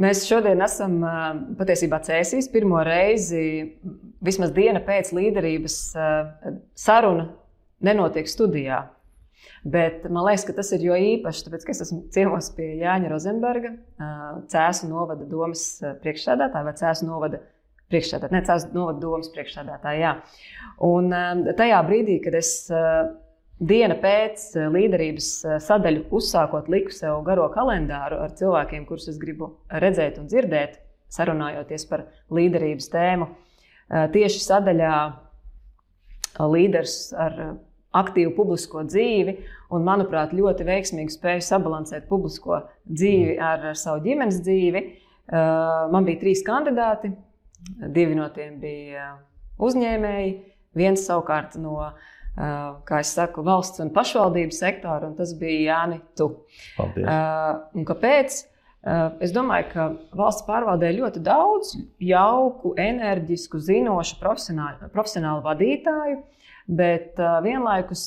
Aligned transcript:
Mēs 0.00 0.22
šodien 0.24 0.62
esam 0.64 0.94
patiesībā 1.58 1.98
cēsīs 2.06 2.48
pirmo 2.52 2.80
reizi, 2.86 3.74
vismaz 4.24 4.54
diena 4.56 4.80
pēc 4.84 5.12
līderības 5.12 5.76
saruna 6.78 7.26
nenotiek 7.84 8.30
studijā. 8.30 8.86
Bet 9.60 10.06
man 10.08 10.24
liekas, 10.24 10.46
ka 10.48 10.54
tas 10.56 10.70
ir 10.72 10.86
jo 10.86 10.96
īpaši, 10.96 11.44
tāpēc, 11.46 11.64
ka 11.66 11.74
es 11.74 11.82
esmu 11.84 12.00
ciemos 12.14 12.48
pie 12.56 12.70
Jāņa 12.80 13.10
Rozenberga, 13.12 13.74
Cēzu 14.52 14.88
novada 14.88 15.26
domas 15.28 15.66
priekšsēdētāja 16.00 16.64
vai 16.64 16.76
Cēzu 16.80 17.08
novada 17.08 17.42
priekšsēdētāja, 17.92 18.36
ne 18.38 18.44
Cēzu 18.48 18.72
novada 18.72 19.02
domas 19.02 19.28
priekšsēdētāja. 19.34 20.14
Un 20.88 21.12
tajā 21.58 21.80
brīdī, 21.88 22.16
kad 22.24 22.40
es 22.40 22.54
diena 23.60 23.96
pēc 24.00 24.46
līderības 24.72 25.28
sadaļu 25.66 26.06
uzsākot, 26.16 26.68
liku 26.72 26.94
sev 26.94 27.20
garo 27.26 27.48
kalendāru 27.52 28.22
ar 28.24 28.32
cilvēkiem, 28.36 28.86
kurus 28.88 29.10
es 29.12 29.18
gribu 29.20 29.52
redzēt 29.82 30.18
un 30.20 30.28
dzirdēt, 30.30 30.78
sarunājoties 31.12 31.86
par 31.90 32.06
līderības 32.32 32.88
tēmu, 32.92 33.28
tieši 34.14 34.44
sadaļā 34.44 34.94
līderis 36.40 36.96
ar 37.18 37.40
aktīvu 38.00 38.32
publisko 38.36 38.84
dzīvi, 38.86 39.34
un, 39.74 39.82
manuprāt, 39.86 40.32
ļoti 40.36 40.66
veiksmīgi 40.66 41.16
spēju 41.16 41.42
sabalansēt 41.42 42.06
publisko 42.08 42.62
dzīvi 42.86 43.34
mm. 43.34 43.42
ar, 43.42 43.72
savu 43.78 44.04
ģimenes 44.04 44.38
dzīvi. 44.46 44.84
Man 45.90 46.06
bija 46.06 46.20
trīs 46.22 46.44
kandidāti, 46.46 47.10
divi 47.90 48.14
no 48.18 48.28
tiem 48.34 48.60
bija 48.62 49.10
uzņēmēji, 49.62 50.30
viens 50.78 51.02
savukārt 51.06 51.58
no, 51.58 51.74
uh, 51.82 52.19
kā 52.88 53.00
es 53.02 53.10
saku, 53.16 53.44
valsts 53.46 53.82
un 53.82 53.90
pašvaldības 53.94 54.60
sektora, 54.62 55.10
un 55.10 55.16
tas 55.18 55.34
bija 55.38 55.74
Jāni 55.74 56.00
Tu. 56.18 56.30
Paldies. 56.78 57.04
Uh, 57.04 57.84
kāpēc? 57.88 58.40
Es 59.20 59.32
domāju, 59.36 59.66
ka 59.74 59.86
valsts 60.16 60.46
pārvaldē 60.46 60.88
ļoti 60.96 61.20
daudz 61.20 61.74
jauku, 62.00 62.70
enerģisku, 62.80 63.58
zinošu, 63.60 64.16
profesionālu, 64.22 64.88
profesionālu 64.94 65.42
vadītāju, 65.44 66.22
bet 66.80 67.20
vienlaikus 67.44 68.06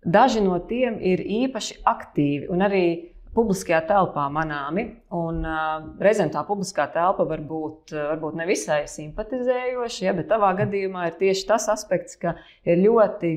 daži 0.00 0.40
no 0.40 0.56
tiem 0.64 0.96
ir 1.04 1.20
īpaši 1.20 1.82
aktīvi 1.84 2.48
un 2.48 2.64
arī 2.64 2.86
publiskajā 3.34 3.80
telpā 3.88 4.26
manāmi. 4.32 4.86
Un, 5.14 5.40
uh, 5.46 5.84
reizēm 6.02 6.32
tā 6.34 6.42
publiskā 6.48 6.88
telpa 6.94 7.26
var 7.28 7.44
būt 7.46 7.94
uh, 7.94 8.08
varbūt 8.14 8.40
ne 8.40 8.48
visai 8.48 8.82
simpatizējoša, 8.90 10.02
ja, 10.06 10.16
bet 10.16 10.30
tavā 10.32 10.52
gadījumā 10.64 11.10
ir 11.10 11.18
tieši 11.20 11.46
tas 11.50 11.68
aspekts, 11.72 12.18
ka 12.20 12.34
ir 12.66 12.82
ļoti 12.82 13.34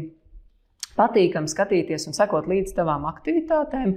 patīkami 0.97 1.49
skatīties 1.49 2.07
un 2.09 2.17
sekot 2.17 2.45
līdz 2.49 2.75
tavām 2.77 3.07
aktivitātēm, 3.09 3.95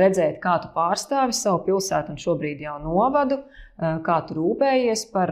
redzēt, 0.00 0.40
kā 0.42 0.56
tu 0.62 0.70
pārstāvi 0.74 1.34
savu 1.34 1.60
pilsētu 1.66 2.10
un 2.14 2.20
šobrīd 2.22 2.64
jau 2.64 2.76
novadu, 2.82 3.40
kā 3.76 4.16
tu 4.26 4.34
rūpējies 4.38 5.04
par 5.12 5.30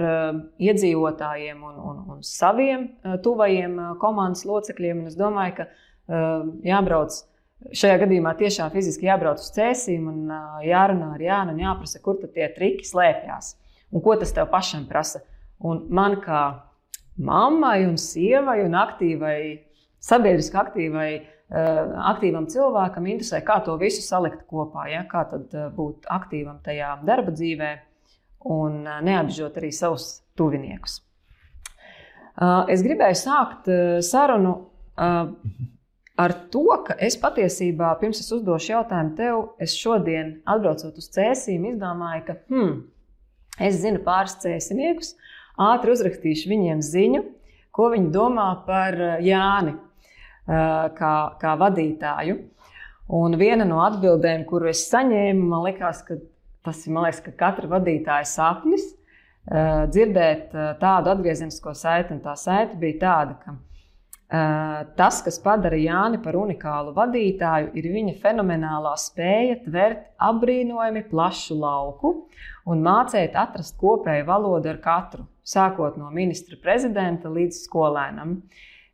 iedzīvotājiem 0.62 1.62
un, 1.66 1.76
un, 1.90 2.00
un 2.14 2.24
saviem 2.26 2.88
tuvajiem 3.26 3.78
komandas 4.02 4.44
locekļiem. 4.46 5.02
Un 5.02 5.10
es 5.10 5.18
domāju, 5.18 5.56
ka 5.58 5.68
jābrauc. 6.66 7.22
Šajā 7.72 7.96
gadījumā 8.02 8.34
tiešām 8.36 8.72
fiziski 8.74 9.08
jābrauc 9.08 9.40
uz 9.40 9.52
cēsīm 9.54 10.08
un 10.10 10.32
jārunā 10.66 11.14
ar 11.14 11.22
Jānu 11.22 11.54
un 11.54 11.62
jāprasa, 11.62 12.00
kur 12.04 12.18
tie 12.20 12.50
triki 12.52 12.84
slēpjas 12.84 13.54
un 13.94 14.02
ko 14.04 14.16
tas 14.20 14.34
tev 14.36 14.50
pašam 14.52 14.84
prasa. 14.90 15.22
Un 15.64 15.86
man 15.94 16.18
kā 16.20 16.42
mammai 17.16 17.84
un 17.86 17.96
sievai 18.00 18.58
un 18.66 18.76
aktīvai 18.76 19.38
sabiedriski 20.04 20.58
aktīvai, 20.60 21.08
aktīvam 22.12 22.48
cilvēkam 22.50 23.06
interesē, 23.12 23.40
kā 23.46 23.60
to 23.64 23.76
visu 23.80 24.02
salikt 24.04 24.44
kopā, 24.50 24.88
ja? 24.90 25.04
kā 25.08 25.24
tad 25.30 25.54
būt 25.76 26.08
aktīvam 26.10 26.60
tajā 26.64 26.96
darba 27.06 27.32
dzīvē 27.32 27.72
un 28.54 28.82
neapžot 29.06 29.56
arī 29.60 29.70
savus 29.72 30.18
tuviniekus. 30.36 30.98
Es 32.68 32.82
gribēju 32.82 33.16
sākt 33.20 33.70
sarunu 34.04 34.56
ar 36.20 36.34
to, 36.52 36.66
ka 36.86 36.96
es 37.02 37.16
patiesībā, 37.20 37.92
pirms 38.00 38.20
es 38.22 38.30
uzdošu 38.34 38.74
jautājumu 38.74 39.14
tev, 39.18 39.40
es 39.62 39.74
šodien, 39.78 40.36
atbraucot 40.46 40.98
uz 41.00 41.08
cēsīm, 41.14 41.66
izdomāju, 41.72 42.24
ka 42.28 42.36
hmm, 42.52 42.74
es 43.68 43.80
zinu 43.82 44.02
pāris 44.06 44.36
cēsiniekus, 44.42 45.14
ātri 45.60 45.94
uzrakstīšu 45.94 46.50
viņiem 46.52 46.82
ziņu, 46.84 47.24
ko 47.74 47.90
viņi 47.94 48.12
domā 48.14 48.48
par 48.66 48.98
Jāni 49.24 49.74
kā, 50.46 51.14
kā 51.40 51.54
vadītāju. 51.60 52.38
Un 53.14 53.36
viena 53.36 53.66
no 53.68 53.82
atbildēm, 53.84 54.46
kuru 54.48 54.70
es 54.70 54.86
saņēmu, 54.88 55.48
man 55.50 55.64
liekas, 55.66 56.00
ka 56.06 56.16
tas 56.64 56.86
ir 56.86 56.94
liekas, 56.96 57.20
ka 57.26 57.34
katra 57.36 57.68
vadītāja 57.74 58.28
sapnis 58.28 58.86
dzirdēt 59.44 60.54
tādu 60.80 61.12
atgriezenisko 61.12 61.74
saiti. 61.76 62.16
Tā 62.24 62.32
saite 62.40 62.78
bija 62.80 63.00
tāda, 63.02 63.36
ka 63.42 63.56
tas, 64.28 65.20
kas 65.22 65.38
padara 65.42 65.76
Jāni 65.76 66.18
par 66.22 66.36
unikālu 66.38 66.94
vadītāju, 66.96 67.70
ir 67.76 67.88
viņa 67.92 68.14
fenomenālā 68.22 68.94
spēja 68.98 69.60
tvert 69.66 70.06
apbrīnojami 70.18 71.04
plašu 71.10 71.58
lauku 71.60 72.14
un 72.66 72.82
mācīt 72.82 73.36
atrast 73.36 73.76
kopēju 73.78 74.26
valodu 74.26 74.72
ar 74.72 74.80
katru, 74.82 75.26
sākot 75.44 75.98
no 76.00 76.10
ministra 76.10 76.56
prezidenta 76.60 77.28
līdz 77.28 77.60
skolēnam. 77.66 78.40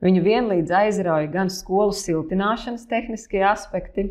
Viņu 0.00 0.22
vienlīdz 0.24 0.72
aizrauja 0.72 1.28
gan 1.30 1.50
skolu 1.52 1.92
siltināšanas 1.92 2.88
tehniskie 2.88 3.44
aspekti, 3.44 4.08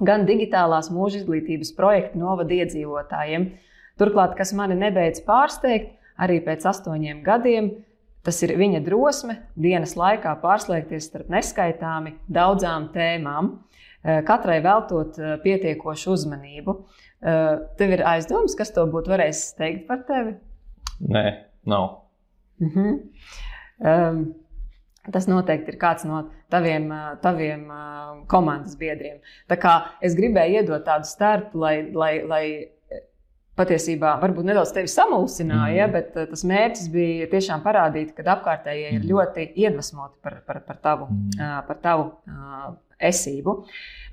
gan 0.00 0.24
digitālās 0.26 0.90
mūža 0.90 1.20
izglītības 1.22 1.74
projekti 1.76 2.18
novada 2.18 2.56
iedzīvotājiem. 2.56 3.50
Turklāt, 4.00 4.34
kas 4.34 4.50
mani 4.56 4.74
nebeidz 4.80 5.20
pārsteigt, 5.22 5.92
arī 6.18 6.40
pēc 6.42 6.64
astoņiem 6.66 7.20
gadiem, 7.26 7.70
tas 8.24 8.40
ir 8.44 8.54
viņa 8.58 8.80
drosme 8.84 9.38
dienas 9.60 9.94
laikā 9.98 10.34
pārslēgties 10.42 11.08
starp 11.10 11.32
neskaitāmi 11.32 12.16
daudzām 12.32 12.88
tēmām, 12.94 13.50
eh, 14.02 14.22
katrai 14.26 14.60
veltot 14.64 15.18
eh, 15.18 15.36
pietiekošu 15.44 16.14
uzmanību. 16.16 16.76
Eh, 17.24 17.50
tev 17.78 17.96
ir 17.96 18.04
aizdomas, 18.08 18.56
kas 18.58 18.72
to 18.74 18.86
būtu 18.90 19.12
varējis 19.12 19.44
teikt 19.58 19.86
par 19.88 20.04
tevi? 20.08 20.38
Nē, 21.00 21.26
nav. 21.66 22.00
Uh 22.60 22.72
-huh. 22.74 22.98
um, 23.80 24.34
Tas 25.12 25.26
noteikti 25.28 25.68
ir 25.68 25.76
kāds 25.76 26.06
no 26.08 26.30
taviem, 26.48 26.88
taviem 27.20 27.66
komandas 28.26 28.76
biedriem. 28.80 29.18
Tā 29.50 29.58
kā 29.60 29.74
es 30.00 30.14
gribēju 30.16 30.62
iedot 30.62 30.84
tādu 30.86 31.04
startu, 31.04 31.58
lai, 31.58 31.92
lai, 31.92 32.22
lai 32.24 32.68
patiesībā 33.58 34.16
varbūt 34.22 34.48
nedaudz 34.48 34.72
tevi 34.74 34.90
samulsināja, 34.90 35.88
mm. 35.88 35.92
bet 35.94 36.30
tas 36.32 36.44
mērķis 36.48 36.88
bija 36.92 37.28
tiešām 37.32 37.62
parādīt, 37.64 38.14
ka 38.16 38.26
apkārtējie 38.36 38.88
ir 38.92 39.00
mm. 39.00 39.10
ļoti 39.10 39.48
iedvesmoti 39.64 40.18
par, 40.24 40.40
par, 40.46 40.62
par 40.66 40.80
tavu, 40.82 41.10
mm. 41.12 41.60
par 41.68 41.82
tavu 41.84 42.08
esību. 42.98 43.58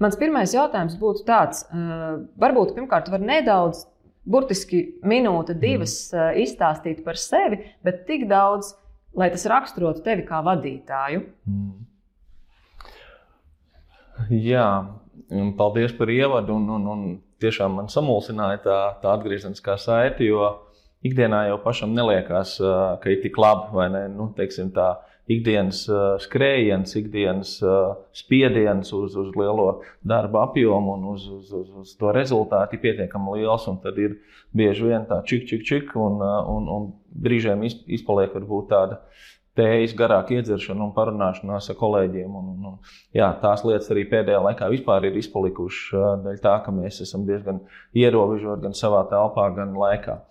Mans 0.02 0.18
pirmais 0.20 0.54
jautājums 0.56 0.98
būtu 1.00 1.26
tāds, 1.28 1.66
varbūt 2.42 2.76
pirmkārt 2.78 3.10
var 3.14 3.24
nedaudz, 3.24 3.86
burtiski 4.30 4.84
minūte, 5.08 5.56
divas 5.58 5.96
izstāstīt 6.38 7.02
par 7.06 7.18
sevi, 7.18 7.64
bet 7.86 8.06
tik 8.10 8.28
daudz 8.30 8.76
lai 9.14 9.30
tas 9.32 9.46
raksturotu 9.50 10.04
tevi 10.06 10.26
kā 10.28 10.42
vadītāju? 10.46 11.24
Mm. 11.50 11.88
Jā, 14.38 14.68
paldies 15.58 15.94
par 15.98 16.12
ievadu. 16.14 16.56
Un, 16.60 16.70
un, 16.78 16.88
un 16.94 17.06
tiešām 17.42 17.80
man 17.80 17.90
samulsināja 17.92 18.62
tā, 18.66 18.80
tā 19.04 19.16
atgriezeniskā 19.18 19.78
saite, 19.82 20.26
jo 20.28 20.46
ikdienā 21.06 21.48
jau 21.50 21.62
pašam 21.64 21.96
neliekās, 21.98 22.58
ka 23.02 23.10
ir 23.10 23.24
tik 23.24 23.40
labi, 23.42 23.72
vai 23.76 23.88
ne? 23.94 24.04
Nu, 24.14 24.30
teiksim, 24.38 24.70
tā, 24.76 24.94
ikdienas 25.32 25.84
skrējiens, 26.26 26.96
ikdienas 26.98 27.54
spiediens 28.18 28.92
uz, 28.96 29.16
uz 29.18 29.30
lielo 29.38 29.82
darba 30.08 30.46
apjomu 30.48 30.96
un 30.98 31.06
uz, 31.14 31.28
uz, 31.30 31.52
uz, 31.56 31.68
uz 31.84 31.94
to 32.00 32.12
rezultātu 32.16 32.78
ir 32.78 32.84
pietiekami 32.84 33.38
liels. 33.38 33.68
Tad 33.84 34.00
ir 34.02 34.18
bieži 34.58 34.90
vien 34.90 35.06
tā 35.10 35.22
čik, 35.28 35.48
čik, 35.50 35.66
čik, 35.68 35.94
un, 36.00 36.20
un, 36.22 36.72
un 36.76 36.90
brīžiem 37.12 37.64
izpaliek 37.70 38.34
varbūt 38.36 38.72
tāda 38.74 39.02
tējas 39.58 39.94
garāka 39.98 40.38
iedzeršana 40.38 40.86
un 40.86 40.94
parunāšanās 40.96 41.68
ar 41.72 41.78
kolēģiem. 41.80 42.36
Un, 42.40 42.52
un, 42.70 42.78
jā, 43.16 43.28
tās 43.42 43.66
lietas 43.68 43.92
arī 43.92 44.06
pēdējā 44.12 44.40
laikā 44.46 44.70
ir 44.72 45.18
izpalikušas 45.20 46.24
dēļ 46.24 46.40
tā, 46.44 46.56
ka 46.66 46.74
mēs 46.76 47.02
esam 47.04 47.26
diezgan 47.28 47.60
ierobežoti 47.98 48.66
gan 48.68 48.78
savā 48.78 49.04
telpā, 49.12 49.50
gan 49.58 49.76
laikā. 49.80 50.22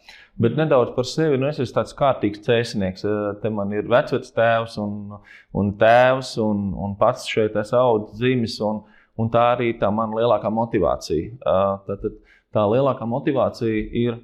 Bet 0.41 0.57
nedaudz 0.57 0.95
par 0.97 1.05
sevi. 1.05 1.37
Nu, 1.37 1.51
es 1.51 1.61
esmu 1.61 1.77
tāds 1.77 1.97
kārtīgs 1.99 2.41
cēsnieks. 2.47 3.05
Te 3.43 3.53
man 3.53 3.75
ir 3.77 3.91
vecais 3.91 4.33
tēvs 4.33 4.79
un, 4.81 5.19
un 5.53 5.75
tēvs, 5.81 6.37
un, 6.41 6.71
un 6.81 6.97
pats 7.01 7.29
šeit 7.29 7.59
es 7.61 7.75
audzu 7.77 8.17
dzimis. 8.17 8.57
Un, 8.65 8.81
un 9.21 9.29
tā 9.33 9.51
arī 9.55 9.75
tā 9.77 9.91
mana 9.93 10.17
lielākā 10.17 10.49
motivācija. 10.55 11.37
Tad, 11.85 12.09
tā 12.57 12.65
lielākā 12.73 13.05
motivācija 13.09 13.85
ir 14.01 14.17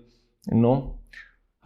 nu, 0.56 0.72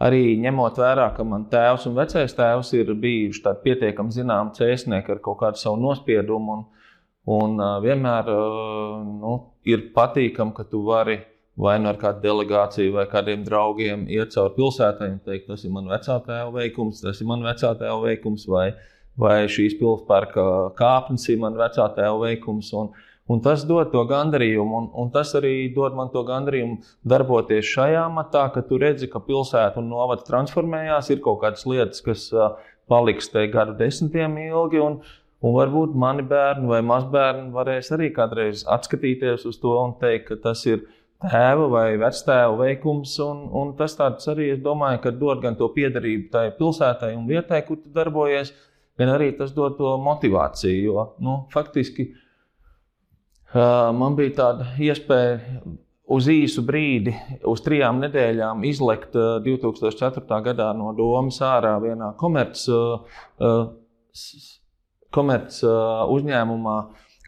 arī 0.01 0.35
ņemot 0.41 0.79
vērā, 0.81 1.09
ka 1.15 1.25
man 1.27 1.47
tēvs 1.51 1.87
un 1.89 1.97
vecais 1.97 2.37
tēvs 2.37 2.73
ir 2.77 2.93
bijuši 3.03 3.55
pietiekami 3.63 4.15
zināmi 4.15 4.55
cēsnieki 4.57 5.15
ar 5.15 5.21
kaut 5.23 5.41
kādu 5.43 5.61
savu 5.61 5.81
nospiedumu. 5.81 6.57
Un, 6.57 7.57
un 7.57 7.65
vienmēr 7.83 8.31
nu, 9.21 9.35
ir 9.69 9.91
patīkami, 9.95 10.55
ka 10.57 10.65
tu 10.69 10.81
vari 10.87 11.19
vai 11.61 11.75
nu 11.81 11.91
ar 11.91 11.99
kādu 11.99 12.23
delegāciju, 12.23 12.95
vai 12.95 13.05
kādiem 13.11 13.43
draugiem 13.45 14.07
iet 14.09 14.33
cauri 14.33 14.55
pilsētai 14.55 15.11
un 15.11 15.19
teikt, 15.25 15.49
tas 15.49 15.65
ir 15.67 15.73
mans 15.75 15.91
vecā 15.91 16.17
tēva 16.25 16.49
veikums, 16.55 17.03
tas 17.03 17.19
ir 17.21 17.29
mans 17.29 17.45
vecā 17.45 17.73
tēva 17.77 17.99
veikums, 18.07 18.47
vai, 18.49 18.71
vai 19.19 19.35
šīs 19.51 19.75
pilsēta 19.79 20.47
kāpnes 20.79 21.27
ir 21.29 21.41
mans 21.43 21.59
vecā 21.59 21.87
tēva 21.97 22.17
veikums. 22.23 22.71
Un, 22.79 22.93
un 23.29 23.41
tas 23.45 23.63
dod 23.67 23.91
to 23.93 24.01
gandarījumu, 24.09 24.77
un, 24.79 24.89
un 25.03 25.11
tas 25.13 25.35
arī 25.37 25.69
dod 25.75 25.95
man 25.97 26.09
to 26.13 26.23
gandarījumu 26.27 26.81
darboties 27.13 27.69
šajā 27.69 28.07
matā, 28.13 28.47
ka 28.53 28.65
tu 28.65 28.79
redzi, 28.81 29.09
ka 29.11 29.21
pilsēta 29.23 29.81
un 29.81 29.89
novads 29.93 30.27
transformējās, 30.27 31.13
ir 31.13 31.23
kaut 31.23 31.41
kādas 31.43 31.67
lietas, 31.69 32.01
kas 32.05 32.29
paliks 32.91 33.31
te 33.31 33.45
gadu 33.53 33.77
desmitiem 33.79 34.37
ilgi. 34.49 34.81
Un, 34.83 35.01
Un 35.41 35.55
varbūt 35.55 35.95
mani 35.97 36.21
bērni 36.29 36.67
vai 36.69 36.83
mazbērni 36.85 37.47
varēs 37.55 37.87
arī 37.95 38.11
kādreiz 38.13 38.61
atskatīties 38.69 39.47
uz 39.49 39.57
to 39.61 39.71
un 39.73 39.95
teikt, 39.97 40.27
ka 40.27 40.35
tas 40.43 40.61
ir 40.69 40.83
tēva 41.21 41.67
vai 41.71 41.85
vectēva 42.01 42.57
veikums. 42.59 43.15
Un, 43.25 43.47
un 43.57 43.71
tas 43.77 43.97
arī, 43.99 44.51
es 44.55 44.61
domāju, 44.61 45.01
ka 45.05 45.13
dod 45.23 45.41
gan 45.41 45.57
to 45.57 45.71
piederību 45.73 46.29
tai 46.33 46.49
pilsētai 46.57 47.15
un 47.17 47.25
vietai, 47.29 47.63
kur 47.65 47.81
tu 47.81 47.89
darbojies, 47.95 48.53
gan 49.01 49.15
arī 49.15 49.31
tas 49.37 49.53
dod 49.57 49.79
to 49.79 49.95
motivāciju. 50.05 50.83
Jo, 50.85 51.07
nu, 51.25 51.39
faktiski 51.53 52.11
man 53.53 54.15
bija 54.15 54.35
tāda 54.37 54.67
iespēja 54.79 55.61
uz 56.11 56.27
īsu 56.31 56.63
brīdi, 56.67 57.13
uz 57.47 57.63
trijām 57.65 58.01
nedēļām, 58.03 58.65
izlekt 58.67 59.15
uh, 59.15 59.37
2004. 59.43 60.41
gadā 60.47 60.71
no 60.77 60.91
domas 60.97 61.39
ārā 61.45 61.77
vienā 61.83 62.11
komerc, 62.19 62.63
uh, 62.71 63.61
komerc 65.15 65.61
uzņēmumā, 65.61 66.77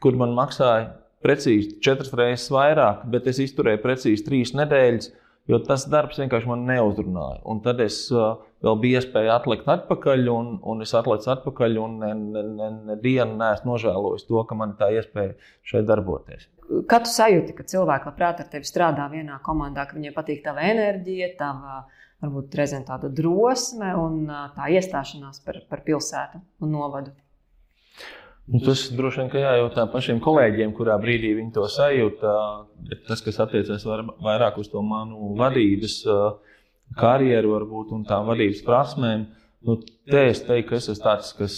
kur 0.03 0.19
man 0.19 0.35
maksāja 0.35 0.91
precīzi 1.23 1.77
četras 1.83 2.11
reizes 2.15 2.51
vairāk, 2.51 3.05
bet 3.11 3.27
es 3.31 3.39
izturēju 3.43 3.81
precīzi 3.83 4.25
trīs 4.27 4.51
nedēļas, 4.59 5.09
jo 5.51 5.59
tas 5.63 5.87
darbs 5.91 6.19
vienkārši 6.19 6.49
man 6.51 6.65
neuzrunāja. 6.67 7.41
Un 7.47 7.63
tad 7.63 7.79
es 7.83 8.05
uh, 8.11 8.35
vēl 8.63 8.80
biju 8.80 9.00
iespēja 9.00 9.38
atlikt 9.38 9.68
atpakaļ, 9.69 10.27
un, 10.31 10.51
un 10.71 10.83
es 10.86 10.94
atliku 10.98 11.31
atpakaļ, 11.36 11.80
un 11.83 11.98
ne, 12.01 12.12
ne, 12.19 12.44
ne, 12.60 12.69
ne 12.89 12.98
dienu 13.01 13.38
neesmu 13.39 13.74
nožēlojis 13.74 14.27
to, 14.30 14.44
ka 14.50 14.57
man 14.60 14.75
tā 14.80 14.89
iespēja 14.95 15.36
šeit 15.68 15.88
darboties. 15.89 16.48
Kā 16.89 17.01
tu 17.04 17.12
sajūti, 17.12 17.56
ka 17.57 17.65
cilvēki 17.68 18.10
labprāt 18.10 18.39
ar 18.39 18.48
tevi 18.51 18.68
strādā 18.68 19.10
vienā 19.12 19.42
komandā, 19.45 19.86
ka 19.88 19.98
viņiem 19.98 20.15
patīk 20.15 20.45
tava 20.45 20.63
enerģija, 20.69 21.33
tava 21.39 21.83
varbūt 22.24 22.56
reizēm 22.56 22.86
tāda 22.88 23.12
drosme 23.12 23.92
un 24.00 24.24
uh, 24.30 24.48
tā 24.56 24.69
iestāšanās 24.71 25.44
par, 25.44 25.60
par 25.69 25.83
pilsētu 25.83 26.39
un 26.63 26.71
novadu? 26.71 27.12
Nu, 28.44 28.60
tas 28.60 28.89
droši 28.92 29.21
vien 29.21 29.44
jājautā 29.44 29.86
pašiem 29.92 30.18
kolēģiem, 30.24 30.74
kurā 30.75 30.98
brīdī 31.00 31.31
viņi 31.38 31.54
to 31.56 31.63
sajūta. 31.71 32.31
Bet 32.89 33.06
tas, 33.07 33.21
kas 33.24 33.39
attiecas 33.44 33.86
vairāk 33.88 34.57
uz 34.60 34.68
to 34.71 34.81
manu 34.83 35.31
vadības 35.39 36.01
karjeru, 37.00 37.56
varbūt 37.57 37.95
un 37.95 38.06
tām 38.09 38.27
vadības 38.30 38.62
prasmēm, 38.68 39.25
nu, 39.68 39.80
te 40.09 40.27
es 40.30 40.44
teiktu, 40.45 40.69
ka 40.69 40.80
es 40.80 40.91
esmu 40.91 41.06
tāds, 41.07 41.33
kas 41.38 41.57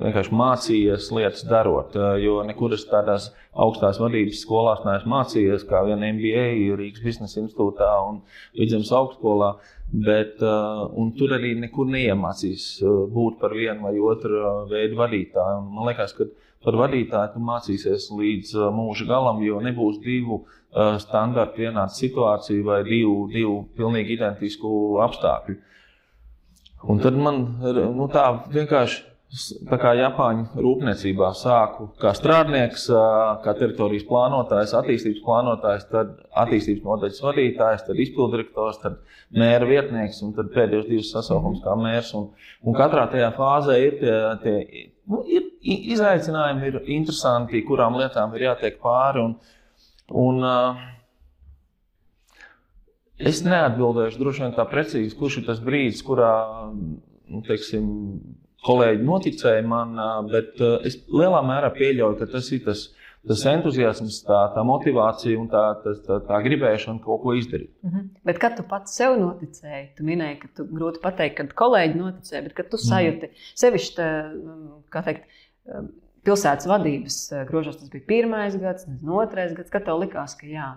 vienkārši 0.00 0.34
mācījies 0.34 1.08
lietas 1.14 1.44
darot. 1.46 1.94
Jo 2.18 2.40
nekur 2.46 2.74
es 2.74 2.84
tādās 2.90 3.28
augstās 3.52 4.00
vadības 4.02 4.42
skolās 4.42 4.82
neesmu 4.86 5.12
mācījies, 5.12 5.66
kā 5.68 5.84
viena 5.86 6.10
MBA, 6.16 6.46
Rīgas 6.80 7.04
biznesa 7.04 7.40
institūtā 7.42 7.90
un 8.08 8.20
Vidzemes 8.58 8.90
augstskolā. 8.94 9.54
Bet, 9.94 10.40
tur 11.18 11.36
arī 11.36 11.52
nekur 11.60 11.86
neiemācīs 11.92 12.64
būt 13.14 13.38
par 13.38 13.54
vienu 13.54 13.86
vai 13.86 13.94
otru 14.02 14.66
veidu 14.72 14.98
vadītāju. 14.98 15.60
Un 15.60 15.70
man 15.76 15.92
liekas, 15.92 16.16
ka 16.18 16.26
par 16.64 16.80
vadītāju 16.80 17.34
tu 17.36 17.44
mācīsies 17.44 18.08
līdz 18.18 18.56
mūža 18.74 19.06
galam, 19.06 19.42
jo 19.46 19.60
nebūs 19.62 20.00
divu 20.02 20.42
uh, 20.74 20.98
standartu 21.02 21.64
vienādu 21.64 21.96
situāciju 21.96 22.66
vai 22.66 22.82
divu, 22.88 23.16
divu 23.32 23.56
pilnīgi 23.78 24.18
identisku 24.18 25.00
apstākļu. 25.06 25.56
Un 26.92 27.00
tad 27.00 27.16
man 27.16 27.44
nu, 27.64 28.06
tā 28.12 28.26
vienkārši 28.52 29.14
Tā 29.66 29.76
kā 29.82 29.90
Japāņu 29.98 30.60
rūpniecībā 30.62 31.32
sāku 31.34 31.88
kā 31.98 32.12
strādnieks, 32.14 32.84
kā 33.42 33.54
teritorijas 33.58 34.04
plānotājs, 34.06 34.74
attīstības 34.78 35.22
plānotājs, 35.24 35.86
tad 35.90 36.12
attīstības 36.44 36.84
nodaļas 36.86 37.22
vadītājs, 37.24 37.82
tad 37.88 38.02
izpilddirektors, 38.04 38.78
tad 38.84 39.00
mēra 39.34 39.66
vietnieks 39.66 40.20
un 40.22 40.36
tad 40.36 40.52
pēdējos 40.54 40.86
divus 40.86 41.10
sasaukumus 41.16 41.64
kā 41.64 41.74
mērs. 41.80 42.12
Un, 42.20 42.28
un 42.62 42.78
katrā 42.78 43.08
tajā 43.10 43.32
fāzē 43.34 43.80
ir 43.82 43.98
tie, 44.04 44.14
tie 44.44 44.84
nu, 45.10 45.24
ir, 45.26 45.50
izaicinājumi, 45.96 46.70
ir 46.70 46.94
interesanti, 47.00 47.64
kurām 47.66 47.98
lietām 47.98 48.36
ir 48.38 48.50
jātiek 48.52 48.78
pāri. 48.84 49.24
Un, 49.24 49.34
un, 50.10 50.44
es 53.18 53.42
neatbildēšu 53.46 54.20
droši 54.20 54.44
vien 54.44 54.56
tā 54.56 54.66
precīzi, 54.68 55.16
kurš 55.18 55.40
ir 55.40 55.46
tas 55.48 55.62
brīdis, 55.64 56.02
kurā 56.06 56.34
nu, 56.72 57.40
teiksim, 57.46 57.86
kolēģi 58.64 59.04
noticēja 59.04 59.64
man, 59.68 59.96
bet 60.30 60.60
es 60.88 60.98
lielā 61.12 61.40
mērā 61.44 61.70
pieļauju, 61.74 62.18
ka 62.20 62.28
tas 62.32 62.50
ir 62.54 62.62
tas, 62.64 62.86
tas 63.28 63.44
entuziasms, 63.48 64.20
tā, 64.26 64.40
tā 64.54 64.64
motivācija 64.66 65.40
un 65.40 65.48
tā, 65.52 65.64
tā, 65.84 65.94
tā, 66.06 66.18
tā 66.28 66.40
gribēšana 66.44 67.02
kaut 67.04 67.22
ko 67.22 67.34
izdarīt. 67.36 67.72
Mm 67.82 67.90
-hmm. 67.90 68.08
Bet 68.24 68.38
kad 68.38 68.56
tu 68.56 68.64
pats 68.68 68.96
sev 68.96 69.16
noticēji, 69.20 69.90
tu 69.96 70.04
minēji, 70.04 70.40
ka 70.40 70.48
tu 70.56 70.68
grūti 70.68 71.02
pateikt, 71.02 71.36
kad 71.36 71.52
kolēģi 71.52 72.00
noticēja, 72.00 72.42
bet 72.42 72.52
kad 72.52 72.70
tu 72.70 72.76
mhm. 72.76 72.88
sajūti 72.88 73.26
mm 73.26 73.32
-hmm. 73.32 73.52
sevišķi, 73.62 74.08
kā 74.90 75.04
teikt, 75.04 75.28
pilsētas 76.24 76.68
vadības 76.70 77.20
grožos, 77.50 77.78
tas 77.80 77.92
bija 77.92 78.08
pirmais 78.08 78.56
gads, 78.60 78.88
nezinu, 78.88 79.20
otrais 79.22 79.54
gads, 79.56 79.72
kad 79.72 79.86
tev 79.86 80.00
likās, 80.02 80.36
ka 80.40 80.48
jā, 80.50 80.72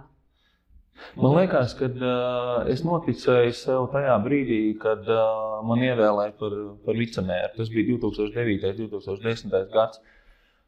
Man 1.17 1.33
liekas, 1.37 1.73
ka 1.77 1.87
uh, 1.89 2.67
es 2.71 2.83
noticēju 2.85 3.53
sev 3.55 3.87
tajā 3.93 4.17
brīdī, 4.23 4.59
kad 4.81 5.05
uh, 5.09 5.59
man 5.65 5.81
ievēlēja 5.85 6.35
par, 6.39 6.53
par 6.85 6.99
vicemēru. 6.99 7.53
Tas 7.57 7.71
bija 7.73 7.89
2009. 7.95 8.73
un 8.85 8.91
2010. 8.93 9.57
gads. 9.73 10.01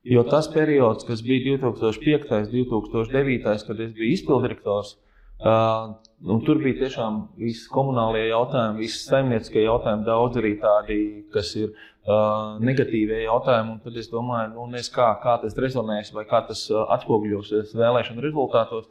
Jo 0.08 0.24
tas 0.26 0.48
periods, 0.54 1.06
kas 1.06 1.22
bija 1.25 1.58
2005. 1.60 2.32
un 2.38 2.50
2009. 2.54 3.68
kad 3.68 3.84
es 3.86 3.94
biju 3.98 4.12
izpilddirektors, 4.16 4.96
uh, 5.44 5.98
tur 6.46 6.64
bija 6.64 6.86
tiešām 6.86 7.22
visi 7.42 7.68
komunālie 7.74 8.30
jautājumi, 8.30 8.86
visi 8.86 9.04
saimnieciskie 9.06 9.66
jautājumi, 9.66 10.08
daudz 10.08 10.42
arī 10.42 10.56
tādi, 10.62 11.00
kas 11.34 11.54
ir 11.60 11.74
negatīvie 12.64 13.24
jautājumi. 13.26 13.76
Un 13.76 13.80
tad 13.84 13.98
es 14.00 14.10
domāju, 14.12 14.54
nu, 14.56 14.68
nes, 14.74 14.90
kā, 14.94 15.12
kā 15.24 15.38
tas 15.42 15.58
rezonēs 15.58 16.14
vai 16.16 16.26
kā 16.30 16.42
tas 16.48 16.66
uh, 16.72 16.86
atspoguļosies 16.96 17.76
vēlēšanu 17.78 18.24
rezultātos. 18.25 18.89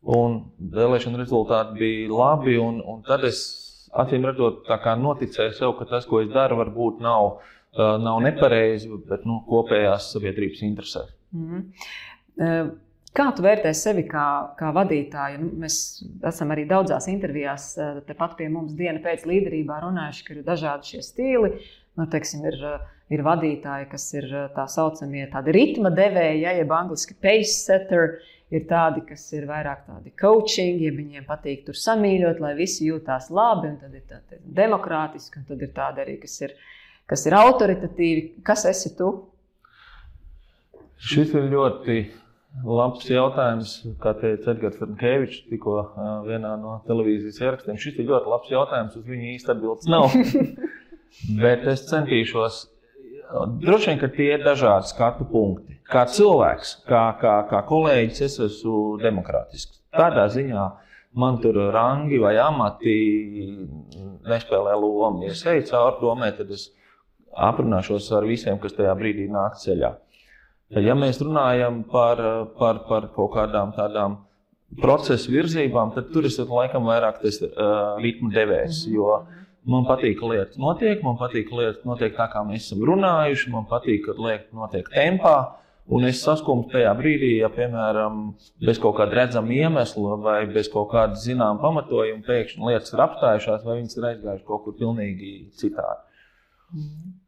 Un 0.00 0.38
vēlēšana 0.72 1.20
rezultāti 1.20 1.78
bija 1.80 2.10
labi. 2.12 2.56
Un, 2.60 2.80
un 2.80 3.02
tad 3.06 3.26
es 3.28 3.42
acīm 3.90 4.24
redzot, 4.28 4.68
noticēju 5.00 5.56
sev, 5.56 5.74
ka 5.78 5.88
tas, 5.90 6.06
ko 6.08 6.22
es 6.24 6.30
daru, 6.32 6.60
varbūt 6.62 7.02
nav, 7.04 7.40
uh, 7.40 7.96
nav 8.00 8.22
nepareizi, 8.24 8.92
bet 9.10 9.26
nu, 9.28 9.42
kopējās 9.48 10.12
sabiedrības 10.14 10.62
interesēs. 10.68 11.10
Mm 11.32 11.50
-hmm. 11.50 12.70
Kā 13.10 13.24
tu 13.34 13.42
vērtē 13.42 13.72
sevi 13.74 14.04
kā, 14.06 14.54
kā 14.58 14.68
vadītāju? 14.74 15.38
Nu, 15.42 15.48
mēs 15.64 15.76
esam 16.30 16.52
arī 16.54 16.62
daudzās 16.70 17.08
intervijās, 17.10 17.72
tepat 18.06 18.36
pie 18.38 18.46
mums 18.48 18.76
diena 18.78 19.02
pēc 19.02 19.24
līderībā 19.26 19.80
runājuši, 19.82 20.24
ka 20.26 20.34
ir 20.36 20.44
dažādi 20.46 20.92
šie 20.92 21.02
stili. 21.02 21.50
Nu, 21.98 22.06
teiksim, 22.10 22.44
ir, 22.46 22.60
ir 23.12 23.22
vadītāji, 23.26 23.88
kas 23.90 24.04
ir 24.14 24.28
tā 24.54 24.66
saucamie 24.70 25.26
ritma 25.50 25.90
devēji, 25.90 26.44
ja, 26.44 26.52
jeb 26.60 26.70
angļuiski 26.72 27.16
pace 27.20 27.56
setter 27.56 28.20
ir 28.50 28.66
tādi, 28.70 29.02
kas 29.06 29.24
ir 29.34 29.46
vairāk 29.48 29.84
tādi 29.86 30.12
coaching, 30.18 30.80
ja 30.82 30.92
viņiem 30.94 31.26
patīk 31.26 31.64
tur 31.66 31.78
samīļot, 31.78 32.40
lai 32.42 32.54
visi 32.58 32.88
jūtās 32.88 33.30
labi, 33.30 33.72
un 33.72 33.76
tad 33.82 33.94
ir 33.94 34.06
tādi 34.08 34.40
demokrātiski, 34.60 35.42
un 35.42 35.50
tad 35.50 35.66
ir 35.66 35.74
tādi 35.74 36.04
arī, 36.04 36.16
kas 36.22 36.38
ir, 36.46 36.56
kas 37.10 37.26
ir 37.26 37.36
autoritatīvi. 37.38 38.24
Kas 38.46 38.66
esi 38.70 38.94
tu? 38.98 39.12
Šis 41.00 41.30
ir 41.34 41.46
ļoti 41.52 42.00
labs 42.66 43.06
jautājums, 43.08 43.76
kā 44.02 44.12
teica 44.18 44.50
Edgars 44.52 44.80
Falkēvičs 44.80 45.46
tikko 45.48 45.76
vienā 46.26 46.56
no 46.60 46.80
televīzijas 46.88 47.38
ierakstiem. 47.44 47.78
Šis 47.80 48.02
ir 48.02 48.10
ļoti 48.10 48.34
labs 48.34 48.50
jautājums, 48.52 48.98
uz 48.98 49.06
viņu 49.06 49.30
īsti 49.36 49.54
atbildes 49.54 49.90
nav. 49.90 50.10
Bet 51.40 51.66
es 51.68 51.86
centīšos 51.90 52.64
Droši 53.30 53.90
vien, 53.90 53.98
ka 54.00 54.08
tie 54.10 54.32
ir 54.34 54.42
dažādi 54.42 54.90
skatu 54.90 55.24
punkti. 55.30 55.78
Kā 55.90 56.02
cilvēks, 56.10 56.72
kā, 56.86 57.02
kā, 57.20 57.34
kā 57.50 57.60
kolēģis, 57.68 58.22
es 58.26 58.38
esmu 58.46 58.98
demokrātisks. 59.02 59.78
Tādā 59.94 60.26
ziņā 60.34 60.64
man 61.20 61.38
tur 61.42 61.58
rangi 61.74 62.18
vai 62.22 62.36
amati 62.42 62.94
nespēlē 64.26 64.74
lomu. 64.78 65.24
Ja 65.26 65.34
es 65.34 65.44
eju 65.46 65.66
cauri 65.70 66.02
domē, 66.02 66.30
tad 66.38 66.50
es 66.54 66.68
aprunāšos 67.30 68.10
ar 68.18 68.26
visiem, 68.26 68.58
kas 68.62 68.74
tajā 68.78 68.94
brīdī 68.98 69.28
nāk 69.30 69.58
ceļā. 69.62 69.92
Ja 70.82 70.94
mēs 70.98 71.22
runājam 71.22 71.84
par, 71.90 72.22
par, 72.58 72.84
par 72.86 73.10
kaut 73.14 73.34
kādām 73.34 73.74
tādām 73.74 74.20
procesu 74.82 75.34
virzībām, 75.34 75.94
tad 75.94 76.10
tur 76.14 76.26
es 76.26 76.38
laikam 76.38 76.86
vairāk 76.86 77.18
tas 77.22 77.40
uh, 77.42 77.98
ritmu 78.02 78.30
devējs. 78.34 78.84
Jo, 78.90 79.18
uh, 79.18 79.39
Man 79.68 79.84
patīk, 79.84 80.16
ka 80.16 80.28
lietas 80.30 80.56
notiek, 80.60 81.02
man 81.04 81.18
patīk, 81.20 81.50
ka 81.50 81.58
lietas 81.58 81.82
notiek 81.84 82.14
tā, 82.16 82.26
kā 82.32 82.40
mēs 82.48 82.64
esam 82.64 82.84
runājuši, 82.88 83.50
man 83.52 83.66
patīk, 83.68 84.06
ka 84.06 84.16
lietas 84.16 84.54
notiek 84.56 84.88
tempā. 84.94 85.38
Un 85.90 86.06
es 86.06 86.20
saskumju 86.22 86.68
tajā 86.70 86.90
brīdī, 86.94 87.32
ja, 87.40 87.48
piemēram, 87.50 88.20
bez 88.62 88.78
kaut 88.78 88.94
kāda 89.00 89.24
redzama 89.24 89.56
iemesla 89.56 90.18
vai 90.22 90.38
bez 90.46 90.68
kaut 90.70 90.92
kāda 90.92 91.18
zināmā 91.18 91.58
pamatojuma 91.64 92.22
pēkšņi 92.28 92.68
lietas 92.68 92.94
ir 92.94 93.02
apstājušās, 93.04 93.64
vai 93.66 93.80
viņas 93.80 93.98
ir 93.98 94.06
aizgājušas 94.12 94.46
kaut 94.46 94.62
kur 94.64 94.76
pilnīgi 94.78 95.32
citādi. 95.58 96.06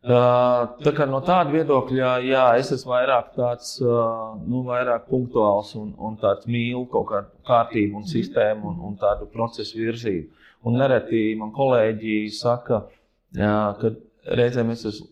Tā 0.03 0.93
kā 0.95 1.07
no 1.11 1.19
tāda 1.27 1.51
viedokļa, 1.51 2.13
jā, 2.27 2.45
es 2.59 2.71
esmu 2.75 2.95
vairāk 2.95 3.33
tāds, 3.35 3.75
nu, 3.83 4.63
vairāk 4.69 5.09
punktuāls 5.11 5.75
un, 5.79 5.91
un 5.99 6.17
tāds 6.23 6.47
mīlu 6.51 6.85
kaut 6.93 7.09
kādu 7.11 7.35
kārtību 7.49 7.99
un 8.01 8.07
sistēmu 8.11 8.71
un, 8.71 8.81
un 8.89 8.97
tādu 9.03 9.27
procesu 9.35 9.83
virzību. 9.83 10.42
Un 10.63 10.79
nereti 10.79 11.33
man 11.39 11.51
kolēģi 11.55 12.17
saka, 12.37 12.85
jā, 13.35 13.57
ka 13.81 13.95
reizēm 14.39 14.71
es 14.75 14.85
esmu 14.93 15.09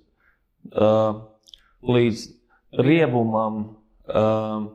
uh, 0.70 1.22
līdz 1.90 2.26
riebumam. 2.86 3.64
Uh, 4.10 4.68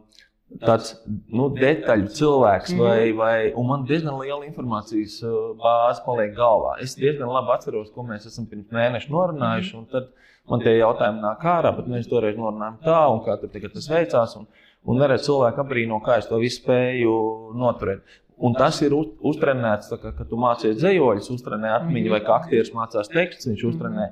tāds 0.61 0.93
nu, 1.05 1.47
detaļu 1.55 2.11
cilvēks, 2.15 2.71
mm 2.71 2.77
-hmm. 2.77 2.83
vai, 2.85 3.11
vai, 3.17 3.53
un 3.57 3.67
man 3.67 3.85
diezgan 3.87 4.19
liela 4.19 4.45
informācijas 4.45 5.17
uh, 5.23 5.55
bāze 5.59 6.03
paliek 6.05 6.35
galvā. 6.37 6.75
Es 6.83 6.95
diezgan 6.95 7.31
labi 7.31 7.51
atceros, 7.55 7.91
ko 7.91 8.05
mēs 8.07 8.27
esam 8.29 8.45
pirms 8.45 8.69
mēneša 8.71 9.11
norunājuši, 9.11 9.73
un 9.77 9.85
tad 9.91 10.11
man 10.49 10.61
tie 10.63 10.77
jautājumi 10.77 11.23
nāk 11.23 11.43
ārā, 11.55 11.73
bet 11.75 11.89
mēs 11.91 12.07
toreiz 12.11 12.37
norunājām 12.37 12.77
tā, 12.85 13.01
un 13.11 13.23
kā 13.25 13.37
tas 13.41 13.89
veicās. 13.89 14.37
Un, 14.39 14.47
un 14.85 15.01
neredz 15.01 15.25
cilvēku 15.25 15.63
apbrīno, 15.63 15.99
kā 16.05 16.19
es 16.21 16.29
to 16.29 16.39
visu 16.39 16.61
spēju 16.61 17.15
noturēt. 17.57 18.05
Un 18.37 18.55
tas 18.57 18.81
ir 18.83 18.93
uz, 18.95 19.13
uztrenēts, 19.23 19.93
kā, 20.01 20.11
kad 20.17 20.27
tu 20.27 20.39
mācies 20.39 20.75
dzējoļus, 20.79 21.31
uztrenē 21.37 21.71
atmiņu, 21.77 22.11
vai 22.11 22.19
kā 22.25 22.35
aktieris 22.41 22.73
mācās 22.75 23.07
tekstus, 23.11 23.47
viņš 23.47 23.63
uztrenē 23.69 24.09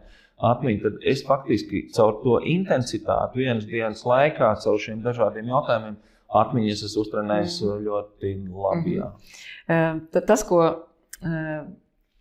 atmiņu. 0.51 0.79
Tad 0.85 1.05
es 1.11 1.25
faktiski 1.27 1.87
caur 1.95 2.21
to 2.23 2.37
intensitāti 2.47 3.43
vienas 3.43 3.67
dienas 3.67 4.05
laikā, 4.07 4.53
caur 4.63 4.79
šiem 4.79 5.03
dažādiem 5.03 5.51
jautājumiem, 5.51 5.99
atmiņas 6.43 6.85
es 6.87 6.95
uztrenējis 7.03 7.59
mm. 7.65 7.83
ļoti 7.89 8.33
labi. 8.47 8.97
Jā. 9.01 9.11
-hmm. 9.67 10.01
Tas, 10.31 10.47
ko 10.47 10.63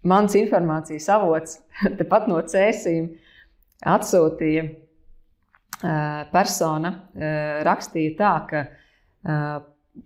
mans 0.03 0.35
informācijas 0.39 1.09
avots 1.15 1.61
tepat 2.01 2.29
no 2.31 2.43
cēsīm 2.43 3.13
atsūtīja, 3.87 4.69
persona 6.33 6.93
rakstīja 7.67 8.15
tā, 8.19 8.35
ka 8.51 8.67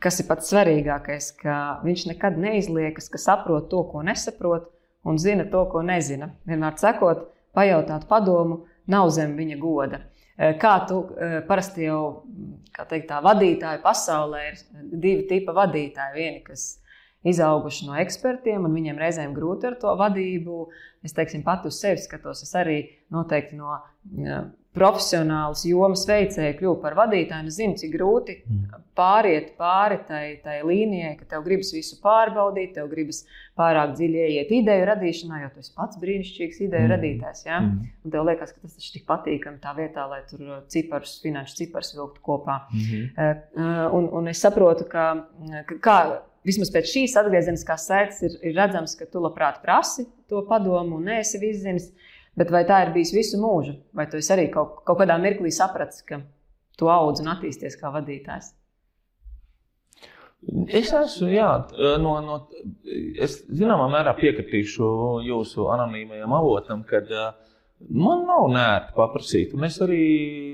kas 0.03 0.21
ir 0.21 0.29
pats 0.29 0.51
svarīgākais, 0.51 1.31
ka 1.41 1.57
viņš 1.87 2.07
nekad 2.11 2.39
neizliekas, 2.41 3.09
ka 3.13 3.21
saprot 3.23 3.69
to, 3.71 3.85
ko 3.91 4.03
nesaprot, 4.07 4.69
un 5.07 5.19
zina 5.23 5.47
to, 5.51 5.63
ko 5.71 5.83
nezina. 5.87 6.33
Vienmēr 6.49 6.79
sakot, 6.81 7.29
pajautāt 7.57 8.09
padomu 8.11 8.65
nav 8.91 9.11
zem 9.15 9.37
viņa 9.39 9.59
goda. 9.63 10.03
Eh, 10.37 10.57
kā 10.61 10.75
tu 10.89 11.01
eh, 11.17 11.39
parasti 11.49 11.87
jau 11.87 12.27
teikt, 12.77 13.09
tā 13.09 13.23
vadītāju 13.25 13.81
pasaulē 13.85 14.43
ir 14.51 14.59
divi 14.93 15.23
tipi 15.31 15.55
vadītāji. 15.57 16.17
Vieni, 16.19 16.43
kas 16.45 16.75
izauguši 17.27 17.89
no 17.89 17.97
ekspertiem, 18.03 18.67
un 18.67 18.77
viņiem 18.77 19.01
reizēm 19.01 19.35
grūti 19.37 19.71
ar 19.71 19.79
to 19.81 19.95
vadību. 19.99 20.67
Es 21.07 21.15
teiksim, 21.17 21.45
pati 21.47 21.71
uz 21.71 21.81
sevi 21.81 22.03
skatos, 22.03 22.43
es 22.43 22.55
arī 22.59 22.79
noteikti 23.15 23.59
no 23.59 23.77
profesionāls 24.77 25.65
jomas 25.67 26.05
veicēji 26.09 26.57
kļuvu 26.59 26.77
par 26.83 26.97
vadītāju, 26.99 27.49
es 27.49 27.57
zinu, 27.57 27.77
cik 27.81 27.95
grūti 27.95 28.37
mm. 28.43 28.83
pāriet 28.99 29.55
pāri 29.61 29.99
tai, 30.09 30.25
tai 30.45 30.59
līnijai, 30.69 31.15
ka 31.17 31.29
tev 31.31 31.47
gribas 31.47 31.73
visu 31.73 31.97
pārbaudīt, 32.03 32.75
tev 32.77 32.91
gribas 32.93 33.23
pārāk 33.57 33.95
dziļi 33.97 34.23
ieiet 34.27 34.53
ideju 34.59 34.89
radīšanā, 34.91 35.41
jo 35.45 35.51
tu 35.55 35.65
esi 35.65 35.73
pats 35.77 36.01
brīnišķīgs 36.03 36.63
ideju 36.67 36.85
mm. 36.85 36.93
radītājs. 36.93 37.43
Ja? 37.49 37.63
Mm. 37.65 37.91
Un 38.05 38.15
tev 38.15 38.29
liekas, 38.29 38.53
ka 38.53 38.69
tas 38.69 38.77
ir 38.77 38.93
tik 38.99 39.09
patīkami 39.09 39.63
tā 39.65 39.73
vietā, 39.79 40.05
lai 40.13 40.21
tur 40.29 40.45
ciparus, 40.73 41.17
finanšu 41.25 41.61
ciparus 41.63 41.95
vilktu 41.97 42.25
kopā. 42.29 42.61
Mm 42.73 42.87
-hmm. 42.87 43.93
un, 43.97 44.11
un 44.13 44.29
es 44.29 44.45
saprotu, 44.45 44.85
ka, 44.93 45.07
ka 45.67 45.81
kā, 45.81 45.99
vismaz 46.47 46.71
pēc 46.75 46.93
šīs 46.93 47.17
atgriezeniskās 47.21 47.87
saites 47.91 48.23
ir, 48.27 48.37
ir 48.47 48.57
redzams, 48.59 48.97
ka 48.99 49.09
tu 49.11 49.23
labprāt 49.23 49.63
prasi 49.65 50.07
to 50.31 50.43
padomu 50.49 51.01
un 51.01 51.11
neesi 51.11 51.43
izzinis. 51.43 51.91
Bet 52.37 52.51
vai 52.53 52.67
tā 52.69 52.83
ir 52.85 52.93
bijis 52.93 53.15
visu 53.17 53.41
mūžu, 53.41 53.79
vai 53.97 54.05
tu 54.13 54.21
arī 54.21 54.51
kaut, 54.53 54.83
kaut 54.85 54.99
kādā 55.01 55.17
mirklī 55.17 55.49
saprati, 55.55 56.03
ka 56.05 56.21
tu 56.77 56.91
audz 56.93 57.23
un 57.23 57.33
attīsties 57.33 57.79
kā 57.81 57.89
vadītājs? 57.95 58.53
Es 60.69 60.93
esmu, 60.93 61.31
jā, 61.33 61.49
no, 61.99 62.13
no, 62.23 62.37
es 63.25 63.39
zināmā 63.49 63.89
mērā 63.91 64.13
piekritīšu 64.19 64.91
jūsu 65.25 65.65
anonīmajam 65.73 66.35
avotam, 66.37 66.85
kad 66.87 67.09
uh, 67.11 67.33
Man 67.77 68.23
nav 68.25 68.47
nērti 68.49 68.95
paprasīt, 68.97 69.51
un 69.53 69.67
es 69.67 69.75
arī 69.85 69.99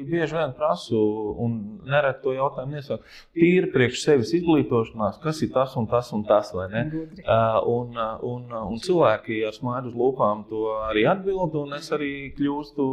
bieži 0.09 0.35
vien 0.35 0.51
prasu, 0.59 0.99
un 1.39 1.53
nereti 1.87 2.19
to 2.25 2.33
jautājumu 2.35 2.81
iesāku. 2.81 3.07
Tīri 3.39 3.71
priekš 3.71 4.01
sevis 4.03 4.33
izglītošanās, 4.41 5.21
kas 5.23 5.39
ir 5.47 5.53
tas 5.55 5.77
un 5.79 5.87
tas 5.91 6.11
un 6.17 6.25
tas, 6.27 6.51
vai 6.57 6.67
ne? 6.73 6.83
Uh, 7.23 7.61
un, 7.71 7.95
un, 8.27 8.51
un 8.59 8.83
cilvēki 8.83 9.39
ar 9.47 9.55
smaidu 9.55 9.93
uz 9.93 10.01
lūpām 10.03 10.43
to 10.51 10.65
arī 10.89 11.07
atbild, 11.13 11.55
un 11.63 11.79
es 11.79 11.93
arī 11.95 12.11
kļūstu 12.35 12.89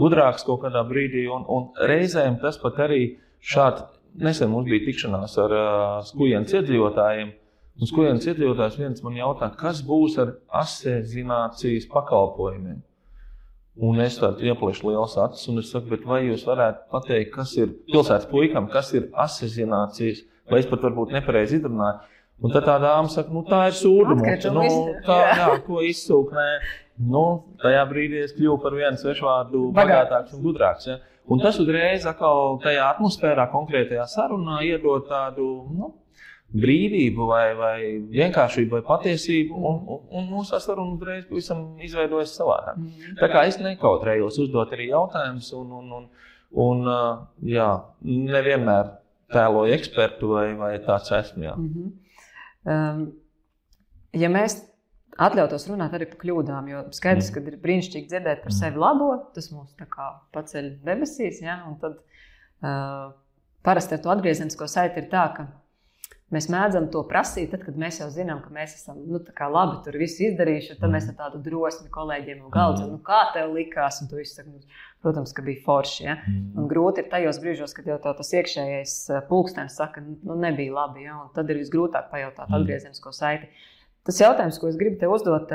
gudrāks 0.00 0.48
kaut 0.48 0.64
kādā 0.64 0.86
brīdī. 0.88 1.28
Un, 1.28 1.44
un 1.44 1.68
reizēm 1.92 2.40
tas 2.40 2.56
pat 2.64 2.80
arī 2.88 3.02
šādi 3.52 3.84
nesen 4.24 4.48
mums 4.54 4.72
bija 4.72 4.88
tikšanās 4.88 5.38
ar 5.44 5.58
uh, 5.60 5.70
skujienas 6.08 6.56
iedzīvotājiem. 6.56 7.36
Un 7.78 7.92
skujienas 7.92 8.32
iedzīvotājs 8.32 8.80
viens 8.80 9.04
man 9.04 9.20
jautā, 9.20 9.52
kas 9.60 9.84
būs 9.86 10.16
ar 10.24 10.38
asēzinācijas 10.64 11.86
pakalpojumiem. 11.92 12.80
Un 13.78 14.00
es 14.02 14.16
tādu 14.18 14.42
iepliešu 14.42 14.88
liels 14.88 15.14
acis, 15.22 15.44
un 15.50 15.60
es 15.60 15.68
saku, 15.70 16.00
vai 16.08 16.24
jūs 16.26 16.42
varētu 16.48 16.88
pateikt, 16.90 17.30
kas 17.36 17.52
ir 17.60 17.76
pilsētas 17.86 18.26
puikam, 18.30 18.66
kas 18.72 18.90
ir 18.98 19.06
asesinācijas, 19.14 20.24
vai 20.50 20.62
es 20.64 20.66
pat 20.70 20.82
varbūt 20.82 21.14
nepareizi 21.14 21.60
izrunāju. 21.60 22.16
Un 22.42 22.54
tad 22.54 22.66
tā 22.66 22.74
dāma 22.82 23.10
saka, 23.10 23.32
nu 23.34 23.44
tā 23.46 23.64
ir 23.70 23.76
sūdzība. 23.78 24.50
Nu, 24.54 24.66
tā, 25.06 25.18
jā, 25.38 25.46
ko 25.66 25.82
izsūknē. 25.86 26.48
Nu, 27.10 27.24
tajā 27.62 27.84
brīdī 27.90 28.24
es 28.24 28.34
kļuvu 28.34 28.58
par 28.62 28.74
vienu 28.78 28.98
svešvārdu 28.98 29.62
bagātāks 29.74 30.34
un 30.34 30.42
gudrāks. 30.42 30.86
Ja? 30.90 30.98
Un 31.30 31.42
tas 31.42 31.58
uzreiz 31.62 32.06
atkal 32.08 32.58
tajā 32.62 32.86
atmosfērā, 32.94 33.46
konkrētajā 33.52 34.06
sarunā 34.10 34.62
iedod 34.66 35.06
tādu 35.10 35.48
nu, 35.74 35.92
brīvību, 36.48 37.26
vai, 37.28 37.44
vai 37.58 37.76
vienkāršību, 38.08 38.78
vai 38.78 38.84
patiesību, 38.86 39.58
un, 39.68 39.82
un, 39.84 40.04
un 40.16 40.30
mūsu 40.30 40.56
saruna 40.64 40.94
uzreiz 40.96 41.26
pavisam 41.28 41.64
izveidojas 41.84 42.32
savādāk. 42.38 42.78
Mm. 42.80 43.18
Tā 43.20 43.28
kā 43.32 43.42
es 43.50 43.58
nekautrējos 43.60 44.40
uzdot 44.46 44.72
arī 44.72 44.88
jautājumus, 44.88 45.50
un, 45.58 45.74
un, 45.80 45.92
un, 45.98 46.08
un 46.64 46.88
jā, 47.44 47.68
nevienmēr 48.08 48.94
tēloju 49.34 49.76
ekspertu 49.76 50.32
vai, 50.32 50.46
vai 50.56 50.72
tāds 50.86 51.12
esmu. 51.18 51.44
Jā. 51.44 51.54
Mm 51.58 51.68
-hmm. 51.74 51.92
um, 52.72 53.04
ja 54.16 54.32
mēs 54.32 54.56
atļautos 55.18 55.68
runāt 55.68 55.94
arī 55.94 56.08
par 56.08 56.20
kļūdām, 56.22 56.68
jo 56.72 56.82
skaidrs, 56.96 57.30
mm. 57.30 57.34
ka 57.34 57.40
ir 57.50 57.60
brīnišķīgi 57.62 58.08
dzirdēt 58.08 58.42
par 58.42 58.52
sevi 58.54 58.78
labo, 58.78 59.10
tas 59.34 59.52
mūs 59.52 59.74
paceļ 60.32 60.70
debesīs. 60.86 61.42
Ja? 61.42 61.62
Un 61.68 61.78
tad 61.82 61.98
uh, 61.98 63.14
parasti 63.62 63.98
ar 63.98 64.00
to 64.04 64.10
atgriezenisko 64.14 64.66
saiti 64.66 65.02
ir 65.02 65.10
tā, 65.12 65.24
ka 65.36 65.48
Mēs 66.28 66.44
mēdzam 66.52 66.90
to 66.92 67.00
prasīt, 67.08 67.46
tad, 67.54 67.62
kad 67.64 67.76
mēs 67.80 68.02
jau 68.02 68.10
zinām, 68.12 68.42
ka 68.44 68.50
mēs 68.52 68.74
esam 68.76 68.98
nu, 69.08 69.16
labi 69.54 69.78
tur 69.86 69.96
visu 69.96 70.26
izdarījuši. 70.26 70.76
Tad 70.76 70.92
mēs 70.92 71.06
ar 71.08 71.16
tādu 71.16 71.40
drosmi 71.40 71.88
kolēģiem 71.94 72.42
no 72.42 72.50
galda 72.52 72.82
mm. 72.84 72.90
nu, 72.92 72.98
kā 73.06 73.22
tev 73.32 73.54
likās. 73.56 74.02
Un 74.02 74.10
tu 74.10 74.18
viss 74.20 74.36
saki, 74.36 74.52
nu, 74.52 74.76
protams, 75.04 75.32
ka 75.32 75.44
bija 75.46 75.62
forši. 75.64 76.02
Ja? 76.04 76.18
Mm. 76.20 76.50
Un 76.60 76.68
grūti 76.68 77.00
ir 77.00 77.08
tajos 77.08 77.40
brīžos, 77.40 77.72
kad 77.76 77.88
jau 77.88 77.96
tas 78.04 78.34
iekšējais 78.36 78.98
pulkstenis 79.30 79.80
saka, 79.80 80.04
nu, 80.04 80.36
nebija 80.36 80.76
labi. 80.82 81.06
Ja? 81.08 81.16
Un 81.24 81.32
tad 81.32 81.48
ir 81.48 81.62
visgrūtāk 81.62 82.12
pajautāt 82.12 82.44
mm. 82.44 82.60
atgriezenisko 82.60 83.16
saiti. 83.16 83.48
Tas 84.04 84.20
jautājums, 84.20 84.60
ko 84.60 84.68
es 84.68 84.76
gribu 84.80 85.00
te 85.00 85.08
uzdot, 85.08 85.50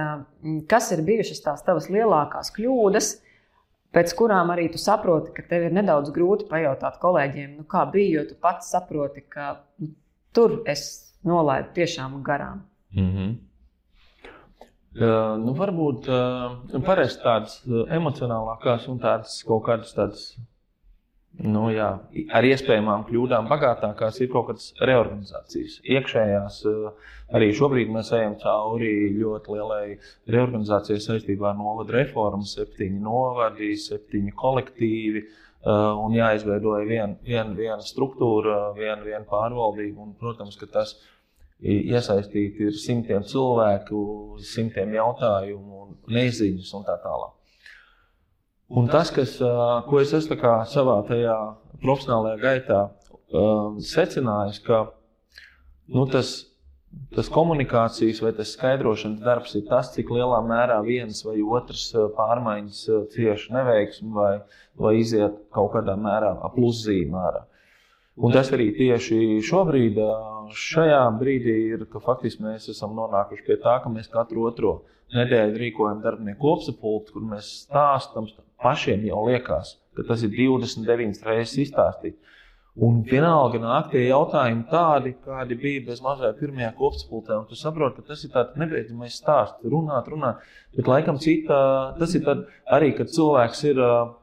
kas 0.69 0.89
ir 0.93 1.05
bijušas 1.05 1.45
tās 1.45 1.65
tavas 1.65 1.93
lielākās 1.93 2.49
kļūdas? 2.57 3.15
Pēc 3.93 4.13
kurām 4.17 4.49
arī 4.49 4.71
tu 4.73 4.79
saproti, 4.81 5.35
ka 5.37 5.45
tev 5.45 5.67
ir 5.67 5.73
nedaudz 5.77 6.09
grūti 6.13 6.47
pajautāt 6.49 6.97
kolēģiem, 7.01 7.59
nu, 7.59 7.65
kā 7.69 7.83
bija, 7.93 8.23
jo 8.23 8.31
tu 8.31 8.37
pats 8.41 8.71
saproti, 8.73 9.21
ka 9.29 9.59
nu, 9.81 9.91
tur 10.33 10.61
es 10.69 10.85
nolaidu 11.23 11.73
tiešām 11.79 12.21
garām. 12.23 12.63
Mm 12.95 13.11
-hmm. 13.11 13.35
Uh, 14.93 15.39
nu, 15.41 15.55
varbūt 15.57 16.07
uh, 16.07 16.81
parasti 16.85 17.23
tādas 17.23 17.61
uh, 17.65 17.87
emocionālākās 17.89 18.83
un 18.91 18.99
tādas 18.99 19.39
kaut 19.47 19.63
kādas 19.65 19.93
tādas, 19.97 20.37
nu, 21.33 21.63
jā, 21.73 21.87
ar 22.29 22.43
iespējamām 22.45 23.07
kļūdām 23.07 23.49
bagātākās 23.49 24.21
ir 24.21 24.29
kaut 24.29 24.47
kādas 24.47 24.73
reorganizācijas. 24.77 25.79
Iekšējās 25.83 26.65
uh, 26.69 26.91
arī 27.33 27.49
šobrīd 27.57 27.89
mēs 27.89 28.11
ejam 28.13 28.35
cauri 28.43 29.17
ļoti 29.17 29.55
lielai 29.55 29.97
reorganizācijai 30.27 30.99
saistībā 30.99 31.49
ar 31.49 31.57
novadu 31.57 31.91
reformu, 31.91 32.45
septiņi 32.45 32.99
novadi, 32.99 33.73
septiņi 33.87 34.31
kolektīvi. 34.31 35.23
Uh, 35.23 35.42
un 35.65 36.15
jāizveido 36.15 36.75
viena 36.83 37.15
vien, 37.23 37.53
vien 37.55 37.81
struktūra, 37.83 38.73
viena 38.77 39.01
vien 39.03 39.27
pārvaldība. 39.29 40.03
Un, 40.03 40.13
protams, 40.19 40.57
ka 40.59 40.67
tas 40.71 40.95
iesaistīti 41.63 42.67
ir 42.67 42.75
simtiem 42.75 43.23
cilvēku, 43.23 44.01
simtiem 44.43 44.93
jautājumu, 44.97 45.87
neziņas 46.11 46.73
un 46.75 46.87
tā 46.87 46.97
tālāk. 47.03 47.31
Un 48.73 48.87
tas, 48.89 49.11
kas, 49.13 49.37
ko 49.87 50.01
es 50.01 50.13
esmu 50.17 50.37
savā 50.67 50.97
tajā 51.07 51.37
profesionālajā 51.83 52.39
gaitā 52.41 52.81
secinājis, 53.83 54.59
ka 54.65 54.85
nu, 55.93 56.05
tas, 56.09 56.52
tas 57.15 57.29
komunikācijas 57.29 58.21
vai 58.23 58.33
tas 58.37 58.53
skaidrošanas 58.57 59.21
darbs 59.23 59.55
ir 59.59 59.65
tas, 59.69 59.91
cik 59.93 60.11
lielā 60.13 60.39
mērā 60.45 60.79
viens 60.85 61.23
vai 61.25 61.39
otrs 61.41 61.87
pārmaiņas 62.17 62.83
cieši 63.13 63.53
neveiksmi 63.53 64.13
vai, 64.15 64.33
vai 64.79 64.93
iziet 64.99 65.37
kaut 65.53 65.73
kādā 65.75 65.97
mērā 65.99 66.33
pluszīmē. 66.55 67.25
Un 68.23 68.33
tas 68.33 68.51
arī 68.53 68.69
tieši 68.77 69.41
šobrīd, 69.45 69.97
šajā 70.53 71.03
brīdī, 71.17 71.55
ir, 71.73 71.85
ka 71.89 72.01
faktiski 72.03 72.45
mēs 72.45 72.69
esam 72.73 72.93
nonākuši 72.97 73.45
pie 73.47 73.57
tā, 73.61 73.79
ka 73.81 73.89
mēs 73.89 74.11
katru 74.13 74.45
otro 74.49 74.73
nedēļu 75.13 75.57
rīkojam 75.61 76.01
darbinieku 76.03 76.41
kopsapulci, 76.41 77.13
kur 77.13 77.25
mēs 77.31 77.49
stāstām, 77.63 78.29
pašiem 78.61 79.05
jau 79.09 79.25
liekas, 79.27 79.77
ka 79.97 80.05
tas 80.07 80.25
ir 80.25 80.33
29 80.33 81.25
reizes 81.25 81.57
izstāstīts. 81.67 82.32
Un 82.73 83.03
vienalga 83.05 83.59
nāk 83.61 83.91
tie 83.91 84.07
jautājumi 84.07 84.63
tādi, 84.71 85.11
kādi 85.21 85.57
bija 85.61 85.83
bez 85.91 85.99
mazā 86.01 86.31
pirmajā 86.39 86.71
kopsapulcē. 86.79 87.37
Tu 87.49 87.57
saproti, 87.59 88.01
ka 88.01 88.13
tas 88.13 88.23
ir 88.25 88.31
tāds 88.33 88.57
nebeidzamais 88.57 89.13
stāsts, 89.19 89.61
runāt, 89.69 90.09
runāt. 90.09 90.41
Bet 90.73 90.89
laikam 90.89 91.21
cita, 91.21 91.59
tas 91.99 92.15
ir 92.17 92.25
arī, 92.65 92.95
kad 92.97 93.13
cilvēks 93.13 93.63
ir. 93.69 93.81
Uh, 93.83 94.19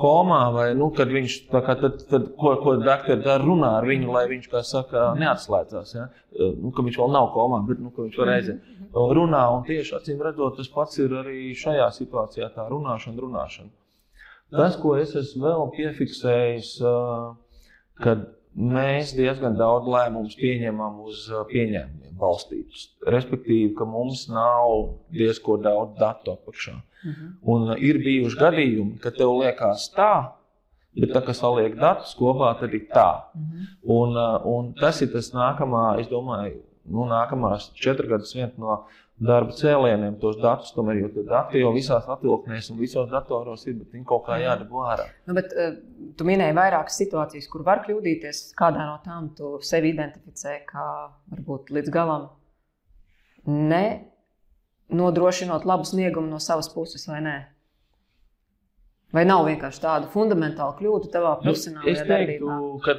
komā, 0.00 0.40
vai 0.54 0.70
nu, 0.74 0.86
kad 0.96 1.10
viņš 1.12 1.34
kā, 1.52 1.74
tad, 1.76 1.98
tad, 2.08 2.30
ko, 2.40 2.54
ko 2.62 2.72
doktori 2.80 3.20
dara, 3.20 3.44
runā 3.44 3.74
ar 3.76 3.84
viņu, 3.84 4.08
lai 4.14 4.24
viņš, 4.30 4.48
kā 4.48 4.62
saka, 4.64 5.02
neatslēdzās. 5.20 5.94
Ja? 5.94 6.06
Nu, 6.32 6.72
ka 6.72 6.82
viņš 6.82 6.96
vēl 6.98 7.12
nav 7.12 7.28
komā, 7.34 7.60
bet 7.68 7.78
nu, 7.78 7.92
viņš 7.92 8.18
var 8.22 8.32
aiziet. 8.38 8.64
Runā, 8.94 9.44
un 9.52 9.66
tieši 9.68 9.98
acīm 9.98 10.24
redzot, 10.24 10.56
tas 10.56 10.72
pats 10.72 10.98
ir 10.98 11.12
arī 11.20 11.52
šajā 11.60 11.90
situācijā, 11.92 12.48
tā 12.56 12.66
runāšana, 12.72 13.20
runāšana. 13.20 13.70
Tas, 14.54 14.78
ko 14.80 14.96
es 14.96 15.12
esmu 15.18 15.44
vēl 15.44 15.70
piefiksējis, 15.76 16.72
kad 18.02 18.26
mēs 18.54 19.12
diezgan 19.16 19.58
daudz 19.58 19.88
lēmumus 19.90 20.36
pieņemam 20.38 21.00
uz 21.08 21.26
pieņēmumiem 21.50 22.14
balstītus. 22.18 22.88
Respektīvi, 23.10 23.72
ka 23.78 23.86
mums 23.88 24.28
nav 24.30 24.94
diezgan 25.14 25.64
daudz 25.64 25.98
datu 25.98 26.34
apakšā. 26.36 26.76
Mhm. 27.04 27.32
Un 27.42 27.74
ir 27.78 28.00
bijuši 28.04 28.40
gadījumi, 28.40 28.98
kad 29.02 29.18
tev 29.18 29.34
liekas 29.40 29.90
tā, 29.94 30.12
bet 30.94 31.12
tā, 31.12 31.24
kas 31.26 31.42
saliek 31.42 31.74
datus 31.76 32.14
kopā, 32.18 32.54
tad 32.60 32.74
ir 32.74 32.86
tā. 32.92 33.24
Mhm. 33.34 33.66
Un, 33.84 34.16
uh, 34.16 34.38
un 34.46 34.72
tas 34.78 35.02
ir 35.02 35.12
tas 35.12 35.32
nākamā, 35.34 36.00
es 36.00 36.08
domāju, 36.08 36.62
nu, 36.84 37.06
nākamās 37.08 37.70
četras 37.74 38.08
gadus 38.08 38.34
viens 38.36 38.56
no 38.60 38.84
darba 39.22 39.54
cēlieniem, 39.54 40.16
tos 40.20 40.38
datus, 40.42 40.72
tomēr, 40.74 40.98
jo 41.04 41.24
dati 41.28 41.60
jau 41.62 41.70
visās 41.74 42.06
atvilknēs 42.10 42.70
un 42.72 42.80
visos 42.80 43.08
datoros 43.12 43.62
ir, 43.68 43.76
bet 43.78 43.94
viņi 43.94 44.06
kaut 44.08 44.24
kā 44.26 44.40
jādabū 44.42 44.82
ārā. 44.82 45.06
Nu, 45.28 45.36
bet, 45.38 45.54
uh, 45.54 45.76
tu 46.18 46.26
minēji 46.26 46.56
vairākas 46.58 46.98
situācijas, 46.98 47.46
kur 47.52 47.62
var 47.66 47.84
kļūdīties. 47.86 48.42
Kādā 48.58 48.88
no 48.88 48.98
tām 49.04 49.30
tu 49.38 49.54
sevi 49.64 49.94
identificē 49.94 50.58
kā 50.68 50.88
varbūt 51.30 51.70
līdz 51.76 51.94
galam 51.94 52.28
ne 53.46 53.84
nodrošinot 54.94 55.66
labu 55.68 55.86
sniegumu 55.88 56.28
no 56.30 56.40
savas 56.42 56.68
puses, 56.72 57.06
vai 57.08 57.22
nē? 57.24 57.38
Vai 59.14 59.22
nav 59.28 59.44
vienkārši 59.46 59.82
tāda 59.84 60.10
fundamentāla 60.10 60.74
kļūda 60.78 61.10
tavā 61.14 61.36
nu, 61.38 61.44
profesionālajā 61.46 62.02
nu, 62.02 62.08
darbībā? 62.10 62.56
Ka... 62.82 62.96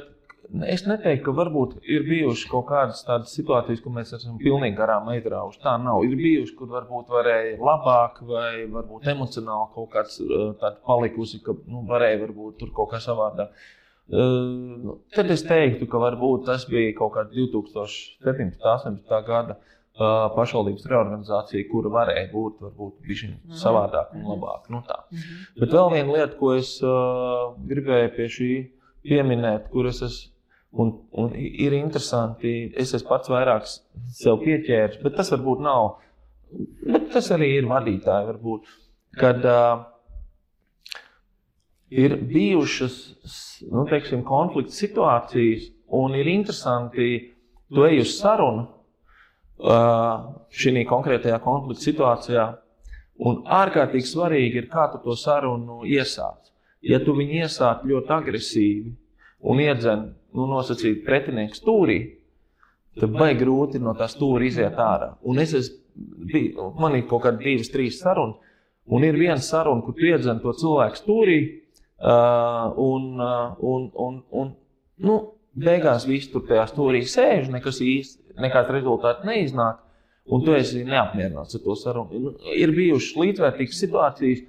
Es 0.66 0.84
neteiktu, 0.86 1.24
ka 1.26 1.32
varbūt 1.34 1.78
ir 1.90 2.04
bijušas 2.06 2.50
kaut 2.50 2.68
kādas 2.68 3.00
tādas 3.06 3.32
situācijas, 3.34 3.80
kur 3.82 3.94
mēs 3.96 4.12
esam 4.14 4.36
pilnīgi 4.38 4.76
garām 4.78 5.08
aizraujuši. 5.12 5.62
Tā 5.64 5.74
nav. 5.82 6.04
Ir 6.06 6.14
bijušas, 6.20 6.54
kur 6.58 6.70
varbūt 6.70 7.10
varēja 7.12 7.56
labāk, 7.58 8.20
vai 8.28 8.66
varbūt 8.70 9.08
emocionāli 9.10 9.72
kaut 9.74 9.90
kāds 9.94 10.20
tāds 10.60 10.82
palikusi, 10.86 11.42
ka 11.44 11.56
nu, 11.66 11.82
varēja 11.88 12.22
varbūt 12.22 12.60
tur 12.62 12.70
kaut 12.76 12.92
kā 12.94 13.02
savādāk. 13.02 13.54
Uh, 14.06 15.00
tad 15.16 15.32
es 15.34 15.42
teiktu, 15.42 15.88
ka 15.90 15.98
varbūt 15.98 16.44
tas 16.46 16.68
bija 16.70 16.92
kaut 16.94 17.16
kāds 17.16 17.34
2017. 17.34 18.60
un 18.86 19.00
2018. 19.02 19.24
gada 19.26 19.58
pašvaldības 19.96 20.84
reorganizācija, 20.90 21.64
kura 21.70 21.90
varēja 21.92 22.28
būt 22.32 22.60
varbūt 22.60 23.00
mhm. 23.00 23.54
savādāk 23.56 24.12
un 24.12 24.20
mhm. 24.20 24.30
labāk. 24.34 24.70
Nu, 24.70 24.82
tā. 24.86 25.00
Mhm. 25.10 25.44
Bet 25.60 25.72
vēl 25.72 25.92
viena 25.94 26.16
lieta, 26.18 26.36
ko 26.38 26.52
es 26.54 26.76
uh, 26.84 27.56
gribēju 27.66 28.14
pie 28.16 28.30
šī 28.38 28.50
pieminēt, 29.06 29.70
kuras 29.72 30.02
es. 30.06 30.24
Un, 30.76 30.92
un 31.16 31.30
ir 31.38 31.72
interesanti, 31.72 32.72
es 32.76 32.92
esmu 32.96 33.08
pats 33.08 33.30
vairāk 33.32 33.68
sev 34.12 34.40
pieķēries, 34.42 35.00
bet 35.04 35.16
tas 35.16 35.30
varbūt 35.32 35.62
nav. 35.64 35.94
Bet 36.84 37.08
tas 37.14 37.30
arī 37.34 37.54
ir 37.56 37.68
vadītāji, 37.70 38.26
varbūt, 38.28 38.66
kad 39.18 39.46
uh, 39.48 39.86
ir 41.90 42.18
bijušas 42.28 42.98
nu, 43.72 43.86
teiksim, 43.88 44.24
konflikta 44.26 44.74
situācijas, 44.76 45.70
un 45.96 46.14
ir 46.18 46.28
interesanti, 46.28 47.08
tu 47.72 47.86
ej 47.86 48.02
uz 48.02 48.16
sarunu, 48.18 48.66
šī 49.56 50.84
konkrētajā 50.88 51.40
konflikta 51.44 51.88
situācijā. 51.88 52.46
Un 53.26 53.40
ārkārtīgi 53.48 54.10
svarīgi 54.10 54.60
ir, 54.60 54.66
kā 54.68 54.90
tu 54.92 55.00
to 55.00 55.14
sarunu 55.16 55.86
iesāc. 55.88 56.50
Ja 56.84 57.00
tu 57.00 57.14
viņu 57.16 57.40
iesāc 57.46 57.86
ļoti 57.88 58.12
agresīvi 58.12 58.92
un 59.46 59.62
iedzen 59.62 60.06
nu, 60.36 60.46
nosacīt 60.50 61.04
pretinieku 61.06 61.58
stūrī, 61.58 61.98
tad 63.00 63.12
baigi 63.14 63.42
grūti 63.44 63.80
no 63.82 63.94
tā 63.96 64.08
stūra 64.10 64.46
iziet 64.46 64.78
ārā. 64.80 65.14
Un 65.28 65.40
es 65.42 65.54
esmu, 65.56 66.72
man 66.80 66.96
ir 66.98 67.06
kaut 67.10 67.24
kādi 67.26 67.44
divas, 67.44 67.70
trīs 67.72 68.00
sarunas, 68.02 68.40
un 68.86 69.04
ir 69.06 69.18
viena 69.18 69.40
saruna, 69.42 69.84
kur 69.84 69.96
iedzen 70.10 70.42
to 70.42 70.52
cilvēku 70.56 71.00
stūrī, 71.00 71.38
uh, 71.98 72.68
un, 72.82 73.08
uh, 73.20 73.56
un, 73.72 73.88
un, 74.06 74.20
un 74.30 74.52
nu, 75.02 75.16
beigās 75.56 76.06
viss 76.08 76.30
tur 76.32 76.44
tajā 76.48 76.66
stūrī 76.70 77.02
sēž, 77.08 77.50
nekas 77.52 77.80
īsti 77.84 78.40
nekāds 78.42 78.72
rezultāts 78.74 79.24
neiznāk, 79.26 79.80
un 80.26 80.44
tu 80.44 80.54
esi 80.56 80.84
neapmierināts 80.84 81.56
ar 81.56 81.64
to 81.64 81.76
sarunu. 81.78 82.20
Nu, 82.20 82.34
ir 82.52 82.74
bijušas 82.76 83.16
līdzvērtīgas 83.22 83.80
situācijas, 83.84 84.44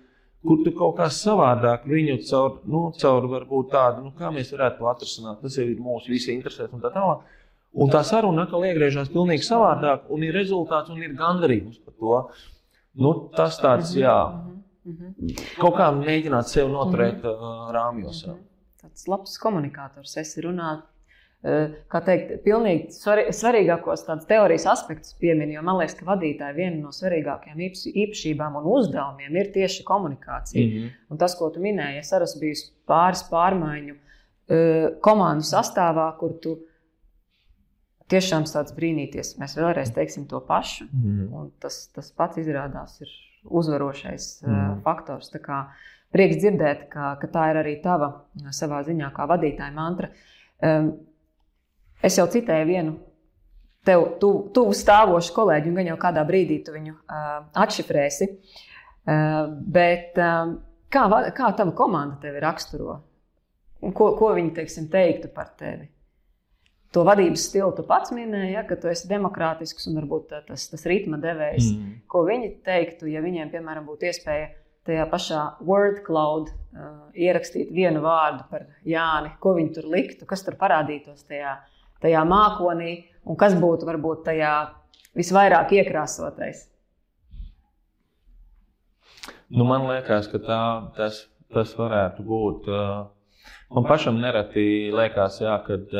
kur 0.47 0.63
tu 0.65 0.73
kaut 0.75 0.95
kā 0.99 1.07
savādāk 1.13 1.85
viņu 1.89 2.17
caur, 2.29 2.59
nu, 2.71 2.83
caur 3.01 3.27
varbūt 3.31 3.71
tādu, 3.73 4.05
nu, 4.07 4.13
kā 4.17 4.31
mēs 4.33 4.53
varētu 4.55 4.81
to 4.81 4.89
atrisināt. 4.91 5.41
Tas 5.43 5.57
jau 5.59 5.67
ir 5.67 5.81
mūsu 5.83 6.13
visi 6.13 6.33
interesēs 6.35 6.73
un 6.73 6.83
tā 6.83 6.91
tālāk. 6.95 7.25
Un 7.77 7.91
tā 7.93 8.01
saruna 8.07 8.47
atkal 8.47 8.65
iegriežas 8.65 9.11
pilnīgi 9.13 9.45
savādāk, 9.45 10.07
un 10.13 10.23
ir 10.25 10.33
rezultāts 10.33 10.89
un 10.93 11.03
ir 11.03 11.13
gandarījums 11.19 11.81
par 11.83 11.97
to. 11.99 12.19
Nu, 12.97 13.13
tas 13.35 13.59
tāds, 13.61 13.91
jā, 13.99 14.17
kaut 15.59 15.77
kā 15.77 15.91
mēģināt 15.93 16.49
sevi 16.49 16.71
noturēt 16.73 17.27
uh, 17.27 17.67
rāmjos. 17.75 18.23
Jā. 18.25 18.37
Tāds 18.81 19.05
labs 19.11 19.35
komunikators, 19.43 20.15
esi 20.23 20.41
runāt 20.47 20.87
Eh, 20.87 20.96
kā 21.45 21.99
teikt, 22.01 22.31
pilnīgi 22.43 22.95
svarīgākos 23.37 24.05
tādus 24.07 24.25
teorijas 24.29 24.65
aspektus 24.71 25.13
piemin, 25.21 25.51
jo 25.53 25.61
man 25.63 25.77
liekas, 25.77 25.93
ka 25.99 26.07
vadītāja 26.07 26.55
viena 26.57 26.79
no 26.81 26.89
svarīgākajām 26.95 27.61
īpašībām 27.61 28.57
un 28.57 28.69
uzdevumiem 28.73 29.35
ir 29.37 29.51
tieši 29.53 29.85
komunikācija. 29.85 30.65
Mm 30.65 30.71
-hmm. 30.73 30.95
Un 31.09 31.17
tas, 31.17 31.35
ko 31.37 31.49
tu 31.49 31.61
minēji, 31.61 31.99
es 31.99 32.13
arī 32.13 32.27
biju 32.39 32.55
pāris 32.87 33.23
pārmaiņu 33.29 33.95
eh, 33.95 34.89
komandu 35.01 35.43
sastāvā, 35.43 36.09
kur 36.17 36.33
tu 36.41 36.57
tiešām 38.09 38.47
sāc 38.47 38.73
brīnīties. 38.75 39.37
Mēs 39.39 39.57
vēlreiz 39.57 39.93
teiksim 39.93 40.25
to 40.27 40.39
pašu, 40.39 40.85
mm 40.85 41.27
-hmm. 41.27 41.51
tas, 41.59 41.87
tas 41.93 42.11
pats 42.11 42.37
izrādās 42.37 43.01
ir 43.01 43.07
uzvarošais 43.43 44.41
mm 44.41 44.53
-hmm. 44.53 44.81
faktors. 44.83 45.31
Prieks 46.11 46.37
dzirdēt, 46.37 46.89
ka, 46.89 47.17
ka 47.21 47.27
tā 47.27 47.49
ir 47.51 47.55
arī 47.55 47.81
tava 47.83 48.25
savā 48.51 48.83
ziņā, 48.83 49.11
kā 49.13 49.27
vadītāja 49.27 49.73
mantra. 49.73 50.09
Um, 50.61 50.97
Es 52.05 52.17
jau 52.19 52.27
citēju 52.29 52.67
vienu 52.69 52.95
tev 53.87 54.05
tuvu 54.21 54.47
tu 54.55 54.65
stāvošu 54.75 55.33
kolēģi, 55.35 55.71
un 55.71 55.79
gan 55.79 55.91
jau 55.93 55.99
kādā 56.01 56.23
brīdī 56.27 56.59
tu 56.65 56.75
viņu 56.75 56.93
uh, 56.93 57.35
atšifrēsi. 57.63 58.29
Uh, 59.07 59.53
bet 59.71 60.17
uh, 60.19 60.57
kā, 60.91 61.05
kā 61.35 61.51
tava 61.55 61.73
komanda 61.75 62.19
tevi 62.23 62.41
raksturo? 62.43 62.99
Ko, 63.95 64.11
ko 64.17 64.33
viņi 64.35 64.55
teiksim, 64.57 64.89
teiktu 64.91 65.31
par 65.31 65.53
tevi? 65.59 65.87
To 66.95 67.03
vadības 67.05 67.43
stilu 67.49 67.73
tu 67.75 67.83
pats 67.85 68.13
minēji, 68.15 68.53
ja, 68.55 68.63
ka 68.67 68.77
tu 68.79 68.89
esi 68.89 69.09
demokrātisks 69.09 69.89
un 69.89 69.99
varbūt 69.99 70.31
tas, 70.47 70.69
tas 70.71 70.85
ritma 70.87 71.19
devējs. 71.21 71.67
Mm. 71.75 71.97
Ko 72.09 72.23
viņi 72.27 72.53
teiktu, 72.65 73.09
ja 73.11 73.21
viņiem, 73.23 73.51
piemēram, 73.53 73.85
būtu 73.87 74.07
iespēja 74.07 74.49
tajā 74.87 75.03
pašā 75.11 75.41
word 75.67 75.99
cloud 76.05 76.49
uh, 76.49 77.09
ierakstīt 77.15 77.73
vienu 77.75 78.01
vārdu 78.05 78.47
par 78.51 78.69
Jāni, 78.87 79.33
ko 79.43 79.53
viņi 79.59 79.73
tur 79.75 79.89
liktu, 79.93 80.27
kas 80.27 80.45
tur 80.47 80.55
parādītos 80.59 81.27
tajā 81.27 81.57
uh, 81.59 81.76
tajā 82.03 82.23
mākonī, 82.27 82.93
un 83.25 83.37
kas 83.39 83.55
būtu 83.57 83.87
varbūt 83.89 84.25
tajā 84.27 84.53
visvairāk 85.17 85.73
iekrāsotais? 85.79 86.67
Nu, 89.49 89.63
man 89.63 89.85
liekas, 89.87 90.27
ka 90.27 90.41
tā, 90.43 90.61
tas, 90.97 91.21
tas 91.53 91.71
varētu 91.79 92.23
būt. 92.27 92.65
Man 93.71 93.85
pašam 93.87 94.19
nereti 94.19 94.89
liekas, 94.91 95.39
jā, 95.43 95.55
kad. 95.63 95.93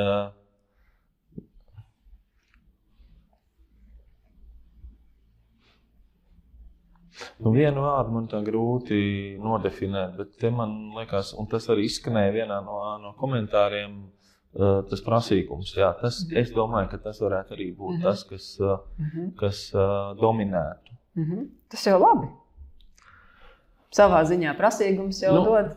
Nu, 7.37 7.53
vienu 7.53 7.85
vārdu 7.85 8.13
man 8.13 8.27
tā 8.29 8.41
grūti 8.45 8.99
nodefinēt, 9.41 10.17
bet 10.19 10.43
man 10.53 10.75
liekas, 10.97 11.31
un 11.37 11.47
tas 11.49 11.69
arī 11.71 11.87
izskanēja 11.87 12.33
vienā 12.41 12.59
no, 12.65 12.81
no 13.01 13.13
komentāriem, 13.17 13.95
tas 14.57 15.03
prasīgums. 15.05 15.73
Jā, 15.77 15.91
tas. 16.01 16.23
Es 16.33 16.51
domāju, 16.55 16.91
ka 16.93 17.01
tas 17.01 17.21
varētu 17.21 17.55
arī 17.57 17.69
būt 17.77 17.97
mm 17.97 17.97
-hmm. 17.97 18.03
tas, 18.03 18.23
kas, 18.23 18.59
mm 18.59 19.09
-hmm. 19.09 19.33
kas 19.39 19.73
uh, 19.73 20.17
dominētu. 20.21 20.91
Mm 21.15 21.23
-hmm. 21.23 21.47
Tas 21.69 21.85
jau 21.87 21.99
labi. 21.99 22.27
Savā 23.91 24.23
ziņā 24.23 24.57
prasīgums 24.57 25.21
jau 25.23 25.33
nu, 25.35 25.43
dod 25.45 25.75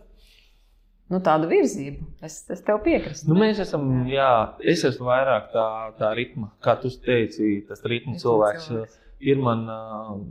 nu, 1.08 1.20
tādu 1.20 1.48
virzību. 1.48 2.04
Es, 2.22 2.50
es 2.50 2.62
tev 2.62 2.80
piekrītu. 2.84 3.28
Nu, 3.28 3.34
mēs 3.34 3.60
esam, 3.60 4.06
jā, 4.08 4.54
es 4.60 4.84
esmu 4.84 5.06
vairāk 5.06 5.52
tā, 5.52 5.92
tā 5.98 6.14
ritma, 6.14 6.50
kā 6.62 6.80
tu 6.80 6.88
teici, 7.04 7.64
tas 7.68 7.84
ritma 7.84 8.14
cilvēks. 8.14 8.66
cilvēks 8.66 8.98
Ir 9.20 9.36
man 9.36 9.68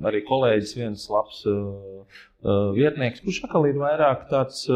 arī 0.04 0.24
kolēģis, 0.26 0.76
viens 0.76 1.10
labs 1.10 1.46
vietnieks, 2.74 3.22
kurš 3.22 3.44
atkal 3.44 3.66
ir 3.66 3.76
vairāk 3.76 4.30
tāds, 4.30 4.70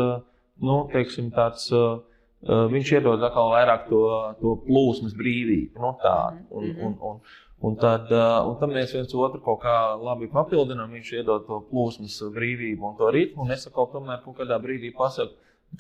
nu, 0.62 0.90
teiksim, 0.92 1.32
tāds. 1.32 1.72
Uh, 1.72 2.02
viņš 2.44 2.92
iedod 2.98 3.24
atkal 3.24 3.52
vairāk 3.54 3.88
to, 3.90 4.04
to 4.42 4.56
plūsmas 4.68 5.16
brīvību. 5.18 5.80
Nu, 5.80 5.94
tādu, 6.02 6.44
un, 6.50 6.64
-hmm. 6.64 6.86
un, 6.86 6.98
un, 7.10 7.20
un, 7.60 7.76
tad, 7.80 8.12
uh, 8.12 8.48
un 8.50 8.58
tad 8.60 8.70
mēs 8.70 8.94
viens 8.94 9.16
otru 9.16 9.42
kaut 9.42 9.62
kā 9.64 9.76
labi 10.00 10.28
papildinām. 10.28 10.92
Viņš 10.92 11.14
iedod 11.14 11.46
to 11.48 11.62
plūsmas 11.72 12.20
brīvību 12.36 12.90
un 12.90 12.98
to 12.98 13.12
ritmu. 13.12 13.44
Un 13.44 13.52
es 13.52 13.68
atkal 13.68 13.90
tomēr 13.94 14.24
kaut 14.26 14.38
kādā 14.38 14.60
brīdī 14.60 14.94
pasaku, 14.98 15.34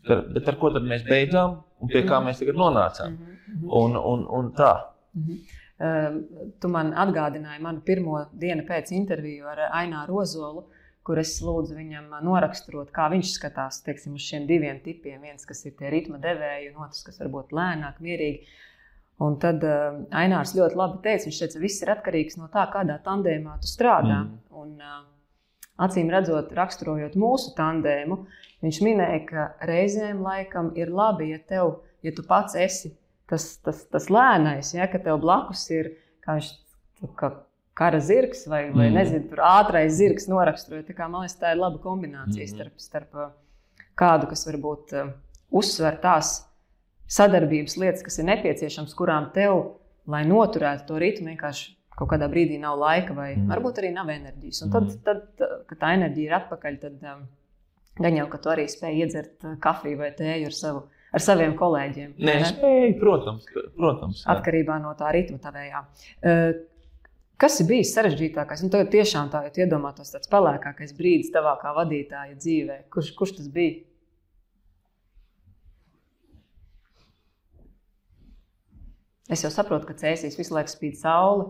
bet 0.07 0.47
ar 0.47 0.55
ko 0.61 0.71
tad 0.71 0.83
mēs 0.83 1.03
beidzām 1.09 1.59
un 1.81 1.87
pie 1.87 2.05
kā 2.07 2.23
mēs 2.23 2.39
tagad 2.39 2.55
nonācām. 2.55 3.17
-hmm. 3.17 3.67
un, 3.81 3.97
un, 3.97 4.27
un 4.29 4.51
tā. 4.51 4.73
Ehm, 5.83 6.19
tu 6.61 6.69
man 6.69 6.93
atgādināji 6.93 7.61
manu 7.61 7.81
pirmo 7.85 8.19
dienu 8.39 8.63
pēc 8.67 8.91
interviju 8.93 9.49
ar 9.49 9.65
Aināru 9.81 10.19
Rozolu, 10.19 10.63
kur 11.03 11.19
es 11.19 11.35
lūdzu 11.43 11.75
viņam 11.77 12.11
noraksturot, 12.23 12.91
kā 12.95 13.09
viņš 13.11 13.33
skatās 13.37 13.81
teiksim, 13.85 14.15
uz 14.17 14.27
šiem 14.27 14.47
diviem 14.49 14.79
tipiem. 14.83 15.21
Viens, 15.23 15.47
kas 15.47 15.65
ir 15.67 15.75
tie 15.79 15.91
ritma 15.91 16.19
devēji, 16.23 16.71
un 16.71 16.85
otrs, 16.85 17.03
kas 17.07 17.19
varbūt 17.21 17.51
lēnāk, 17.55 17.99
mierīgi. 18.03 18.47
Un 19.23 19.35
tad 19.39 19.63
uh, 19.67 19.99
Ainārs 20.15 20.55
ļoti 20.57 20.79
labi 20.79 21.01
teica, 21.03 21.27
viņš 21.27 21.41
teica, 21.43 21.57
ka 21.57 21.63
viss 21.63 21.83
ir 21.83 21.91
atkarīgs 21.93 22.39
no 22.39 22.47
tā, 22.51 22.63
kādā 22.73 22.97
tandēmā 23.03 23.59
tu 23.61 23.69
strādā. 23.69 24.23
Mm. 24.25 24.39
Un, 24.63 24.71
uh, 24.81 25.03
acīm 25.81 26.09
redzot, 26.13 26.51
raksturojot 26.55 27.15
mūsu 27.19 27.53
tandēmu, 27.57 28.23
viņš 28.63 28.81
minēja, 28.85 29.21
ka 29.29 29.45
reizēm 29.69 30.21
laikam 30.23 30.71
ir 30.79 30.91
labi, 30.93 31.31
ja, 31.33 31.39
tev, 31.49 31.79
ja 32.05 32.13
tu 32.15 32.25
pats 32.27 32.57
esi 32.59 32.93
tas, 33.29 33.55
tas, 33.65 33.83
tas 33.89 34.09
lēnais, 34.13 34.73
ja, 34.75 34.87
ka 34.91 35.01
tev 35.01 35.21
blakus 35.23 35.65
ir 35.73 35.95
viņš, 36.27 36.53
kā 37.19 37.33
kara 37.77 37.99
zirgs 38.03 38.45
vai, 38.47 38.67
vai 38.71 38.87
mm. 38.89 38.97
nezinu, 38.97 39.27
tur 39.31 39.43
ātrais 39.47 39.93
zirgs 39.97 40.27
noraksturot. 40.29 40.89
Man 40.99 41.23
liekas, 41.23 41.37
tā 41.41 41.53
ir 41.53 41.61
laba 41.61 41.81
kombinācija 41.81 42.45
mm. 42.45 42.51
starp, 42.53 42.81
starp 42.81 43.19
uh, 43.19 43.29
kādu, 43.99 44.29
kas 44.31 44.45
varbūt 44.49 44.95
uh, 44.97 45.13
uzsver 45.53 45.97
tās 46.03 46.35
sadarbības 47.13 47.77
lietas, 47.81 48.05
kas 48.05 48.19
ir 48.21 48.29
nepieciešamas, 48.29 48.95
kurām 48.97 49.31
tev, 49.35 49.77
lai 50.09 50.23
noturētu 50.29 50.87
to 50.89 50.99
ritmu, 51.01 51.33
vienkārši 51.33 51.73
kaut 51.97 52.09
kādā 52.09 52.25
brīdī 52.29 52.57
nav 52.61 52.79
laika, 52.81 53.13
vai 53.17 53.33
mm. 53.35 53.49
varbūt 53.51 53.81
arī 53.81 53.93
nav 53.93 54.09
enerģijas. 54.13 54.65
Un 54.65 54.73
tad, 54.73 54.89
mm. 54.89 55.05
tad, 55.05 55.23
tad, 55.39 55.61
kad 55.69 55.81
tā 55.81 55.93
enerģija 55.97 56.29
ir 56.29 56.37
atpakaļ, 56.39 56.81
tad 56.81 57.07
um, 57.09 57.23
gan 57.99 58.17
jau, 58.21 58.27
ka 58.31 58.41
tu 58.41 58.53
arī 58.53 58.67
spēj 58.69 59.05
iedzert 59.05 59.47
uh, 59.47 59.57
kafiju 59.61 60.01
vai 60.01 60.13
tēju 60.17 60.49
ar 60.49 60.57
savu 60.57 60.85
ar 61.13 61.21
saviem 61.21 61.53
kolēģiem. 61.57 62.15
Nē, 62.17 62.35
ne? 62.41 62.45
spēju, 62.49 62.93
protams, 63.01 63.49
protams. 63.77 64.23
Jā. 64.23 64.33
Atkarībā 64.33 64.79
no 64.81 64.95
tā 64.97 65.11
ritma 65.13 65.37
tavējā. 65.43 65.81
Kas 67.41 67.57
ir 67.59 67.67
bijis 67.69 67.93
sarežģītākais? 67.95 68.61
Un 68.61 68.69
nu, 68.69 68.73
tagad 68.75 68.91
tiešām 68.93 69.31
tā, 69.33 69.41
ja 69.47 69.65
iedomātos 69.65 70.13
tāds 70.13 70.29
pelēkākais 70.31 70.93
brīdis 70.97 71.33
tavā 71.33 71.55
kā 71.61 71.73
vadītāja 71.75 72.37
dzīvē, 72.37 72.77
kurš, 72.93 73.11
kurš 73.17 73.37
tas 73.39 73.49
bija? 73.53 73.81
Es 79.33 79.41
jau 79.41 79.49
saprotu, 79.53 79.87
ka 79.89 79.97
cēsīs 79.97 80.37
visu 80.37 80.53
laiku 80.53 80.71
spīd 80.71 80.99
saule. 80.99 81.49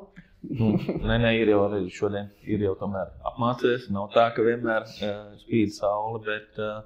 nu, 0.60 0.74
nē, 1.04 1.20
nē, 1.20 1.36
ir 1.42 1.52
jau 1.52 1.66
arī 1.68 1.84
šodien, 1.92 2.32
ir 2.48 2.64
jau 2.64 2.78
tomēr 2.80 3.12
apmācījies. 3.34 3.90
Nav 3.96 4.10
tā, 4.16 4.30
ka 4.36 4.46
vienmēr 4.46 4.88
uh, 4.88 5.36
spīd 5.44 5.76
saule, 5.76 6.24
bet 6.28 6.60
uh, 6.62 6.82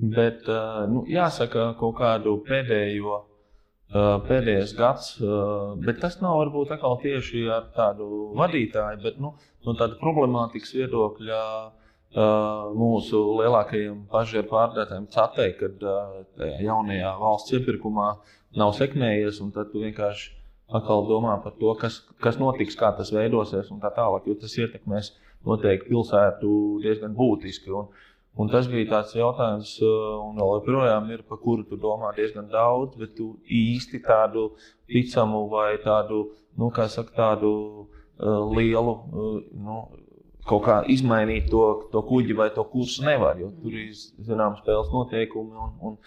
Bet, 0.00 0.46
eh, 0.48 0.86
nu, 0.88 1.02
jāsaka, 1.12 1.74
kaut 1.76 1.98
kādu 1.98 2.38
pēdējo, 2.46 3.18
pēdējais 3.92 4.72
gads, 4.78 5.16
eh, 5.18 5.74
bet 5.86 6.00
tas 6.00 6.20
nav 6.22 6.38
varbūt 6.40 6.74
tieši 7.02 7.44
ar 7.50 7.70
tādu 7.76 8.32
vadītāju, 8.38 9.02
bet 9.02 9.20
nu, 9.20 9.34
no 9.66 9.74
tāda 9.74 9.98
problemātikas 10.00 10.74
viedokļa 10.74 11.42
mūsu 12.74 13.18
lielākajiem 13.38 14.08
pašiem 14.10 14.48
pārdotājiem 14.50 15.04
catei, 15.14 15.52
kad 15.54 15.78
tajā 15.78 16.56
jaunajā 16.66 17.12
valsts 17.20 17.54
iepirkumā 17.54 18.08
nav 18.58 18.72
sekmējies, 18.74 19.38
un 19.44 19.52
tad 19.54 19.70
vienkārši 19.70 20.32
atkal 20.74 21.06
domā 21.06 21.36
par 21.42 21.54
to, 21.60 21.72
kas, 21.78 22.00
kas 22.22 22.38
notiks, 22.40 22.78
kā 22.78 22.90
tas 22.96 23.12
veidosies 23.14 23.70
un 23.70 23.80
tā 23.82 23.90
tālāk, 23.94 24.26
jo 24.26 24.34
tas 24.42 24.56
ietekmēs 24.58 25.12
noteikti 25.46 25.90
pilsētu 25.90 26.50
diezgan 26.84 27.14
būtiski. 27.16 27.72
Un, 27.74 27.88
Un 28.40 28.48
tas 28.48 28.68
bija 28.70 28.88
tāds 28.94 29.14
jautājums, 29.16 29.74
uh, 29.84 30.20
un 30.24 30.38
vēl 30.40 30.52
joprojām 30.58 31.08
ir, 31.12 31.24
par 31.28 31.40
kuru 31.42 31.66
tu 31.68 31.76
domā 31.80 32.12
diezgan 32.16 32.46
daudz, 32.52 32.94
bet 33.00 33.12
tu 33.18 33.34
īsti 33.44 34.00
tādu 34.06 34.50
ticamu 34.88 35.42
vai 35.50 35.74
tādu, 35.82 36.22
nu, 36.56 36.70
kā 36.74 36.86
saka, 36.88 37.12
tādu 37.16 37.50
uh, 37.84 38.46
lielu, 38.56 38.94
uh, 38.94 39.34
nu, 39.66 39.80
kaut 40.48 40.64
kā 40.64 40.78
izmainīt 40.92 41.50
to, 41.52 41.64
to 41.92 42.02
kuģi 42.06 42.36
vai 42.38 42.48
to 42.54 42.64
kursu 42.72 43.04
nevar, 43.06 43.38
jo 43.40 43.50
tur 43.60 43.76
ir, 43.76 43.92
zinām, 44.26 44.56
spēles 44.62 44.88
noteikumi, 44.94 45.52
un, 45.66 45.74
un, 45.90 45.98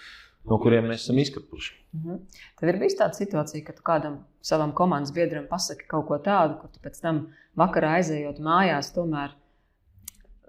no 0.50 0.60
kuriem 0.64 0.90
mēs 0.90 1.06
esam 1.06 1.22
izkāpuši. 1.22 1.76
Mm 1.94 2.02
-hmm. 2.02 2.42
Tev 2.60 2.70
ir 2.70 2.80
bijusi 2.82 3.00
tāda 3.04 3.20
situācija, 3.20 3.66
ka 3.66 3.78
tu 3.78 3.86
kādam 3.86 4.18
savam 4.42 4.74
komandas 4.74 5.14
biedram 5.14 5.46
pasaki 5.50 5.86
kaut 5.88 6.08
ko 6.08 6.18
tādu, 6.18 6.60
kur 6.62 6.70
tu 6.74 6.80
pēc 6.84 7.02
tam 7.02 7.28
vakarā 7.56 7.94
aizejot 8.00 8.40
mājās, 8.40 8.94
tomēr 8.96 9.38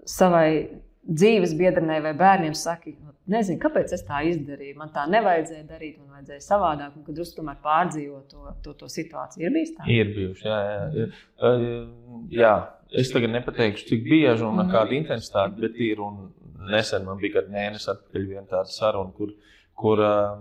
savai 0.05 0.81
dzīves 1.05 1.55
biedrenei 1.59 2.01
vai 2.05 2.13
bērniem 2.17 2.55
saki, 2.57 2.95
nu, 3.01 3.13
nezinu, 3.31 3.61
kāpēc 3.63 3.93
es 3.97 4.05
tā 4.07 4.23
izdarīju. 4.29 4.77
Man 4.81 4.93
tā 4.95 5.05
nevajadzēja 5.11 5.65
darīt, 5.69 5.99
man 6.01 6.19
vajadzēja 6.19 6.45
savādāk, 6.47 6.95
un 6.97 7.07
kad 7.07 7.19
drusku 7.19 7.41
tomēr 7.41 7.59
pārdzīvot 7.65 8.31
to, 8.33 8.55
to, 8.65 8.77
to 8.81 8.91
situāciju. 8.93 9.45
Ir 9.45 9.55
bijis 9.55 9.75
tā? 9.77 9.89
Ir 9.93 10.13
bijuši, 10.17 10.47
jā. 10.49 10.61
jā, 10.69 10.87
jā. 11.01 11.65
jā. 12.39 12.55
Es 12.95 13.11
tagad 13.13 13.35
nepateikšu, 13.35 13.89
cik 13.91 14.05
bieži 14.07 14.45
un 14.45 14.57
-hmm. 14.59 14.73
kāda 14.73 14.97
intensitāte, 15.01 15.61
bet 15.61 15.77
ir. 15.77 16.03
Nesen 16.65 17.05
man 17.05 17.19
bija 17.21 17.35
kāds 17.35 17.51
mēnesis 17.53 17.91
atpakaļ 17.93 18.23
viena 18.25 18.47
tāda 18.49 18.71
saruna, 18.73 19.13
kur, 19.13 19.35
kur 19.77 20.01
uh, 20.01 20.39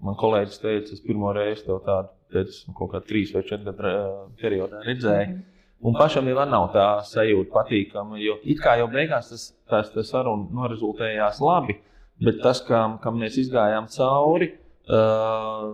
man 0.00 0.14
kolēģis 0.16 0.62
teica, 0.62 0.92
es 0.94 1.02
pirmo 1.04 1.32
reizi 1.36 1.66
to 1.66 1.76
tādu 1.84 2.08
pēc 2.32 2.62
kaut 2.78 2.94
kā 2.94 3.00
trīs 3.04 3.34
vai 3.34 3.42
četru 3.42 3.74
gadu 3.74 3.90
uh, 3.90 4.30
periodā 4.40 4.80
redzēju. 4.86 5.26
Mm 5.28 5.34
-hmm. 5.34 5.55
Un 5.84 5.96
pašam 5.96 6.28
jau 6.28 6.44
nav 6.48 6.70
tā 6.72 6.84
sajūta 7.04 7.52
patīkama, 7.52 8.16
jo 8.20 8.38
it 8.48 8.62
kā 8.64 8.78
jau 8.80 8.86
beigās 8.88 9.28
tas, 9.28 9.42
tas, 9.68 9.90
tas 9.92 10.08
saruna 10.08 10.48
norizultējās 10.56 11.42
labi, 11.44 11.76
bet 12.24 12.40
tas, 12.42 12.62
kam, 12.64 12.96
kam 13.02 13.18
mēs 13.20 13.36
izgājām 13.42 13.90
cauri, 13.92 14.48
uh, 14.88 15.66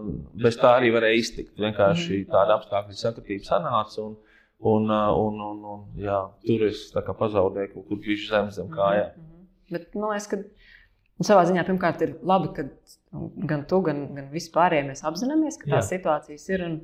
bez 0.42 0.58
tā 0.58 0.74
arī 0.80 0.90
varēja 0.94 1.20
iztikt. 1.20 1.54
Vienkārši 1.60 2.16
mhm. 2.16 2.30
tāda 2.34 2.58
apstākļa 2.58 2.98
sakritība 2.98 3.46
sanāca. 3.46 4.08
Un, 4.08 4.18
un, 4.72 4.90
un, 4.90 5.38
un, 5.50 5.62
un, 5.74 5.84
jā, 5.98 6.18
tur 6.46 6.66
es 6.68 6.88
pazaudēju 6.94 7.74
kaut 7.74 7.86
kur 7.88 8.02
bijuši 8.02 8.30
zem 8.34 8.50
zem 8.54 8.68
kājām. 8.74 9.14
Mm 9.16 9.28
-hmm. 9.28 9.46
Bet 9.72 9.94
man 9.94 10.10
liekas, 10.10 10.28
ka 10.30 10.42
savā 11.26 11.46
ziņā 11.48 11.64
pirmkārt 11.66 12.02
ir 12.02 12.16
labi, 12.22 12.50
ka 12.56 12.66
gan 13.50 13.64
tu, 13.70 13.80
gan, 13.86 14.14
gan 14.16 14.28
vispārējie 14.34 14.88
mēs 14.88 15.04
apzināmies, 15.08 15.58
ka 15.58 15.70
tās 15.70 15.90
jā. 15.90 15.98
situācijas 15.98 16.48
ir. 16.48 16.66
Un, 16.66 16.80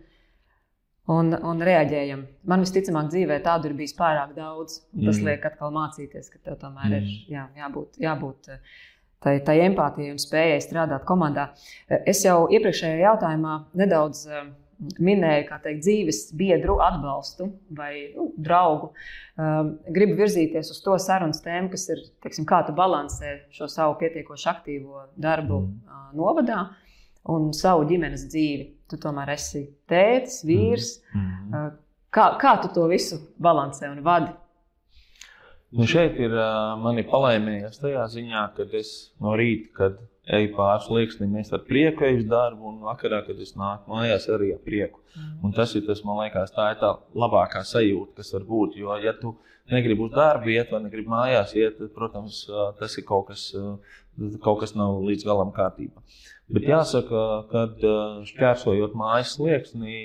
un, 1.12 1.32
un 1.32 1.64
reaģējam. 1.64 2.26
Man 2.48 2.64
visticamāk, 2.64 3.08
dzīvē 3.12 3.40
tādu 3.44 3.70
ir 3.70 3.78
bijis 3.78 3.96
pārāk 3.98 4.34
daudz. 4.36 4.82
Tas 4.92 5.16
mm. 5.16 5.24
liek 5.30 5.48
atkal 5.48 5.74
mācīties, 5.74 6.30
ka 6.34 6.40
tev 6.44 6.60
tomēr 6.60 6.90
mm. 6.90 7.00
ir 7.00 7.34
jā, 7.34 7.48
jābūt, 7.62 7.98
jābūt 8.04 8.52
tai, 9.24 9.38
tai 9.46 9.58
empātijai 9.66 10.14
un 10.14 10.22
spējai 10.22 10.62
strādāt 10.64 11.06
komandā. 11.08 11.50
Es 11.88 12.24
jau 12.26 12.44
iepriekšējā 12.52 13.00
jautājumā 13.06 13.58
nedaudz 13.80 14.24
eh, 14.28 14.50
minēju 15.02 15.48
teikt, 15.48 15.82
dzīves 15.82 16.20
biedru 16.38 16.78
atbalstu 16.84 17.48
vai 17.74 18.12
nu, 18.14 18.28
draugu. 18.36 18.92
Gribu 19.90 20.14
virzīties 20.20 20.70
uz 20.70 20.78
to 20.84 20.94
sarunas 21.02 21.42
tēmu, 21.42 21.72
kas 21.72 21.88
ir, 21.90 22.04
teiksim, 22.22 22.46
kā 22.46 22.60
tu 22.66 22.74
balansē 22.78 23.40
šo 23.54 23.66
savu 23.70 23.96
pietiekoši 23.98 24.50
aktīvo 24.52 25.08
darbu 25.18 25.64
mm. 25.64 26.12
novadā 26.18 26.68
un 27.28 27.50
savu 27.56 27.88
ģimenes 27.90 28.28
dzīvi 28.30 28.77
tu 28.90 28.98
tomēr 29.00 29.34
esi 29.34 29.64
tēvs, 29.90 30.42
vīrs. 30.48 30.90
Mm 31.14 31.30
-hmm. 31.30 31.72
kā, 32.14 32.28
kā 32.40 32.58
tu 32.62 32.68
to 32.74 32.86
visu 32.88 33.20
balansē 33.40 33.90
un 33.92 34.02
vadi? 34.02 34.32
Nu 35.70 35.84
šeit 35.86 36.16
ir 36.16 36.32
uh, 36.32 36.78
mani 36.80 37.02
palaimējies 37.04 37.80
tajā 37.82 38.06
ziņā, 38.08 38.44
ka 38.56 38.64
es 38.78 39.12
no 39.20 39.34
rīta, 39.36 39.68
kad 39.76 39.98
eju 40.38 40.54
pāri 40.56 40.84
slieksnim, 40.84 41.34
es 41.40 41.52
ar 41.52 41.60
prieku 41.64 42.06
eju 42.08 42.22
uz 42.22 42.24
darbu, 42.28 42.70
un 42.70 42.78
vakarā, 42.86 43.20
kad 43.26 43.40
es 43.40 43.54
nāku 43.56 43.92
mājās, 43.92 44.28
arī 44.32 44.54
ar 44.54 44.62
prieku. 44.64 45.00
Mm. 45.16 45.34
Un 45.44 45.52
tas 45.56 45.74
ir 45.76 45.84
tas, 45.86 46.00
man 46.04 46.22
liekas, 46.22 46.54
tā 46.56 46.70
ir 46.72 46.80
tā 46.80 46.94
labākā 47.16 47.64
sajūta, 47.68 48.16
kas 48.20 48.32
var 48.36 48.48
būt. 48.48 48.78
Jo, 48.80 48.96
ja 49.04 49.12
tu 49.20 49.34
negribi 49.72 50.06
uz 50.06 50.12
darbu 50.14 50.52
iet 50.54 50.72
vai 50.72 50.82
negribi 50.84 51.12
mājās 51.12 51.54
iet, 51.56 51.76
tad, 51.80 51.92
protams, 51.96 52.46
tas 52.80 52.96
ir 52.96 53.04
kaut 53.08 53.28
kas, 53.28 53.50
kaut 54.44 54.62
kas 54.62 54.72
nav 54.76 55.00
līdz 55.04 55.28
galam 55.28 55.52
kārtībā. 55.56 56.04
Bet 56.48 56.64
jāsaka, 56.64 57.24
ka 57.50 57.64
šķērsojot 58.28 58.94
mājas 58.96 59.34
slieksni, 59.36 59.98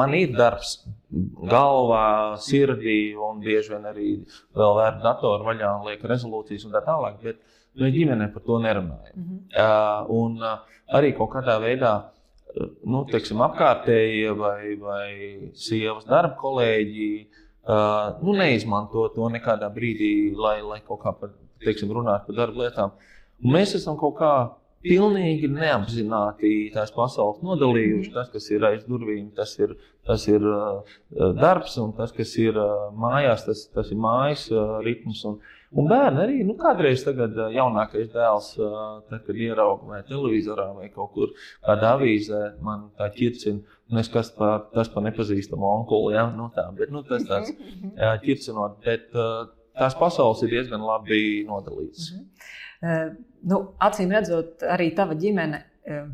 man 0.00 0.14
ir 0.18 0.32
darbs 0.34 0.80
galvā, 1.50 2.36
sirdī, 2.42 3.14
un 3.14 3.38
bieži 3.44 3.74
vien 3.74 3.86
arī 3.90 4.10
vēl 4.56 4.76
vērt 4.80 5.02
datoru 5.04 5.46
vaļā 5.46 5.74
un 5.78 5.86
liek 5.90 6.02
rezolūcijas 6.10 6.66
un 6.66 6.74
tā 6.74 6.82
tālāk. 6.86 7.20
Bet 7.22 7.38
mēs 7.78 7.94
ģimenē 7.94 8.32
par 8.34 8.42
to 8.46 8.58
nerunājam. 8.58 9.14
Mm 9.14 9.28
-hmm. 9.28 10.10
Un 10.10 10.40
arī 10.98 11.16
kaut 11.16 11.30
kādā 11.36 11.60
veidā 11.62 11.94
nu, 12.84 13.04
teiksim, 13.10 13.40
apkārtējie 13.44 14.32
vai, 14.36 14.76
vai 14.76 15.50
sievas 15.54 16.04
darba 16.04 16.36
kolēģi 16.40 17.10
nu, 18.22 18.32
neizmanto 18.32 19.08
to 19.14 19.28
nekādā 19.28 19.70
brīdī, 19.74 20.34
lai, 20.36 20.60
lai 20.62 20.80
kaut 20.86 21.00
kā 21.04 21.12
par, 21.12 21.30
teiksim, 21.64 21.92
runātu 21.92 22.26
par 22.26 22.34
darba 22.34 22.64
lietām. 22.64 22.90
Un 23.44 23.52
mēs 23.52 23.74
esam 23.74 23.96
kaut 24.00 24.16
kā 24.18 24.32
pilnīgi 24.84 25.48
neapzināti 25.52 26.70
tās 26.74 26.92
pasaules 26.94 27.40
nodalījuši. 27.44 28.12
Tas, 28.14 28.30
kas 28.32 28.48
ir 28.54 28.64
aiz 28.68 28.84
durvīm, 28.88 29.30
tas 29.36 29.52
ir, 29.60 29.74
tas 30.08 30.26
ir 30.30 30.44
uh, 30.46 31.00
darbs, 31.36 31.76
un 31.82 31.92
tas, 31.96 32.14
kas 32.16 32.32
ir 32.40 32.56
uh, 32.58 32.88
mājās, 32.96 33.44
tas, 33.48 33.66
tas 33.74 33.90
ir 33.92 34.00
mājas 34.00 34.46
uh, 34.54 34.78
ritms. 34.84 35.22
Un, 35.28 35.36
un 35.76 35.90
bērni 35.90 36.24
arī 36.24 36.38
nu, 36.48 36.56
kādreiz 36.60 37.04
tagad, 37.04 37.36
jaunākais 37.54 38.08
dēls, 38.14 38.54
tad, 38.56 39.20
kad 39.26 39.36
ierauga 39.36 39.92
vai 39.92 40.00
televizorā 40.08 40.70
vai 40.78 40.88
kaut 40.94 41.12
kur 41.16 41.36
kādā 41.66 41.94
avīzē, 41.98 42.42
man 42.64 42.88
tā 42.98 43.10
ķircina. 43.16 43.78
Es 44.00 44.08
kas 44.08 44.30
par, 44.32 44.70
tas 44.72 44.88
par 44.88 45.02
nepazīstamu 45.02 45.66
onkuli, 45.66 46.14
ja? 46.14 46.28
nu, 46.32 46.48
tā, 46.54 46.68
bet 46.78 46.92
nu, 46.94 47.02
tas 47.06 47.26
tāds 47.26 47.52
ķircinot. 48.24 48.80
Bet, 48.86 49.10
tās 49.76 49.96
pasaules 49.98 50.42
ir 50.46 50.54
diezgan 50.54 50.82
labi 50.84 51.44
nodalītas. 51.48 52.12
Mm 52.14 52.20
-hmm. 52.20 52.58
Uh, 52.80 53.12
nu, 53.44 53.60
acīm 53.82 54.12
redzot, 54.14 54.64
arī 54.64 54.90
tava 54.96 55.16
ģimene 55.18 55.60
uh, 55.60 56.08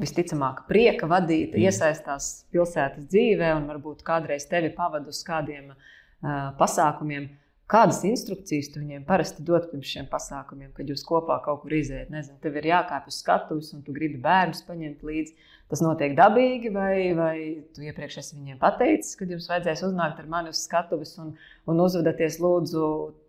visticamāk 0.00 0.66
prieka 0.68 1.08
vadīta, 1.08 1.56
mm. 1.56 1.64
iesaistās 1.64 2.30
pilsētas 2.52 3.08
dzīvē 3.08 3.54
un 3.56 3.66
varbūt 3.70 4.04
kādreiz 4.06 4.48
tevi 4.50 4.72
pavadu 4.76 5.12
uz 5.12 5.22
kādiem 5.26 5.72
uh, 5.72 6.52
pasākumiem. 6.60 7.30
Kādas 7.66 8.04
instrukcijas 8.06 8.68
tu 8.70 8.78
viņiem 8.78 9.02
parasti 9.08 9.42
dod 9.42 9.64
pirms 9.72 9.88
šiem 9.90 10.06
pasākumiem, 10.06 10.68
kad 10.76 10.86
jūs 10.86 11.02
kopā 11.06 11.40
kaut 11.42 11.64
kur 11.64 11.72
iziet? 11.74 12.12
Nezinu, 12.14 12.36
tev 12.44 12.60
ir 12.60 12.68
jākāpj 12.70 13.10
uz 13.10 13.16
skatuves, 13.24 13.72
un 13.74 13.80
tu 13.82 13.94
gribi 13.96 14.20
bērnus 14.22 14.62
paņemt 14.68 15.02
līdzi. 15.02 15.34
Tas 15.66 15.82
notiek 15.82 16.14
dabīgi, 16.14 16.70
vai, 16.70 16.94
vai 17.18 17.36
tu 17.74 17.82
iepriekš 17.82 18.20
esi 18.22 18.36
viņiem 18.36 18.60
pateicis, 18.60 19.16
kad 19.18 19.32
jums 19.34 19.48
vajadzēs 19.50 19.82
uznākt 19.88 20.20
ar 20.22 20.28
mani 20.30 20.54
uz 20.54 20.60
skatuves 20.62 21.16
un, 21.18 21.32
un 21.66 21.82
uzvedaties 21.82 22.38
lūdzu 22.44 22.84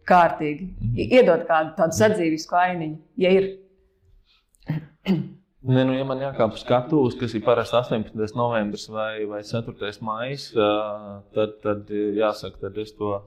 kārtīgi. 0.08 0.68
-hmm. 0.68 1.16
Iedod 1.20 1.48
kādu 1.50 1.74
tādu 1.78 1.98
sadzīvisku 1.98 2.56
ainiņu, 2.56 2.98
ja 3.24 3.32
ir. 3.32 3.50
Ne, 5.68 5.84
nu, 5.84 5.94
ja 5.98 6.04
man 6.08 6.22
jākāp 6.22 6.54
uz 6.54 6.62
skatuves, 6.64 7.16
kas 7.20 7.34
ir 7.36 7.42
parasti 7.44 7.76
18. 7.76 8.36
novembris 8.36 8.88
vai, 8.90 9.26
vai 9.26 9.42
4. 9.44 9.92
maija, 10.02 10.68
tad, 11.36 11.58
tad 11.64 11.90
jāsaka, 11.92 12.62
tad 12.62 12.78
es 12.78 12.94
to 12.96 13.18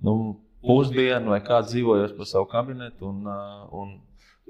nu, 0.00 0.38
pusdienu 0.66 1.34
vai 1.34 1.40
kādu 1.44 1.72
dzīvoju 1.72 2.08
pa 2.16 2.28
savu 2.28 2.46
kabinetu 2.50 3.10
un, 3.10 3.26
un 3.72 3.92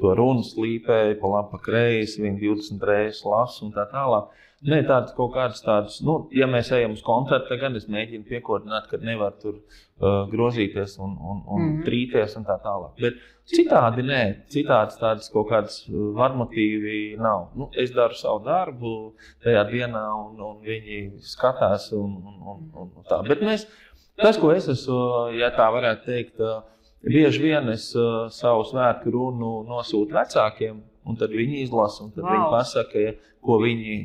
to 0.00 0.14
runu 0.18 0.44
slīpēju 0.46 1.18
pa 1.20 1.32
labi, 1.34 1.50
pa 1.52 1.60
kreisi, 1.66 2.22
viņa 2.24 2.40
20 2.40 2.86
reizes 2.88 3.24
lasu 3.28 3.66
un 3.66 3.74
tā 3.74 3.86
tālāk. 3.90 4.30
Nē, 4.62 4.78
tādas 4.86 5.10
kaut 5.16 5.32
kādas 5.34 5.58
tādas, 5.64 5.96
nu, 6.06 6.20
ja 6.38 6.46
mēs 6.46 6.68
ejam 6.76 6.92
uz 6.94 7.00
koncertu, 7.02 7.56
gan 7.58 7.74
es 7.74 7.88
mēģinu 7.90 8.22
piekodināt, 8.28 8.84
ka 8.92 9.00
nevar 9.02 9.34
tur 9.42 9.56
uh, 9.56 10.28
grozīties 10.30 10.94
un, 11.02 11.16
un, 11.18 11.40
un 11.50 11.64
mm. 11.64 11.80
trīties 11.88 12.36
un 12.38 12.46
tā 12.46 12.60
tālāk. 12.62 12.92
Bet 13.02 13.18
citādi 13.50 14.04
nē, 14.06 14.20
citādi 14.54 15.00
tādas 15.00 15.32
kaut 15.34 15.50
kādas 15.50 15.80
varmotīvi 15.90 17.18
nav. 17.18 17.48
Nu, 17.58 17.72
es 17.74 17.90
daru 17.96 18.14
savu 18.14 18.44
darbu 18.46 18.94
tajā 19.42 19.66
dienā, 19.72 20.04
un, 20.28 20.38
un 20.46 20.62
viņi 20.62 21.02
skatās 21.32 21.90
un, 21.98 22.14
un, 22.22 22.38
un, 22.54 22.94
un 23.02 23.10
tā. 23.10 23.18
Bet 23.26 23.42
mēs, 23.42 23.66
tas, 24.14 24.38
ko 24.38 24.54
es 24.54 24.70
esmu, 24.70 25.02
ja 25.42 25.50
tā 25.58 25.66
varētu 25.74 26.06
teikt, 26.06 26.38
uh, 26.38 26.62
bieži 27.02 27.48
vien 27.48 27.74
es 27.74 27.90
uh, 27.98 28.28
savu 28.30 28.62
svētku 28.70 29.10
runu 29.10 29.54
nosūtu 29.66 30.14
vecākiem, 30.22 30.84
un 31.02 31.18
tad 31.18 31.34
viņi 31.34 31.64
izlasa, 31.66 32.06
un 32.06 32.14
tad 32.14 32.28
wow. 32.28 32.30
viņi 32.30 32.50
pasaka, 32.54 33.08
ko 33.42 33.58
viņi 33.66 34.02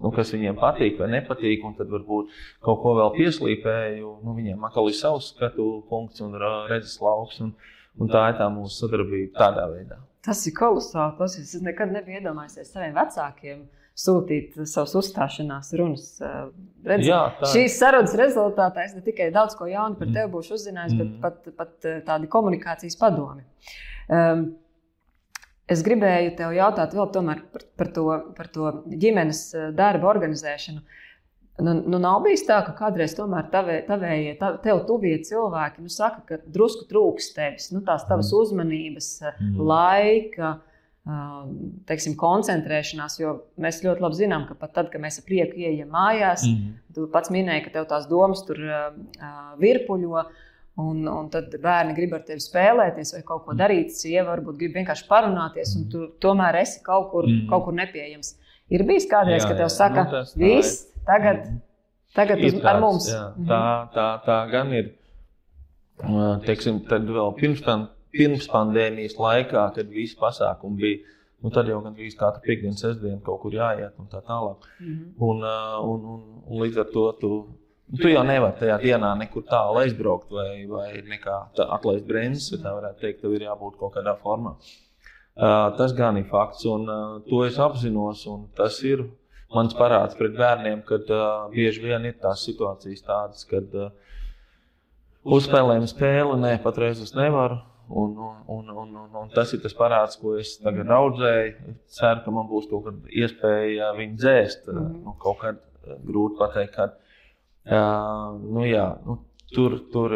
nu, 0.00 0.10
kas 0.14 0.32
viņiem 0.34 0.58
patīk 0.60 1.00
vai 1.00 1.08
nepatīk, 1.12 1.64
un 1.66 1.76
tad 1.78 1.92
varbūt 1.92 2.34
kaut 2.64 2.82
ko 2.82 2.96
vēl 2.98 3.14
pieslīpēju. 3.16 4.18
Nu, 4.24 4.34
viņiem 4.36 4.66
atkal 4.68 4.90
ir 4.90 4.98
savs 4.98 5.32
skatu 5.34 5.68
punkts 5.90 6.24
un 6.24 6.36
redzes 6.70 6.98
lauks, 7.04 7.40
un, 7.44 7.54
un 8.00 8.12
tā 8.12 8.28
ir 8.32 8.38
tā 8.40 8.50
mūsu 8.52 8.84
sadarbība 8.84 9.36
tādā 9.38 9.68
veidā. 9.72 10.00
Tas 10.26 10.42
ir 10.48 10.56
kolosāli. 10.58 11.14
Tas 11.20 11.38
es 11.38 11.54
nekad 11.62 11.92
nebiju 11.94 12.20
iedomājies 12.20 12.72
saviem 12.72 12.94
vecākiem. 12.96 13.64
Sūtīt 13.96 14.58
savus 14.68 14.92
uzstāšanās 15.00 15.70
runas. 15.78 16.08
Redz, 16.84 17.06
Jā, 17.08 17.20
šīs 17.48 17.78
sarunas 17.80 18.12
rezultātā 18.18 18.84
es 18.84 18.92
ne 18.92 19.00
tikai 19.06 19.30
daudz 19.32 19.56
ko 19.56 19.70
jaunu 19.70 19.96
par 19.96 20.10
tevi 20.10 20.28
būšu 20.34 20.58
uzzinājis, 20.58 20.92
mm. 20.92 21.14
bet 21.22 21.22
pat, 21.22 21.54
pat 21.56 21.88
tādi 22.04 22.28
komunikācijas 22.28 22.98
padomi. 23.00 23.46
Um, 24.12 24.50
Es 25.66 25.82
gribēju 25.82 26.36
te 26.38 26.46
jautāt 26.54 26.94
vēl 26.94 27.08
par, 27.10 27.40
par, 27.78 27.88
to, 27.94 28.04
par 28.36 28.50
to 28.54 28.70
ģimenes 28.86 29.42
eh, 29.54 29.66
darbu 29.74 30.06
organizēšanu. 30.12 30.84
Nu, 31.66 31.72
nu 31.88 31.98
nav 31.98 32.20
bijis 32.26 32.44
tā, 32.46 32.60
ka 32.66 32.74
kādreiz 32.76 33.14
tomēr 33.16 33.48
tavē, 33.50 33.80
tavējie, 33.88 34.34
tav, 34.38 34.58
tev 34.62 34.82
tuvie 34.86 35.14
cilvēki 35.24 35.82
nu, 35.82 35.90
saka, 35.90 36.20
ka 36.28 36.38
drusku 36.52 36.84
trūks 36.90 37.30
tevis, 37.34 37.70
nu, 37.72 37.80
tās 37.86 38.04
tavas 38.06 38.30
mm. 38.30 38.42
uzmanības, 38.44 39.10
eh, 39.24 39.40
mm. 39.42 39.66
laika, 39.72 40.52
eh, 41.08 41.36
teiksim, 41.90 42.14
koncentrēšanās. 42.20 43.18
Jo 43.24 43.34
mēs 43.58 43.82
ļoti 43.82 44.06
labi 44.06 44.20
zinām, 44.20 44.46
ka 44.46 44.54
pat 44.60 44.76
tad, 44.76 44.92
kad 44.92 45.02
mēs 45.02 45.18
ar 45.18 45.26
prieku 45.26 45.58
ieejam 45.64 45.90
mājās, 45.96 46.46
mm. 46.46 46.76
tu 46.94 47.08
pats 47.10 47.34
minēji, 47.34 47.66
ka 47.66 47.78
tev 47.80 47.90
tās 47.90 48.06
domas 48.12 48.46
tur 48.46 48.62
virpuļo. 49.58 50.28
Un, 50.76 51.06
un 51.08 51.28
tad 51.32 51.54
bērni 51.62 51.94
grib 51.96 52.12
ar 52.12 52.24
tevi 52.26 52.42
spēlēties 52.44 53.14
vai 53.14 53.22
kaut 53.24 53.46
ko 53.46 53.54
mm. 53.54 53.60
darīt. 53.62 53.94
Sieva 53.96 54.26
varbūt 54.34 54.58
grib 54.60 54.74
vienkārši 54.76 55.06
parunāties, 55.08 55.72
un 55.78 55.86
tu 55.92 56.08
tomēr 56.20 56.58
esi 56.60 56.82
kaut 56.84 57.08
kur, 57.14 57.24
mm. 57.24 57.46
kaut 57.48 57.64
kur 57.64 57.76
nepieejams. 57.78 58.34
Ir 58.76 58.84
bijis 58.84 59.06
kādreiz, 59.08 59.40
jā, 59.40 59.48
kad 59.48 59.62
tev 59.62 59.70
saka, 59.72 60.04
nu, 60.10 60.20
viss, 60.42 60.82
tagad, 61.08 61.46
mm. 61.48 61.58
tagad 62.18 62.44
uz, 62.44 62.58
tāds, 62.58 62.68
ar 62.68 62.80
mums. 62.84 63.08
Jā, 63.08 63.24
mm. 63.32 63.48
tā, 63.48 63.62
tā, 63.96 64.06
tā 64.28 64.38
gan 64.52 64.76
ir. 64.76 64.92
Teiksim, 66.44 66.82
tad 66.90 67.08
vēl 67.08 67.32
pirms, 67.38 67.62
pirms 68.12 68.48
pandēmijas 68.52 69.16
laikā, 69.16 69.68
kad 69.78 69.92
visi 69.96 70.18
pasākumi 70.20 70.82
bija. 70.82 71.12
Nu, 71.44 71.52
tad 71.52 71.68
jau 71.70 71.78
gandrīz 71.84 72.16
katru 72.18 72.42
piekdienu, 72.44 72.76
sestdienu 72.76 73.20
kaut 73.24 73.42
kur 73.42 73.54
jāiet 73.54 73.96
un 74.00 74.08
tā 74.12 74.20
tālāk. 74.24 74.64
Mm 74.80 74.92
-hmm. 74.92 75.10
un, 75.24 75.44
un, 75.92 76.06
un, 76.12 76.20
un 76.46 76.62
līdz 76.62 76.80
ar 76.84 76.88
to 76.92 77.12
tu 77.20 77.30
Tu 77.86 78.10
jau 78.10 78.22
nevari 78.26 78.58
tajā 78.58 78.80
dienā 78.82 79.12
nekur 79.20 79.44
tālu 79.46 79.78
aizbraukt 79.84 80.32
vai, 80.34 80.64
vai 80.66 80.88
nekā 81.06 81.36
atlaist 81.68 82.08
brīvības, 82.08 82.48
ja 82.50 82.58
tā 82.64 82.72
varētu 82.74 83.04
teikt, 83.04 83.20
tev 83.22 83.36
ir 83.36 83.44
jābūt 83.46 83.76
kaut 83.78 83.94
kādā 83.94 84.16
formā. 84.24 84.56
Uh, 85.36 85.68
tas 85.78 85.92
gan 85.94 86.16
ir 86.18 86.26
fakts, 86.26 86.64
un 86.66 86.88
uh, 86.90 87.04
to 87.28 87.44
es 87.46 87.60
apzinos. 87.62 88.24
Tas 88.58 88.80
ir 88.88 89.04
mans 89.54 89.76
parāds 89.78 90.18
pret 90.18 90.34
bērniem, 90.34 90.82
kad 90.88 91.06
uh, 91.14 91.46
bieži 91.52 91.84
vien 91.84 92.08
ir 92.08 92.16
tās 92.22 92.42
situācijas 92.48 93.06
tādas, 93.06 93.46
kad 93.46 93.78
uh, 93.78 93.92
uzspēlējam 95.22 95.86
spēli, 95.92 96.40
nē, 96.42 96.56
patreiz 96.66 97.04
es 97.04 97.14
nevaru. 97.14 97.60
Un, 97.86 98.16
un, 98.18 98.38
un, 98.50 98.70
un, 98.82 98.94
un, 99.04 99.10
un 99.20 99.28
tas 99.30 99.52
ir 99.54 99.60
tas 99.62 99.76
parāds, 99.78 100.18
ko 100.18 100.34
es 100.40 100.56
tagad 100.58 100.90
audzēju. 100.90 101.76
Ceru, 102.00 102.24
ka 102.24 102.34
man 102.34 102.48
būs 102.50 102.66
kaut 102.72 102.88
kāda 102.88 103.12
iespēja 103.14 103.92
viņu 103.94 104.18
dzēst. 104.18 104.66
Mm 104.66 104.80
-hmm. 104.80 105.02
nu, 105.04 105.14
kaut 105.22 105.38
kad 105.44 105.60
grūti 106.08 106.40
pateikt, 106.40 106.74
kad. 106.74 106.96
Uh, 107.66 108.36
nu, 108.46 108.62
jā, 108.66 108.84
nu, 109.06 109.18
tur, 109.50 109.80
tur 109.90 110.14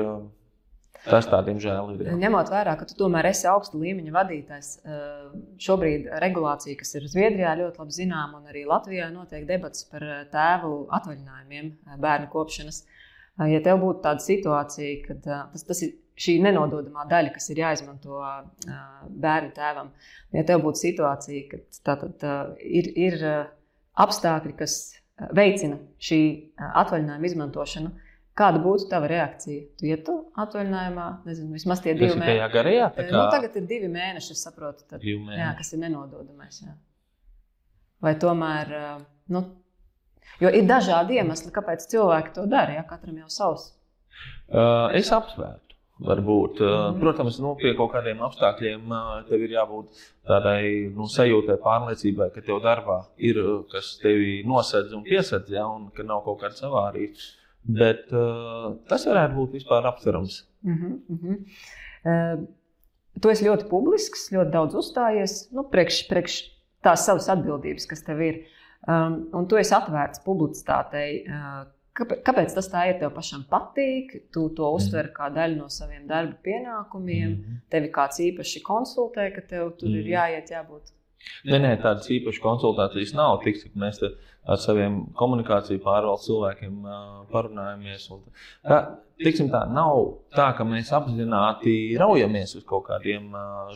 tas 1.07 1.27
tā, 1.29 1.41
diemžēl, 1.47 1.95
ir. 1.95 2.05
Jā. 2.11 2.17
Ņemot 2.21 2.51
vērā, 2.53 2.75
ka 2.79 2.87
tu 2.89 2.97
tomēr 2.99 3.31
esi 3.31 3.49
augsta 3.51 3.79
līmeņa 3.81 4.15
vadītājs, 4.15 4.71
šobrīd 5.65 6.11
regulācija, 6.23 6.77
kas 6.81 6.95
ir 6.99 7.09
Zviedrijā 7.11 7.55
ļoti 7.63 7.81
labi 7.83 7.97
zināma, 7.97 8.41
un 8.41 8.53
arī 8.53 8.67
Latvijā 8.69 9.09
notiek 9.15 9.47
debats 9.49 9.87
par 9.91 10.05
tēvu 10.33 10.75
atvaļinājumiem, 10.99 11.73
bērnu 12.05 12.31
kopšanas. 12.33 12.85
Ja 13.49 13.63
tev 13.65 13.81
būtu 13.81 14.05
tāda 14.05 14.21
situācija, 14.21 14.97
kad 15.07 15.25
tas, 15.25 15.65
tas 15.65 15.83
ir 15.87 15.97
šī 16.21 16.37
nenododamā 16.45 17.07
daļa, 17.09 17.33
kas 17.33 17.49
ir 17.53 17.63
jāizmanto 17.63 18.21
bērnu 19.25 19.55
tēvam, 19.57 19.95
ja 20.37 20.45
tev 20.45 20.61
būtu 20.67 20.83
situācija, 20.83 21.47
ka 21.49 21.63
tātad, 21.89 22.27
ir, 22.61 22.91
ir 23.09 23.25
apstākļi, 24.01 24.57
kas 24.59 24.77
veicina 25.37 25.79
šī 26.03 26.21
atvaļinājuma 26.59 27.29
izmantošanu. 27.29 27.93
Kāda 28.41 28.61
būtu 28.63 28.87
tava 28.89 29.09
reakcija? 29.11 29.65
Tu 29.77 29.91
ietu 29.91 30.15
atvaļinājumā, 30.39 31.07
nezinu, 31.27 31.51
vismaz 31.59 31.83
tie 31.85 31.93
divi 31.99 32.15
mēneši. 32.15 32.53
Garajā, 32.55 32.87
kā... 32.97 33.07
nu, 33.11 33.25
tagad 33.35 33.59
ir 33.59 33.67
divi 33.69 33.91
mēneši, 33.93 34.37
es 34.37 34.45
saprotu, 34.47 34.87
tad, 34.89 35.03
jā, 35.05 35.51
kas 35.59 35.75
ir 35.75 35.83
nenododamais. 35.83 36.63
Jā. 36.63 36.77
Vai 38.01 38.15
tomēr, 38.23 38.71
nu, 39.35 39.43
jo 40.41 40.53
ir 40.57 40.65
dažādi 40.71 41.19
iemesli, 41.21 41.53
kāpēc 41.53 41.85
cilvēki 41.91 42.33
to 42.39 42.47
dara, 42.49 42.79
ja 42.79 42.87
katram 42.89 43.19
jau 43.21 43.29
savs. 43.35 43.73
Uh, 44.49 44.89
es 44.97 45.11
apsvērtu. 45.13 45.70
Varbūt, 46.01 46.63
mm. 46.65 47.01
Protams, 47.03 47.37
nu, 47.45 47.51
pie 47.61 47.75
kaut 47.77 47.91
kādiem 47.93 48.23
apstākļiem 48.25 48.93
tev 49.29 49.43
ir 49.45 49.53
jābūt 49.53 49.99
tādai 50.29 50.63
nu, 50.97 51.05
sajūtai, 51.13 51.59
pārliecībai, 51.61 52.31
ka 52.33 52.41
tev 52.47 52.63
darbā 52.65 53.03
ir 53.21 53.41
kas 53.73 53.99
tevi 54.01 54.39
nosedz 54.49 54.95
un 54.97 55.05
piesedz, 55.05 55.51
ja, 55.53 55.67
un 55.69 55.91
ka 55.97 56.07
nav 56.07 56.23
kaut 56.25 56.41
kādas 56.41 56.65
avārijas. 56.65 57.27
Bet 57.61 58.09
uh, 58.17 58.79
tas 58.89 59.05
varētu 59.05 59.37
būt 59.37 59.59
vispār 59.59 59.85
aptverams. 59.91 60.39
Mm 60.65 60.79
-hmm, 60.79 60.95
mm 61.09 61.19
-hmm. 61.21 61.37
Uh, 62.01 62.47
tu 63.21 63.29
esi 63.29 63.45
ļoti 63.45 63.69
publisks, 63.69 64.31
ļoti 64.33 64.51
daudz 64.51 64.75
uzstājies 64.75 65.53
nu, 65.53 65.67
priekš, 65.69 66.07
priekš 66.09 66.39
tās 66.83 67.05
savas 67.05 67.29
atbildības, 67.29 67.87
kas 67.87 68.03
tev 68.03 68.21
ir. 68.21 68.41
Um, 68.89 69.29
un 69.37 69.47
tu 69.47 69.57
esi 69.57 69.75
atvērts 69.75 70.25
publicitātei. 70.25 71.25
Uh, 71.29 71.69
Kāpēc 71.99 72.55
tas 72.55 72.69
tā 72.71 72.85
ir? 72.89 72.99
Tev 73.01 73.11
pašam 73.17 73.43
patīk, 73.51 74.13
tu 74.33 74.47
to 74.55 74.69
mhm. 74.69 74.77
uztver 74.79 75.11
kā 75.17 75.29
daļu 75.35 75.59
no 75.59 75.69
saviem 75.69 76.07
darba 76.07 76.37
pienākumiem. 76.47 77.29
Mm 77.29 77.43
-hmm. 77.43 77.61
Tevi 77.71 77.91
kāds 77.93 78.23
īpaši 78.29 78.63
konsultē, 78.63 79.35
ka 79.35 79.41
tev 79.41 79.77
tur 79.79 79.89
mm 79.89 79.95
-hmm. 79.95 79.99
ir 79.99 80.05
mhm. 80.05 80.13
jāiet, 80.13 80.51
jābūt. 80.57 80.95
Nē, 81.45 81.59
nē, 81.61 81.71
tādas 81.83 82.09
īpašas 82.09 82.41
konsultācijas 82.41 83.13
nav. 83.17 83.41
Tik, 83.45 83.59
cik 83.63 83.75
mēs 83.77 84.01
ar 84.01 84.61
saviem 84.61 84.97
komunikāciju 85.19 85.83
pārvaldes 85.85 86.27
cilvēkiem 86.29 86.79
parunājamies. 87.33 88.07
Tā, 88.65 88.79
tiksim 89.21 89.51
tā, 89.53 89.67
nav 89.69 90.01
tā, 90.37 90.49
ka 90.57 90.65
mēs 90.65 90.93
apzināti 90.97 91.75
raujamies 92.01 92.57
uz 92.57 92.65
kaut 92.65 92.87
kādiem 92.89 93.29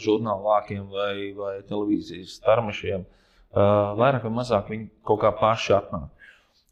žurnāla 0.05 0.43
vākiem 0.49 0.89
vai, 0.89 1.33
vai 1.37 1.55
televīzijas 1.69 2.39
starmešiem. 2.41 3.05
Vairāk 4.01 4.25
vai 4.27 4.35
mazāk 4.41 4.73
viņi 4.73 4.89
kaut 5.07 5.21
kā 5.23 5.31
paši 5.39 5.77
atnāk. 5.77 6.14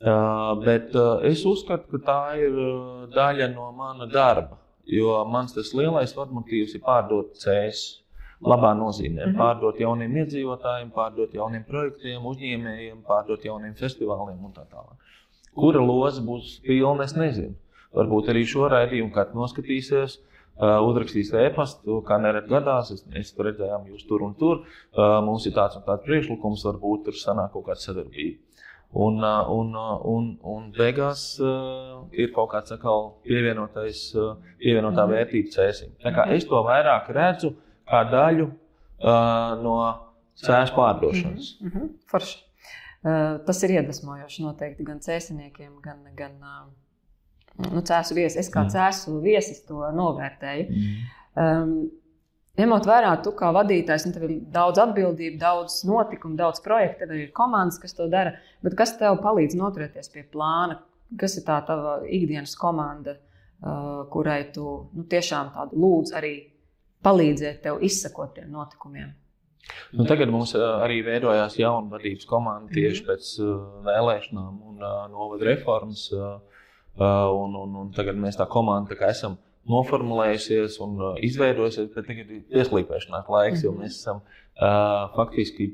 Uh, 0.03 0.65
bet 0.65 0.95
uh, 0.99 1.21
es 1.23 1.45
uzskatu, 1.47 1.87
ka 1.93 1.99
tā 2.03 2.21
ir 2.43 2.57
uh, 2.59 3.05
daļa 3.15 3.53
no 3.53 3.69
mana 3.77 4.09
darba. 4.11 4.59
Jo 4.91 5.21
mans 5.31 5.55
lielais 5.79 6.11
vadmotīvs 6.17 6.75
ir 6.75 6.83
pārdot 6.83 7.37
cēlus 7.39 8.03
labā 8.43 8.73
nozīmē. 8.75 9.23
Mm 9.23 9.31
-hmm. 9.31 9.39
Pārdot 9.39 9.79
jauniem 9.81 10.17
iedzīvotājiem, 10.25 10.91
pārdot 10.91 11.35
jauniem 11.35 11.65
projektiem, 11.69 12.27
uzņēmējiem, 12.27 12.99
pārdot 13.07 13.45
jauniem 13.45 13.75
festivāliem 13.79 14.45
un 14.45 14.53
tā 14.53 14.67
tālāk. 14.67 14.99
Kura 15.55 15.81
loza 15.81 16.23
būs 16.23 16.59
pilna, 16.67 17.05
es 17.05 17.15
nezinu. 17.15 17.55
Varbūt 17.95 18.29
arī 18.33 18.45
šo 18.49 18.69
raidījumu 18.73 19.13
kāds 19.13 19.35
noskatīsies. 19.35 20.19
Uh, 20.53 20.83
uzrakstīs 20.85 21.31
e-pastu, 21.33 22.03
kā 22.05 22.19
nereti 22.21 22.49
gadās. 22.49 22.91
Es, 22.91 23.07
es 23.17 23.35
redzēju, 23.39 23.87
jūs 23.89 24.05
tur 24.09 24.23
un 24.23 24.35
tur. 24.35 24.57
Uh, 24.93 25.21
mums 25.25 25.47
ir 25.47 25.55
tāds 25.57 25.79
un 25.79 25.83
tāds 25.87 26.05
priekšlikums, 26.05 26.65
varbūt 26.65 27.05
tur 27.05 27.17
sanāk 27.17 27.53
kaut 27.55 27.65
kāda 27.71 27.81
sadarbība. 27.81 28.39
Un, 28.93 29.23
uh, 29.25 29.49
un, 29.49 29.71
uh, 29.73 30.03
un, 30.05 30.25
un 30.45 30.65
beigās 30.77 31.23
uh, 31.41 32.03
ir 32.13 32.29
kaut 32.35 32.51
kāds 32.53 32.75
atkal 32.75 33.07
pievienotais, 33.25 34.03
uh, 34.19 34.35
pievienotā 34.61 35.07
mhm. 35.07 35.15
vērtība 35.15 35.55
cēsim. 35.55 35.95
Es 36.37 36.45
to 36.49 36.61
vairāk 36.67 37.09
redzu 37.17 37.55
kā 37.89 38.03
daļu 38.13 38.51
uh, 38.51 39.55
no 39.63 39.77
cēlus 40.43 40.75
pārdošanas. 40.77 41.55
Mm 41.61 41.71
-hmm. 41.71 41.89
Forši. 42.11 42.39
Uh, 43.03 43.41
tas 43.47 43.63
ir 43.63 43.71
iedvesmojoši 43.79 44.45
noteikti 44.45 44.85
gan 44.85 45.01
cēsiniekiem, 45.01 45.73
gan, 45.83 46.05
gan 46.15 46.37
uh, 46.39 47.73
nu, 47.73 47.81
cēsu 47.81 48.15
viesis. 48.15 48.39
Es 48.45 48.53
kā 48.53 48.63
mm. 48.63 48.75
cēsu 48.77 49.19
viesis 49.25 49.65
to 49.67 49.89
novērtēju. 49.97 50.69
Mm. 50.69 51.11
Um, 51.35 51.75
Ņemot 52.61 52.85
vērā, 52.85 53.15
tu 53.25 53.31
kā 53.33 53.49
vadītājs, 53.57 54.05
nu, 54.05 54.13
tev 54.13 54.27
ir 54.27 54.33
daudz 54.53 54.81
atbildību, 54.83 55.39
daudz 55.41 55.79
notikumu, 55.89 56.37
daudz 56.37 56.61
projektu, 56.61 57.07
tev 57.07 57.15
ir 57.17 57.31
komandas, 57.33 57.79
kas 57.81 57.97
to 57.97 58.11
dara. 58.13 58.35
Bet 58.65 58.77
kas 58.77 58.93
tev 58.99 59.17
palīdz 59.25 59.57
noturēties 59.57 60.13
pie 60.13 60.27
plāna? 60.35 60.83
Kas 61.21 61.39
ir 61.41 61.47
tā 61.47 61.57
tava 61.65 62.03
ikdienas 62.05 62.53
komanda, 62.61 63.17
uh, 63.17 64.05
kurai 64.13 64.43
tu 64.53 64.67
nu, 64.93 65.07
tiešām 65.09 65.49
tādu 65.55 65.81
lūdzu 65.81 66.17
arī 66.21 66.35
palīdzēt 67.05 67.63
tev 67.65 67.81
izsekot 67.89 68.35
tiem 68.37 68.53
notikumiem. 68.53 69.15
Nu, 69.97 70.05
tagad 70.09 70.29
mums 70.33 70.53
arī 70.59 71.01
veidojās 71.07 71.57
jauna 71.57 71.95
vadības 71.95 72.29
komanda 72.29 72.67
mhm. 72.69 72.75
tieši 72.77 73.07
pēc 73.09 73.33
uh, 73.41 73.55
vēlēšanām 73.89 74.61
un 74.69 74.77
uh, 74.85 75.07
novada 75.13 75.49
reformas. 75.49 76.05
Uh, 76.13 76.37
un, 77.01 77.57
un, 77.57 77.81
un 77.81 77.97
tagad 77.97 78.21
mēs 78.21 78.37
tā 78.37 78.45
komanda 78.53 78.93
tā 78.93 79.09
esam 79.09 79.39
noformulējusies 79.71 80.79
un 80.83 80.97
uh, 80.99 81.13
izveidojusies, 81.23 81.91
bet 81.95 82.09
tagad 82.09 82.33
ir 82.33 82.43
pieslīpēšanās 82.51 83.31
laiks, 83.31 83.63
jo 83.67 83.75
mēs 83.77 84.01
esam 84.01 84.23
uh, 84.23 85.13
faktiski, 85.15 85.69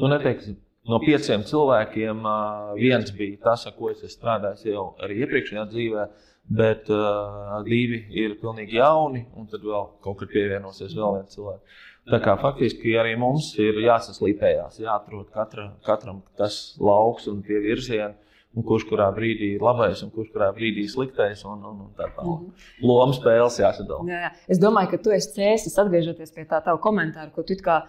nu, 0.00 0.10
neteiksim, 0.10 0.58
no 0.90 0.98
pieciem 1.04 1.46
cilvēkiem 1.46 2.24
uh, 2.26 2.72
viens 2.80 3.12
bija 3.14 3.38
tas, 3.50 3.68
ar 3.70 3.76
ko 3.78 3.92
es 3.92 4.02
strādāju 4.16 4.74
jau 4.74 4.88
arī 5.04 5.22
iepriekšējā 5.24 5.68
dzīvēm 5.70 6.18
bet 6.50 6.88
uh, 6.90 7.60
divi 7.66 8.00
ir 8.18 8.34
pilnīgi 8.40 8.80
jauni, 8.80 9.22
un 9.38 9.46
tad 9.50 9.62
vēl 9.62 9.86
kaut 10.02 10.18
kur 10.18 10.30
pievienosies 10.30 10.96
vēl 10.98 11.20
viens 11.20 11.36
cilvēks. 11.36 11.84
Tā 12.10 12.18
kā 12.24 12.34
faktiski 12.40 12.96
arī 12.98 13.12
mums 13.20 13.52
ir 13.60 13.78
jāsaslīpējās, 13.84 14.80
jāatrod 14.82 15.28
katra, 15.34 15.68
katram 15.86 16.24
tas 16.40 16.74
lauks 16.82 17.28
un 17.30 17.44
tie 17.46 17.60
virzieni. 17.62 18.16
Un 18.58 18.64
kurš 18.66 18.88
kurā 18.88 19.06
brīdī 19.14 19.52
ir 19.54 19.62
labais 19.62 20.00
un 20.02 20.10
kurš 20.10 20.32
kurā 20.34 20.48
brīdī 20.54 20.82
ir 20.82 20.90
sliktais. 20.90 21.44
Un, 21.46 21.60
un, 21.62 21.84
un 21.86 21.90
tā 21.94 22.08
tālāk. 22.16 22.40
Mm 22.40 22.46
-hmm. 22.48 22.88
Lomas 22.90 23.20
spēles 23.20 23.60
jāsadala. 23.62 24.08
Jā, 24.10 24.20
jā. 24.26 24.30
Es 24.48 24.58
domāju, 24.58 24.90
ka 24.90 24.98
tu 24.98 25.10
esi 25.10 25.30
cēsis, 25.36 25.78
atgriežoties 25.78 26.34
pie 26.34 26.44
tā 26.44 26.58
tava 26.64 26.78
komentāra, 26.78 27.30
ko 27.30 27.42
tu 27.42 27.54
kā 27.54 27.82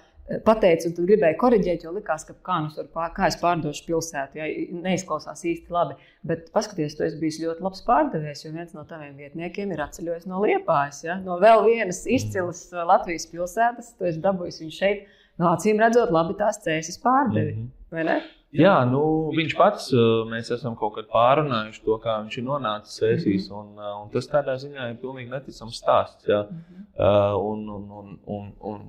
pateicu, 0.45 0.89
un 0.89 0.95
tad 0.95 1.07
gribēju 1.09 1.37
korrigēt, 1.39 1.85
jo 1.85 1.91
likās, 1.95 2.23
ka 2.27 2.35
kā, 2.45 2.57
nu, 2.63 2.85
pār, 2.93 3.11
kā 3.15 3.27
es 3.27 3.37
pārdošu 3.41 3.85
pilsētu, 3.87 4.39
ja 4.39 4.47
neizklausās 4.85 5.43
īsti 5.51 5.73
labi. 5.73 5.97
Bet 6.27 6.51
paskatieties, 6.55 6.97
tu 6.97 7.05
esi 7.07 7.19
bijis 7.21 7.39
ļoti 7.43 7.65
labs 7.65 7.83
pārdevējs, 7.87 8.45
jo 8.45 8.53
viens 8.55 8.75
no 8.77 8.85
taviem 8.89 9.15
vietniekiem 9.19 9.73
ir 9.73 9.83
atceļojis 9.87 10.27
no 10.31 10.43
Liepājas. 10.45 11.03
Ja? 11.07 11.17
No 11.25 11.39
vēl 11.41 11.65
vienas 11.67 12.03
izcilas 12.05 12.67
uh, 12.71 12.83
Latvijas 12.87 13.27
pilsētas, 13.31 13.95
tu 13.97 14.07
esi 14.09 14.21
dabūjis 14.23 14.61
viņu 14.63 14.77
šeit. 14.77 15.09
No 15.41 15.51
acīm 15.55 15.81
redzot, 15.81 16.13
labi 16.13 16.37
tās 16.39 16.61
cēsis 16.63 17.01
pārdevi. 17.01 17.55
Mm 17.55 17.65
-hmm. 17.65 18.29
Jā, 18.51 18.73
nu, 18.83 19.31
viņš 19.31 19.53
pats, 19.55 19.91
mēs 20.27 20.49
esam 20.51 20.73
kaut 20.75 20.97
kad 20.97 21.05
pārunājuši 21.11 21.83
to, 21.85 21.95
kā 22.03 22.17
viņš 22.23 22.37
ir 22.37 22.43
nonācis 22.43 22.97
sēsīs. 22.99 23.45
Mm 23.47 23.53
-hmm. 23.55 23.77
un, 23.77 24.01
un 24.03 24.09
tas 24.11 24.27
tādā 24.27 24.57
ziņā 24.59 24.89
ir 24.91 24.97
pilnīgi 24.99 25.31
neticams 25.31 25.77
stāsts. 25.79 26.27
Jā. 26.27 26.41
Mm 26.43 26.57
-hmm. 26.57 26.83
uh, 26.99 27.51
un, 27.51 27.69
un, 27.69 27.91
un, 27.91 28.17
un, 28.25 28.51
un 28.59 28.81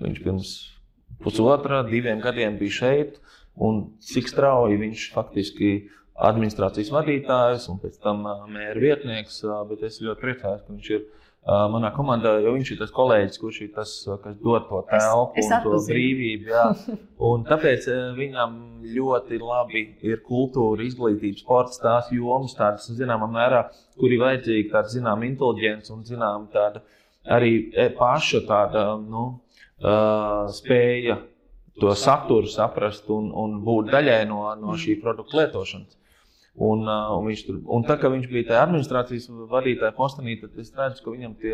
Viņš 0.00 0.20
pirms 0.24 0.50
pusotra, 1.20 1.82
diviem 1.84 2.20
gadiem 2.22 2.56
bija 2.60 2.76
šeit, 2.78 3.18
un 3.60 3.82
cik 4.00 4.30
strauji 4.30 4.78
viņš 4.80 5.08
faktiski 5.14 5.72
administrācijas 6.30 6.92
vadītājs 6.94 7.66
un 7.72 7.80
pēc 7.82 7.98
tam 8.04 8.22
mēra 8.52 8.78
vietnieks. 8.80 9.42
Bet 9.68 9.84
es 9.88 10.00
ļoti 10.04 10.22
priecājos, 10.22 10.62
ka 10.64 10.72
viņš 10.72 10.90
ir 10.94 11.06
manā 11.48 11.90
komandā, 11.96 12.34
jo 12.44 12.52
viņš 12.54 12.72
ir 12.74 12.78
tas 12.82 12.92
kolēģis, 12.94 13.40
kurš 13.40 13.60
ir 13.64 13.70
tas, 13.74 13.92
kas 14.22 14.36
dod 14.44 14.66
to 14.68 14.82
telpu 14.90 15.40
un 15.40 15.64
to 15.64 15.80
brīvību. 15.88 16.50
Jā. 16.52 16.66
Un 17.30 17.44
tāpēc 17.44 17.86
viņam 18.16 18.54
ļoti 18.94 19.38
labi 19.40 19.82
ir 20.08 20.22
kultūra, 20.24 20.84
izglītība, 20.84 21.40
sports, 21.40 21.80
tās 21.82 22.08
jomas, 22.12 22.54
tādas 22.56 22.88
zināmā 22.96 23.28
mērā, 23.28 23.66
kur 24.00 24.12
ir 24.12 24.22
vajadzīga 24.22 24.72
tāda 24.76 24.94
zināma 24.94 25.28
inteliģence 25.28 25.92
un 25.92 26.04
zināma 26.08 26.48
tāda 26.52 26.84
arī 27.28 27.68
paša 27.98 28.44
tāda. 28.48 28.86
Nu, 29.00 29.26
uh, 29.84 30.48
spēja 30.56 31.18
to 31.80 31.94
saturu 31.96 32.48
saprast 32.48 33.08
un, 33.12 33.30
un 33.32 33.60
būt 33.64 33.92
daļai 33.92 34.22
no, 34.28 34.42
no 34.60 34.76
šī 34.80 34.98
produkta 35.02 35.40
lietošanas. 35.40 35.99
Un, 36.58 36.82
uh, 36.82 37.12
un, 37.14 37.28
viņš 37.28 37.42
tur, 37.46 37.58
un 37.70 37.84
tā 37.86 37.94
kā 38.00 38.08
viņš 38.10 38.24
bija 38.28 38.48
tajā 38.48 38.62
administrācijas 38.66 39.28
vadītāja 39.52 39.94
postenī, 39.94 40.34
tad 40.40 40.56
es 40.58 40.72
redzu, 40.74 41.04
ka 41.04 41.12
viņam 41.14 41.36
tie 41.38 41.52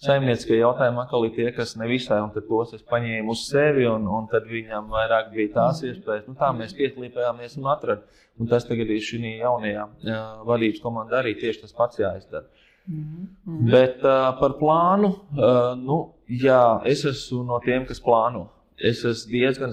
saimnieciskie 0.00 0.56
jautājumi 0.56 1.02
atkal 1.02 1.26
ir 1.28 1.34
tie, 1.36 1.46
kas 1.54 1.74
nevisai, 1.76 2.22
un 2.24 2.32
tos 2.32 2.72
es 2.74 2.86
paņēmu 2.88 3.34
uz 3.34 3.44
sevi, 3.50 3.84
un, 3.86 4.08
un 4.08 4.26
tad 4.32 4.48
viņam 4.48 4.88
vairāk 4.94 5.28
bija 5.34 5.52
tās 5.58 5.82
iespējas. 5.84 6.24
Nu, 6.30 6.34
tā 6.40 6.48
mēs 6.56 6.72
pieslīpējāmies 6.78 7.58
un 7.60 7.68
atradām. 7.74 8.24
Un 8.38 8.48
tas 8.48 8.64
tagad 8.64 8.88
ir 8.94 9.04
šī 9.04 9.34
jaunajā 9.42 9.84
uh, 9.84 10.18
vadības 10.48 10.80
komandā 10.80 11.20
arī 11.20 11.36
tieši 11.38 11.66
tas 11.66 11.76
pats 11.76 12.00
jāizdara. 12.00 12.46
Mm 12.88 13.04
-hmm. 13.04 13.70
Bet 13.70 14.00
uh, 14.00 14.32
par 14.40 14.56
plānu, 14.58 15.12
uh, 15.12 15.76
nu, 15.76 16.14
jā, 16.26 16.80
es 16.86 17.04
esmu 17.04 17.44
no 17.44 17.60
tiem, 17.64 17.84
kas 17.86 18.00
plāno. 18.00 18.48
Es 18.78 19.04
esmu 19.04 19.32
diezgan 19.32 19.72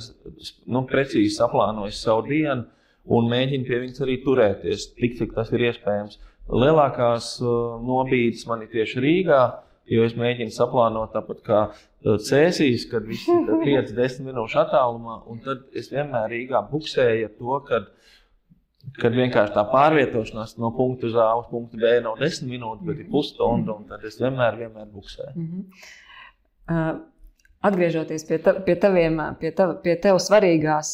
nu, 0.66 0.86
precīzi 0.86 1.38
saplānojis 1.38 2.02
savu 2.02 2.28
dienu 2.28 2.66
un 3.06 3.30
mēģinu 3.32 3.68
pie 3.68 3.82
viņas 3.84 4.06
arī 4.06 4.18
turēties, 4.24 4.90
tik 5.00 5.20
cik 5.20 5.36
tas 5.36 5.52
ir 5.54 5.68
iespējams. 5.70 6.20
Lielākās 6.50 7.36
uh, 7.42 7.78
nobīdes 7.82 8.46
man 8.50 8.66
ir 8.66 8.72
tieši 8.74 9.02
Rīgā, 9.02 9.42
jo 9.90 10.06
es 10.06 10.16
mēģinu 10.18 10.54
saplānot 10.54 11.14
tāpat 11.14 11.42
kā 11.46 11.62
cēsīs, 12.06 12.88
kad 12.90 13.06
viss 13.06 13.28
ir 13.30 13.50
5-10 13.62 14.24
minūšu 14.30 14.62
attālumā. 14.66 15.22
Un 15.30 15.42
tad 15.46 15.66
es 15.78 15.92
vienmēr 15.94 16.30
Rīgā 16.34 16.62
buksēju 16.72 17.34
to, 17.40 17.60
ka 17.68 17.86
kad 19.02 19.16
vienkārši 19.18 19.56
tā 19.56 19.64
pārvietošanās 19.72 20.56
no 20.62 20.70
punkta 20.76 21.10
uz 21.10 21.16
A 21.18 21.32
uz 21.40 21.48
punktu 21.50 21.80
B 21.82 21.96
nav 22.06 22.20
desmit 22.20 22.52
minūtes, 22.54 22.86
bet 22.86 23.02
ir 23.02 23.10
pusstunda, 23.12 23.74
un 23.74 23.88
tad 23.90 24.06
es 24.06 24.20
vienmēr, 24.22 24.60
vienmēr 24.60 24.92
buksēju. 24.94 25.34
Mm 25.36 25.48
-hmm. 25.48 25.88
uh, 26.70 27.00
atgriežoties 27.66 28.26
pie, 28.28 28.40
ta, 28.44 28.54
pie, 28.66 28.76
taviem, 28.82 29.20
pie, 29.42 29.52
tav, 29.58 29.76
pie 29.86 29.96
tev 30.02 30.20
svarīgās 30.22 30.94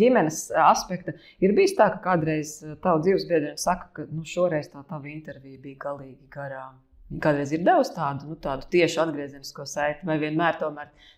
ģimenes 0.00 0.44
aspekta, 0.64 1.16
ir 1.42 1.54
bijis 1.56 1.76
tā, 1.78 1.90
ka 1.94 2.02
kādreiz 2.06 2.58
tavs 2.84 3.04
dzīves 3.06 3.28
biedrs 3.30 3.66
saka, 3.68 3.90
ka 3.96 4.08
nu, 4.10 4.24
šoreiz 4.28 4.70
tā 4.72 4.84
tava 4.88 5.10
intervija 5.12 5.60
bija 5.62 5.80
galīgi 5.88 6.30
garām. 6.32 6.80
Kādreiz 7.22 7.52
ir 7.52 7.64
devusi 7.66 7.92
tādu, 7.96 8.30
nu, 8.30 8.38
tādu 8.40 8.68
tiešu 8.72 9.02
atgriezenisko 9.04 9.66
saiti, 9.68 10.06
vai 10.08 10.16
vienmēr 10.22 10.60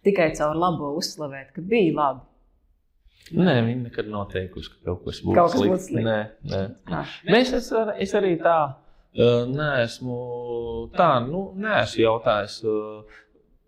tikai 0.06 0.32
caur 0.38 0.56
labo 0.58 0.94
uzslavēt, 0.98 1.52
ka 1.54 1.62
bija 1.62 1.92
labi. 1.98 2.24
Nē, 3.32 3.54
viņi 3.64 3.86
nekad 3.86 4.08
nav 4.12 4.26
teikusi, 4.32 4.68
ka 4.74 4.90
kaut 4.90 5.04
kas 5.06 5.20
būs 5.24 5.36
kaut 5.38 5.54
slikts. 5.54 5.86
Slikt. 5.88 6.04
Nē, 6.04 6.16
nē. 6.50 6.64
Ah. 6.92 7.12
Mēs, 7.30 7.54
es, 7.56 7.70
es 8.04 8.12
arī 8.18 8.34
tā 8.42 8.56
uh, 8.68 9.46
neesmu, 9.48 10.18
tā, 10.96 11.08
nu, 11.24 11.46
neesmu 11.56 12.02
jautājis. 12.02 12.58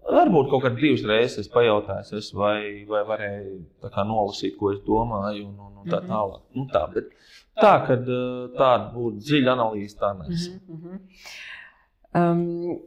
Varbūt 0.06 0.50
kaut 0.52 0.62
kādā 0.62 0.78
divas 0.78 1.02
reizes 1.08 1.48
pajautāju, 1.50 2.20
vai, 2.38 2.84
vai 2.86 3.02
varēju 3.08 3.56
nolasīt, 4.06 4.54
ko 4.58 4.70
es 4.74 4.78
domāju, 4.86 5.48
un, 5.48 5.56
un, 5.58 5.72
un 5.82 5.90
tā 5.90 5.98
mhm. 5.98 6.12
tālāk. 6.12 6.44
Nu, 6.54 6.66
tā, 6.70 6.84
bet 6.92 7.10
tā, 7.58 7.72
ka 7.88 7.96
tāda 7.98 8.92
būtu 8.92 9.24
dziļa 9.24 9.56
analīze, 9.56 9.98
tā 9.98 10.12
nes. 10.20 10.46
Mm 10.52 10.78
-hmm. 10.82 11.00
um, 12.20 12.78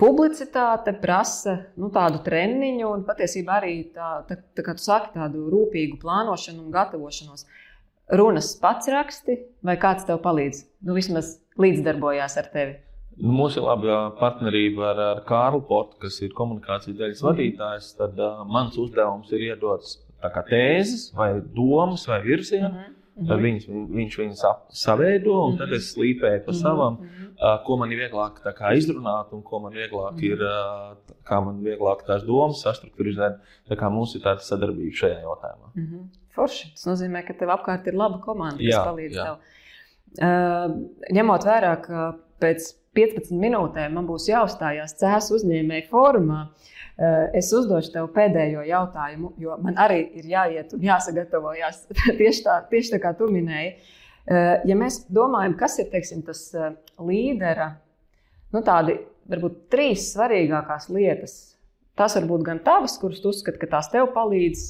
publicitāte 0.00 0.94
prasa 1.00 1.58
nu, 1.76 1.90
tādu 1.90 2.22
treniņu, 2.24 2.88
un 2.88 3.04
patiesībā 3.04 3.60
arī 3.60 3.76
tā, 3.92 4.24
tā, 4.28 4.40
tā, 4.56 4.62
kā 4.62 4.76
tu 4.78 4.82
saki, 4.82 5.12
tādu 5.18 5.50
rūpīgu 5.52 6.00
plānošanu 6.00 6.64
un 6.64 6.70
gatavošanos. 6.70 7.46
Runas 8.12 8.56
pats 8.60 8.88
raksti, 8.88 9.38
vai 9.62 9.76
kāds 9.76 10.04
tev 10.04 10.18
palīdz? 10.24 10.64
Nu, 10.84 10.94
vismaz 10.94 11.38
līdzdarbojās 11.56 12.36
ar 12.36 12.50
tevi. 12.52 12.83
Nu, 13.16 13.32
mums 13.32 13.56
ir 13.56 13.62
laba 13.62 13.98
partnerība 14.18 14.88
ar, 14.90 15.02
ar 15.12 15.20
Kārlu 15.28 15.60
Portu, 15.68 15.98
kas 16.02 16.18
ir 16.24 16.34
komunikācijas 16.34 16.98
daļas 16.98 17.22
mhm. 17.22 17.28
vadītājs. 17.28 17.92
Tad 18.00 18.18
uh, 18.18 18.42
mans 18.50 18.78
uzdevums 18.80 19.30
ir 19.34 19.50
iedot 19.52 19.94
tēzes, 20.48 21.10
vai 21.14 21.34
domas, 21.54 22.08
vai 22.08 22.22
virzienu. 22.24 22.72
Mm 22.72 22.82
-hmm. 22.82 23.00
Tad 23.28 23.38
viņš, 23.38 23.66
viņš 23.94 24.14
viņus 24.18 24.40
saveido, 24.74 25.34
un 25.46 25.58
tad 25.58 25.70
es 25.72 25.92
slīpēju 25.94 26.40
pa 26.46 26.50
mhm. 26.50 26.58
savam, 26.58 26.96
uh, 26.98 27.62
ko 27.66 27.76
man 27.78 27.92
ir 27.92 28.00
vieglāk 28.02 28.40
izrunāt, 28.74 29.30
un 29.32 29.42
ko 29.42 29.60
man 29.62 29.72
vieglāk 29.72 30.18
ir, 30.22 30.42
uh, 30.42 30.96
kā 31.22 31.38
man 31.44 31.62
vieglāk 31.62 32.02
tās 32.06 32.24
domas 32.26 32.64
sastruktūrizēt. 32.66 33.38
Tā 33.68 33.78
kā 33.78 33.90
mums 33.90 34.16
ir 34.16 34.22
tāda 34.22 34.42
sadarbība 34.42 34.96
šajā 35.02 35.20
jautājumā. 35.22 35.70
Mm 35.74 35.86
-hmm. 35.86 36.08
Forši. 36.34 36.72
Tas 36.74 36.86
nozīmē, 36.86 37.26
ka 37.26 37.34
tev 37.38 37.48
apkārt 37.54 37.86
ir 37.86 37.94
laba 37.94 38.18
komanda, 38.18 38.58
kas 38.58 38.74
jā, 38.74 38.84
palīdz 38.84 39.14
jā. 39.14 39.24
tev. 39.24 39.36
Uh, 40.14 40.74
ņemot 41.14 41.46
vērā, 41.46 41.76
ka 41.82 42.14
pēc 42.40 42.74
15 42.94 43.34
minūtēm 43.40 43.96
man 43.96 44.06
būs 44.08 44.28
jāuzstājās 44.30 44.96
CES 45.00 45.30
uzņēmēju 45.38 45.90
fórumā. 45.90 46.44
Eh, 46.94 47.38
es 47.40 47.48
uzdošu 47.50 47.90
tev 47.90 48.06
pēdējo 48.14 48.62
jautājumu, 48.68 49.32
jo 49.42 49.56
man 49.62 49.74
arī 49.82 49.98
ir 50.20 50.28
jāiet 50.30 50.76
un 50.76 50.84
jāsagatavojas 50.86 51.80
tieši 52.20 52.44
tā, 52.44 52.60
tieši 52.70 52.92
tā 52.92 53.00
kā 53.02 53.10
tu 53.18 53.26
minēji. 53.34 53.72
Eh, 54.30 54.50
ja 54.70 54.76
mēs 54.78 55.00
domājam, 55.10 55.56
kas 55.58 55.80
ir 55.82 55.88
teiksim, 55.90 56.22
tas 56.26 56.46
eh, 56.54 56.76
līdera, 57.02 57.72
nu, 58.54 58.62
tādi 58.62 59.00
varbūt 59.30 59.64
trīs 59.74 60.12
svarīgākās 60.12 60.86
lietas, 60.94 61.34
tas 61.98 62.14
var 62.20 62.28
būt 62.30 62.44
gan 62.46 62.60
tavas, 62.62 62.94
kuras 63.02 63.18
tu 63.24 63.32
uzskati, 63.32 63.58
ka 63.58 63.72
tās 63.72 63.90
tev 63.90 64.12
palīdz, 64.14 64.62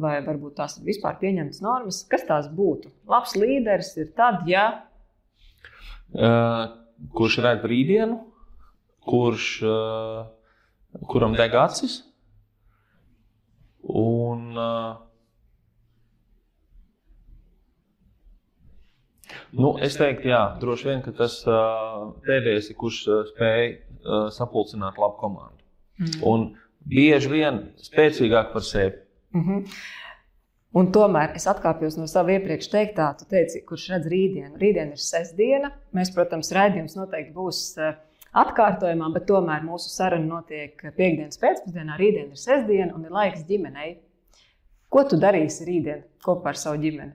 vai 0.00 0.14
varbūt 0.24 0.56
tās 0.58 0.78
ir 0.78 0.86
vispār 0.86 1.16
pieņemtas 1.20 1.60
normas. 1.64 2.00
Kas 2.10 2.24
tās 2.28 2.48
būtu? 2.52 2.92
Labs 3.10 3.34
līderis 3.36 3.92
ir 3.98 4.08
tad, 4.16 4.46
ja. 4.48 4.64
Uh 6.14 6.83
kurš 7.14 7.38
redz 7.44 7.64
rītdienu, 7.68 8.18
kurš, 9.04 9.48
uh, 9.68 10.26
kuram 11.10 11.36
deg 11.38 11.54
acis. 11.58 12.00
Un, 13.84 14.56
uh, 14.56 14.96
nu, 19.52 19.74
es 19.84 19.98
teiktu, 20.00 20.30
jā, 20.32 20.44
droši 20.60 20.90
vien, 20.90 21.02
ka 21.04 21.12
tas 21.16 21.40
uh, 21.48 22.14
pēdējais 22.24 22.70
ir, 22.72 22.78
kurš 22.80 23.02
spēj 23.34 23.74
sapulcināt 24.36 24.98
labu 25.00 25.16
komandu. 25.16 25.62
Mm. 25.96 26.16
Un 26.28 26.42
bieži 26.84 27.30
vien 27.32 27.60
spēcīgāk 27.80 28.50
par 28.52 28.64
sevi. 28.66 28.98
Mm 29.34 29.44
-hmm. 29.44 29.76
Un 30.74 30.88
tomēr 30.90 31.36
es 31.38 31.44
atkāpjos 31.46 31.94
no 32.00 32.08
sava 32.10 32.34
iepriekš 32.34 32.66
teiktā, 32.72 33.12
tu 33.18 33.28
teici, 33.30 33.60
kurš 33.68 33.84
redz 33.92 34.08
rītdienu. 34.10 34.56
Rītdiena 34.58 34.96
ir 34.96 35.02
sestdiena. 35.02 35.70
Mēs, 35.94 36.10
protams, 36.14 36.50
raidījums 36.56 36.96
noteikti 36.98 37.30
būs 37.36 37.60
eh, 37.78 37.92
atkārtojumā, 38.42 39.12
bet 39.14 39.28
tomēr 39.28 39.62
mūsu 39.62 39.92
saruna 39.92 40.40
notiek 40.40 40.82
piekdienas 40.96 41.38
pēcpusdienā. 41.38 41.94
Rītdiena 42.00 42.34
ir 42.34 42.40
sestdiena 42.42 42.90
un 42.96 43.06
ir 43.06 43.14
laiks 43.14 43.46
ģimenei. 43.46 43.92
Ko 44.90 45.04
tu 45.06 45.18
darīsi 45.22 45.68
rītdien 45.68 46.02
kopā 46.26 46.50
ar 46.50 46.58
savu 46.58 46.82
ģimeni? 46.82 47.14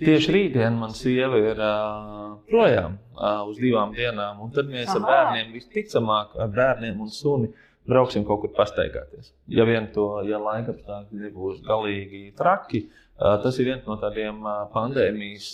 Tieši 0.00 0.32
rītdien 0.34 0.80
man 0.80 0.96
sieva 0.96 1.38
ir 1.38 1.60
uh, 1.60 2.32
projām 2.48 2.96
uh, 2.96 3.44
uz 3.46 3.60
divām 3.60 3.92
dienām, 3.94 4.40
un 4.42 4.50
tad 4.56 4.72
mēs 4.72 4.88
Aha. 4.88 4.96
ar 4.96 5.04
bērniem 5.10 5.52
visticamāk, 5.54 6.34
ar 6.40 6.50
bērniem 6.56 7.04
un 7.04 7.12
suni 7.14 7.52
brauksim 7.88 8.24
kaut 8.28 8.42
kur 8.44 8.52
pastaigāties. 8.56 9.32
Ja 9.52 9.66
vien 9.68 9.90
to, 9.94 10.08
ja 10.28 10.40
laika 10.40 10.74
apstākļi 10.74 11.26
nebūs 11.26 11.60
galīgi 11.66 12.30
traki, 12.38 12.86
tas 13.18 13.58
ir 13.58 13.70
viens 13.72 13.84
no 13.88 13.98
tādiem 14.00 14.40
pandēmijas 14.74 15.52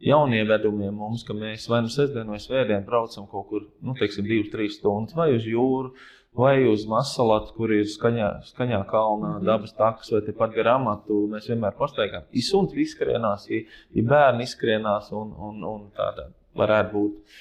jaunievedumiem 0.00 0.94
mums, 0.96 1.24
ka 1.26 1.36
mēs 1.36 1.66
vai 1.68 1.82
nu 1.84 1.92
sestdien 1.92 2.30
vai 2.32 2.40
svētdien 2.40 2.86
braucam 2.86 3.26
kaut 3.28 3.50
kur, 3.50 3.66
nu, 3.84 3.94
teiksim, 3.98 4.24
divas, 4.28 4.48
trīs 4.52 4.78
stundas 4.80 5.16
vai 5.16 5.28
uz 5.36 5.44
jūru, 5.44 5.92
vai 6.36 6.62
uz 6.70 6.86
Masalatu, 6.88 7.52
kur 7.56 7.72
ir 7.74 7.88
skaņā, 7.90 8.30
skaņā 8.52 8.80
kalnā, 8.88 9.34
-hmm. 9.36 9.46
dabas 9.46 9.74
takas, 9.76 10.12
vai 10.14 10.22
tepat 10.26 10.54
garām 10.54 10.86
amatu. 10.86 11.26
Mēs 11.28 11.50
vienmēr 11.50 11.74
pastaigājam. 11.78 12.28
Ir 12.32 12.46
suns 12.46 12.72
izskrienās, 12.72 13.48
ir, 13.50 13.66
bērni 13.94 14.46
izskrienās, 14.46 15.10
un, 15.12 15.34
un, 15.36 15.64
un 15.64 15.90
tāda 15.96 16.30
varētu 16.56 16.92
būt. 16.94 17.36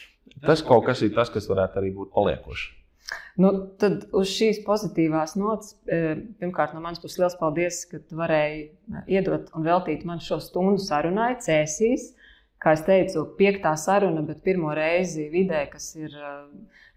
Tas 0.45 0.63
kaut 0.63 0.85
kas 0.85 1.01
ir 1.01 1.13
tas, 1.15 1.29
kas 1.29 1.47
varētu 1.49 1.79
arī 1.79 1.93
būt 1.95 2.11
paliekošs. 2.15 2.78
Nu, 3.39 3.51
tad 3.79 4.09
uz 4.15 4.29
šīs 4.33 4.61
pozitīvās 4.65 5.37
nots, 5.39 5.73
e, 5.87 6.17
pirmkārt, 6.41 6.73
no 6.75 6.81
manas 6.83 6.99
puses 6.99 7.21
liels 7.21 7.37
paldies, 7.39 7.81
ka 7.87 8.01
tu 8.03 8.17
varēji 8.19 8.65
e, 8.65 9.03
iedot 9.15 9.47
un 9.55 9.65
veltīt 9.65 10.03
man 10.07 10.19
šo 10.23 10.41
stundu 10.43 10.81
sarunai, 10.83 11.35
cēsīs. 11.45 12.09
Kā 12.59 12.73
jau 12.75 12.83
teicu, 12.89 13.23
piektā 13.39 13.71
saruna, 13.79 14.25
bet 14.27 14.41
pirmo 14.43 14.73
reizi 14.75 15.29
vidē, 15.31 15.63
kas, 15.71 15.93
ir, 15.95 16.11
e, 16.11 16.33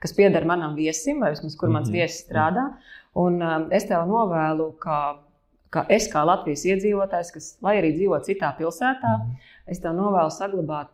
kas 0.03 0.17
pieder 0.19 0.49
manam 0.49 0.75
viesim, 0.75 1.23
vai 1.23 1.31
vismaz 1.37 1.55
kur 1.57 1.71
mans 1.71 1.87
mm 1.87 1.93
-hmm. 1.93 2.01
viesis 2.01 2.27
strādā. 2.27 2.67
Un 3.15 3.39
es 3.71 3.87
tev 3.87 4.03
novēlu, 4.09 4.73
ka, 4.83 4.99
ka 5.71 5.87
es 5.89 6.11
kā 6.11 6.25
Latvijas 6.27 6.65
iedzīvotājs, 6.65 7.33
kas, 7.33 7.59
lai 7.63 7.77
arī 7.79 7.95
dzīvo 7.95 8.19
citā 8.27 8.51
pilsētā, 8.59 9.13
mm 9.19 9.23
-hmm. 9.23 9.37
es 9.67 9.81
tev 9.81 9.93
novēlu 9.95 10.31
saglabāt 10.31 10.93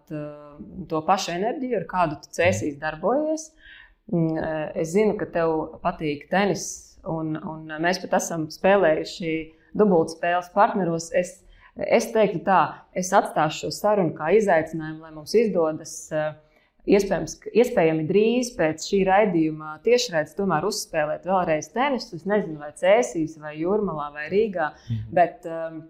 to 0.88 1.02
pašu 1.06 1.30
enerģiju, 1.30 1.76
ar 1.76 1.86
kādu 1.86 2.20
tu 2.20 2.28
cēsīs 2.40 2.78
darbojies. 2.78 3.50
Mm, 3.50 3.56
eh, 3.56 3.67
es 4.08 4.94
zinu, 4.94 5.16
ka 5.20 5.26
tev 5.32 5.54
patīk 5.84 6.28
tenis, 6.30 6.64
un, 7.08 7.36
un 7.36 7.68
mēs 7.82 8.00
pat 8.02 8.18
esam 8.20 8.48
spēlējuši 8.52 9.34
dubultspēles 9.78 10.50
partneros. 10.54 11.10
Es, 11.16 11.38
es 11.76 12.10
teiktu, 12.14 12.42
tā, 12.46 12.62
es 12.96 13.12
atstāšu 13.16 13.66
šo 13.66 13.72
sarunu 13.74 14.14
kā 14.16 14.32
izaicinājumu, 14.38 15.04
lai 15.04 15.14
mums 15.14 15.34
izdodas. 15.38 15.94
Eh, 16.12 16.30
iespējams, 16.88 17.36
iespējami 17.52 18.06
drīz 18.08 18.54
pēc 18.56 18.86
šī 18.88 19.02
raidījuma 19.08 19.76
tiešraidē 19.84 20.32
tomēr 20.38 20.64
uzspēlēt 20.70 21.28
vēlreiz 21.28 21.68
tenisu. 21.74 22.16
Es 22.16 22.24
nezinu, 22.28 22.56
vai 22.62 22.72
Cēsīs, 22.80 23.36
vai 23.42 23.58
Jurmalā, 23.60 24.08
vai 24.14 24.28
Rīgā. 24.32 24.72
Mhm. 24.72 25.08
Bet, 25.18 25.44
um, 25.44 25.82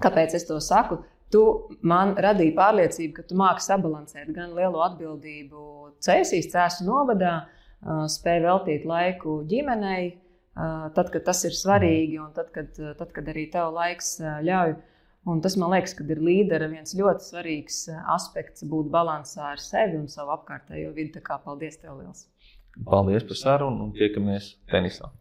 kāpēc 0.00 0.38
es 0.38 0.48
to 0.48 0.56
saku? 0.64 1.02
Tu 1.30 1.42
man 1.86 2.16
radīji 2.18 2.56
pārliecību, 2.56 3.12
ka 3.14 3.24
tu 3.28 3.36
māki 3.38 3.62
sabalansēt 3.62 4.32
gan 4.34 4.54
lielo 4.56 4.82
atbildību 4.82 5.66
Cēsīs, 6.02 6.50
Cēsu 6.50 6.86
novadā, 6.88 7.34
spēj 8.10 8.42
veltīt 8.44 8.86
laiku 8.88 9.40
ģimenei, 9.50 10.10
tad, 10.96 11.12
kad 11.14 11.24
tas 11.28 11.44
ir 11.46 11.54
svarīgi, 11.56 12.18
un 12.22 12.32
tad, 12.36 12.50
kad, 12.54 12.74
tad, 12.74 13.12
kad 13.14 13.30
arī 13.30 13.46
tev 13.52 13.70
laiks 13.76 14.16
ļauj. 14.20 14.74
Un 15.28 15.42
tas 15.44 15.54
man 15.60 15.74
liekas, 15.74 15.92
ka 15.98 16.04
ir 16.08 16.22
līdera 16.24 16.66
viens 16.72 16.94
ļoti 16.96 17.26
svarīgs 17.26 17.82
aspekts 18.14 18.64
būt 18.66 18.88
līdzsvarā 18.88 19.50
ar 19.52 19.60
sevi 19.60 19.98
un 20.00 20.08
savu 20.08 20.32
apkārtējo 20.38 20.94
vidi. 20.96 21.12
Tā 21.18 21.22
kā 21.26 21.36
paldies 21.44 21.76
tev 21.82 22.00
liels! 22.00 22.24
Paldies 22.88 23.26
par 23.28 23.36
sarunu 23.36 23.90
un 23.90 23.92
tiekamies 23.92 24.54
tenisā! 24.72 25.12